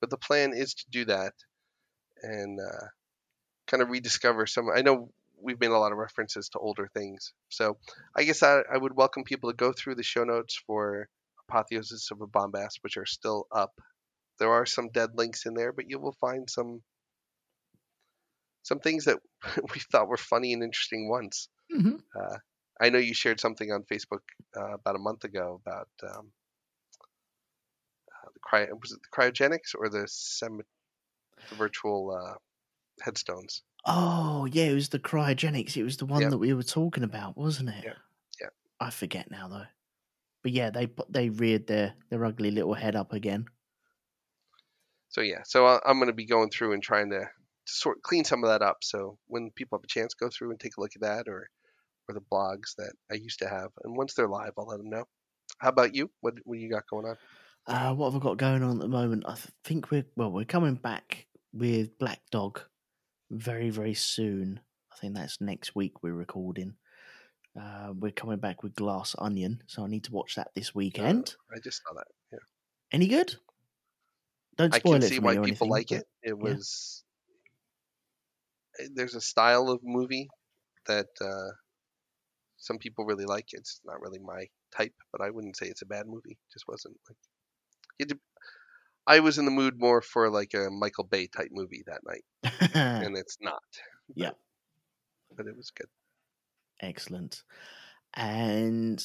but 0.00 0.10
the 0.10 0.18
plan 0.18 0.52
is 0.54 0.74
to 0.74 0.84
do 0.90 1.06
that, 1.06 1.32
and 2.22 2.60
uh, 2.60 2.86
kind 3.66 3.82
of 3.82 3.88
rediscover 3.88 4.46
some. 4.46 4.66
I 4.74 4.82
know 4.82 5.10
we've 5.42 5.60
made 5.60 5.70
a 5.70 5.78
lot 5.78 5.92
of 5.92 5.98
references 5.98 6.50
to 6.50 6.58
older 6.58 6.88
things, 6.92 7.32
so 7.48 7.78
I 8.14 8.24
guess 8.24 8.42
I, 8.42 8.60
I 8.72 8.76
would 8.76 8.94
welcome 8.94 9.24
people 9.24 9.50
to 9.50 9.56
go 9.56 9.72
through 9.72 9.96
the 9.96 10.02
show 10.02 10.24
notes 10.24 10.62
for 10.66 11.08
Apotheosis 11.48 12.10
of 12.10 12.20
a 12.20 12.26
Bombast, 12.26 12.78
which 12.82 12.98
are 12.98 13.06
still 13.06 13.46
up. 13.50 13.72
There 14.38 14.52
are 14.52 14.66
some 14.66 14.90
dead 14.90 15.10
links 15.14 15.46
in 15.46 15.54
there, 15.54 15.72
but 15.72 15.88
you 15.88 15.98
will 15.98 16.16
find 16.20 16.48
some 16.48 16.82
some 18.64 18.80
things 18.80 19.04
that 19.04 19.18
we 19.74 19.80
thought 19.92 20.08
were 20.08 20.16
funny 20.16 20.52
and 20.52 20.64
interesting 20.64 21.08
once. 21.08 21.48
Mm-hmm. 21.72 21.96
Uh, 22.18 22.38
I 22.80 22.90
know 22.90 22.98
you 22.98 23.14
shared 23.14 23.38
something 23.38 23.70
on 23.70 23.84
Facebook 23.84 24.22
uh, 24.56 24.74
about 24.74 24.96
a 24.96 24.98
month 24.98 25.22
ago 25.22 25.60
about 25.64 25.88
um, 26.02 26.32
uh, 28.10 28.28
the 28.34 28.40
cryo 28.40 28.68
was 28.80 28.90
it 28.90 28.98
the 29.02 29.16
cryogenics 29.16 29.74
or 29.78 29.88
the 29.88 30.08
sem- 30.08 30.60
the 31.50 31.54
virtual 31.54 32.10
uh, 32.10 32.34
headstones. 33.02 33.62
Oh, 33.86 34.46
yeah, 34.46 34.64
it 34.64 34.74
was 34.74 34.88
the 34.88 34.98
cryogenics. 34.98 35.76
It 35.76 35.84
was 35.84 35.98
the 35.98 36.06
one 36.06 36.22
Yep. 36.22 36.30
that 36.30 36.38
we 36.38 36.54
were 36.54 36.62
talking 36.62 37.04
about, 37.04 37.36
wasn't 37.36 37.68
it? 37.68 37.84
Yeah. 37.84 37.92
yep. 38.40 38.54
I 38.80 38.88
forget 38.90 39.30
now, 39.30 39.46
though. 39.48 39.66
But 40.42 40.52
yeah, 40.52 40.70
they 40.70 40.88
they 41.08 41.28
reared 41.28 41.66
their, 41.66 41.94
their 42.10 42.24
ugly 42.24 42.50
little 42.50 42.74
head 42.74 42.96
up 42.96 43.12
again. 43.12 43.46
So 45.08 45.20
yeah, 45.20 45.42
so 45.44 45.66
I'm 45.84 45.98
going 45.98 46.08
to 46.08 46.12
be 46.14 46.26
going 46.26 46.50
through 46.50 46.72
and 46.72 46.82
trying 46.82 47.10
to 47.10 47.28
sort 47.66 48.02
clean 48.02 48.24
some 48.24 48.44
of 48.44 48.50
that 48.50 48.62
up. 48.62 48.78
So 48.82 49.18
when 49.26 49.50
people 49.50 49.78
have 49.78 49.84
a 49.84 49.88
chance, 49.88 50.14
go 50.14 50.28
through 50.28 50.50
and 50.50 50.60
take 50.60 50.76
a 50.76 50.80
look 50.80 50.92
at 50.94 51.02
that 51.02 51.28
or 51.28 51.48
or 52.08 52.14
the 52.14 52.20
blogs 52.20 52.74
that 52.76 52.92
I 53.10 53.14
used 53.14 53.38
to 53.40 53.48
have. 53.48 53.70
And 53.82 53.96
once 53.96 54.14
they're 54.14 54.28
live, 54.28 54.52
I'll 54.58 54.66
let 54.66 54.78
them 54.78 54.90
know. 54.90 55.04
How 55.58 55.70
about 55.70 55.94
you? 55.94 56.10
What 56.20 56.34
what 56.44 56.58
you 56.58 56.70
got 56.70 56.88
going 56.88 57.06
on? 57.06 57.16
Uh, 57.66 57.94
what 57.94 58.12
have 58.12 58.20
I 58.20 58.24
got 58.24 58.36
going 58.36 58.62
on 58.62 58.76
at 58.76 58.80
the 58.80 58.88
moment? 58.88 59.24
I 59.26 59.36
think 59.64 59.90
we're 59.90 60.06
well, 60.16 60.30
we're 60.30 60.44
coming 60.44 60.74
back 60.74 61.26
with 61.52 61.98
Black 61.98 62.20
Dog 62.30 62.60
very 63.30 63.70
very 63.70 63.94
soon. 63.94 64.60
I 64.92 64.96
think 64.96 65.14
that's 65.14 65.40
next 65.40 65.74
week. 65.74 66.02
We're 66.02 66.14
recording. 66.14 66.74
Uh, 67.58 67.92
we're 67.96 68.10
coming 68.10 68.38
back 68.38 68.62
with 68.62 68.74
Glass 68.74 69.14
Onion, 69.18 69.62
so 69.66 69.84
I 69.84 69.86
need 69.86 70.04
to 70.04 70.12
watch 70.12 70.34
that 70.34 70.50
this 70.54 70.74
weekend. 70.74 71.36
I 71.54 71.60
just 71.60 71.82
saw 71.86 71.94
that. 71.94 72.06
Yeah. 72.32 72.38
Any 72.90 73.06
good? 73.06 73.36
Don't 74.56 74.74
spoil 74.74 74.94
it. 74.94 74.96
I 74.96 74.98
can 74.98 75.06
it 75.06 75.08
see 75.08 75.18
why 75.20 75.32
people 75.32 75.44
anything, 75.46 75.68
like 75.68 75.92
it. 75.92 76.04
It 76.22 76.36
was 76.36 77.03
there's 78.94 79.14
a 79.14 79.20
style 79.20 79.68
of 79.70 79.80
movie 79.82 80.28
that 80.86 81.08
uh, 81.20 81.52
some 82.56 82.78
people 82.78 83.04
really 83.04 83.24
like. 83.24 83.48
It's 83.52 83.80
not 83.84 84.00
really 84.00 84.18
my 84.18 84.46
type, 84.76 84.94
but 85.12 85.20
I 85.20 85.30
wouldn't 85.30 85.56
say 85.56 85.66
it's 85.66 85.82
a 85.82 85.86
bad 85.86 86.06
movie. 86.06 86.32
It 86.32 86.52
just 86.52 86.66
wasn't 86.68 86.96
like 87.08 87.18
it. 87.98 88.18
I 89.06 89.20
was 89.20 89.38
in 89.38 89.44
the 89.46 89.50
mood 89.50 89.78
more 89.78 90.02
for 90.02 90.30
like 90.30 90.54
a 90.54 90.70
Michael 90.70 91.04
Bay 91.04 91.26
type 91.28 91.50
movie 91.52 91.84
that 91.86 92.02
night, 92.06 92.24
and 93.00 93.16
it's 93.16 93.38
not. 93.40 93.62
Yeah. 94.14 94.32
but 95.36 95.46
it 95.46 95.56
was 95.56 95.70
good. 95.70 95.88
Excellent. 96.80 97.42
And 98.14 99.04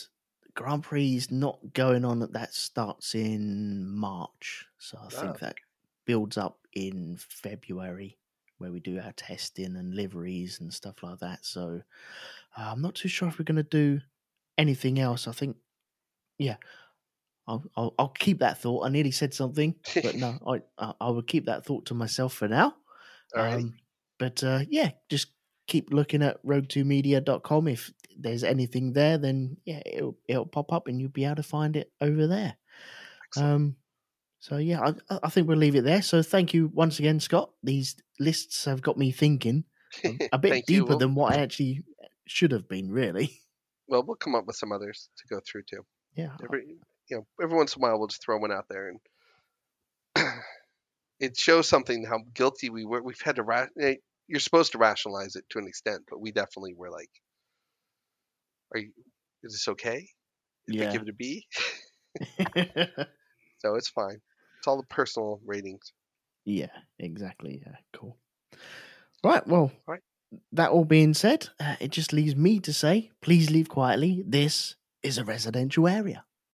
Grand 0.53 0.83
Prix 0.83 1.15
is 1.15 1.31
not 1.31 1.73
going 1.73 2.05
on. 2.05 2.19
That 2.31 2.53
starts 2.53 3.15
in 3.15 3.89
March, 3.89 4.67
so 4.77 4.99
I 5.01 5.09
think 5.09 5.35
Oh, 5.35 5.39
that 5.39 5.57
builds 6.05 6.37
up 6.37 6.59
in 6.73 7.17
February, 7.17 8.19
where 8.59 8.71
we 8.71 8.79
do 8.79 8.99
our 8.99 9.11
testing 9.13 9.75
and 9.75 9.95
liveries 9.95 10.59
and 10.59 10.73
stuff 10.73 11.01
like 11.01 11.19
that. 11.19 11.45
So 11.45 11.81
uh, 12.57 12.69
I'm 12.71 12.81
not 12.81 12.95
too 12.95 13.07
sure 13.07 13.27
if 13.27 13.39
we're 13.39 13.45
going 13.45 13.55
to 13.57 13.63
do 13.63 13.99
anything 14.57 14.99
else. 14.99 15.27
I 15.27 15.31
think, 15.31 15.57
yeah, 16.37 16.57
I'll, 17.47 17.65
I'll 17.75 17.95
I'll 17.97 18.09
keep 18.09 18.39
that 18.39 18.61
thought. 18.61 18.85
I 18.85 18.89
nearly 18.89 19.11
said 19.11 19.33
something, 19.33 19.75
but 19.95 20.15
no, 20.15 20.37
I 20.47 20.61
I, 20.77 20.93
I 21.01 21.09
will 21.09 21.23
keep 21.23 21.45
that 21.45 21.65
thought 21.65 21.87
to 21.87 21.93
myself 21.95 22.33
for 22.33 22.47
now. 22.47 22.75
All 23.35 23.43
right. 23.43 23.55
Um, 23.55 23.73
but 24.19 24.43
uh, 24.43 24.59
yeah, 24.69 24.91
just 25.09 25.27
keep 25.67 25.93
looking 25.93 26.21
at 26.21 26.43
rogue2media.com. 26.45 27.67
If 27.67 27.91
there's 28.17 28.43
anything 28.43 28.93
there, 28.93 29.17
then 29.17 29.57
yeah, 29.65 29.81
it'll, 29.85 30.17
it'll 30.27 30.45
pop 30.45 30.73
up 30.73 30.87
and 30.87 30.99
you'll 30.99 31.09
be 31.09 31.25
able 31.25 31.37
to 31.37 31.43
find 31.43 31.75
it 31.75 31.91
over 32.01 32.27
there. 32.27 32.57
Excellent. 33.25 33.55
Um, 33.55 33.75
so 34.39 34.57
yeah, 34.57 34.93
I, 35.09 35.19
I 35.23 35.29
think 35.29 35.47
we'll 35.47 35.57
leave 35.57 35.75
it 35.75 35.83
there. 35.83 36.01
So 36.01 36.21
thank 36.21 36.53
you 36.53 36.69
once 36.73 36.99
again, 36.99 37.19
Scott. 37.19 37.51
These 37.63 37.95
lists 38.19 38.65
have 38.65 38.81
got 38.81 38.97
me 38.97 39.11
thinking 39.11 39.65
a 40.31 40.37
bit 40.39 40.49
Thank 40.51 40.69
you. 40.69 40.81
deeper 40.83 40.95
than 40.95 41.15
what 41.15 41.33
I 41.33 41.39
actually 41.39 41.83
should 42.27 42.51
have 42.51 42.67
been, 42.67 42.91
really. 42.91 43.39
Well, 43.87 44.03
we'll 44.05 44.17
come 44.17 44.35
up 44.35 44.45
with 44.45 44.55
some 44.55 44.71
others 44.71 45.09
to 45.17 45.27
go 45.27 45.39
through 45.45 45.63
too. 45.69 45.83
Yeah. 46.15 46.35
every 46.43 46.77
you 47.09 47.17
know 47.17 47.25
every 47.41 47.57
once 47.57 47.75
in 47.75 47.81
a 47.81 47.83
while 47.83 47.97
we'll 47.97 48.07
just 48.07 48.23
throw 48.23 48.37
one 48.37 48.51
out 48.51 48.65
there 48.69 48.89
and 48.89 48.99
it 51.19 51.37
shows 51.37 51.67
something 51.67 52.03
how 52.05 52.19
guilty 52.33 52.69
we 52.69 52.85
were 52.85 53.01
we've 53.01 53.21
had 53.21 53.37
to 53.37 53.43
ra- 53.43 53.67
eh, 53.81 53.95
you're 54.27 54.39
supposed 54.39 54.73
to 54.73 54.77
rationalize 54.77 55.35
it 55.35 55.45
to 55.49 55.57
an 55.59 55.67
extent 55.67 56.03
but 56.09 56.19
we 56.21 56.31
definitely 56.31 56.73
were 56.75 56.91
like 56.91 57.09
are 58.73 58.79
you 58.79 58.91
is 59.43 59.53
this 59.53 59.67
okay 59.69 60.07
if 60.67 60.81
I 60.81 60.85
Yeah. 60.85 60.91
give 60.91 61.01
it 61.03 61.09
a 61.09 61.13
b 61.13 61.47
so 63.59 63.75
it's 63.75 63.89
fine 63.89 64.19
it's 64.59 64.67
all 64.67 64.77
the 64.77 64.87
personal 64.87 65.39
ratings 65.45 65.93
Yeah, 66.45 66.71
exactly. 66.97 67.61
Yeah, 67.65 67.75
cool. 67.93 68.17
Right, 69.23 69.45
well, 69.47 69.71
Right. 69.87 70.01
that 70.51 70.71
all 70.71 70.85
being 70.85 71.13
said, 71.13 71.49
uh, 71.59 71.75
it 71.79 71.91
just 71.91 72.13
leaves 72.13 72.35
me 72.35 72.59
to 72.61 72.73
say 72.73 73.11
please 73.21 73.49
leave 73.51 73.69
quietly. 73.69 74.23
This 74.25 74.75
is 75.03 75.17
a 75.17 75.23
residential 75.23 75.87
area. 75.87 76.25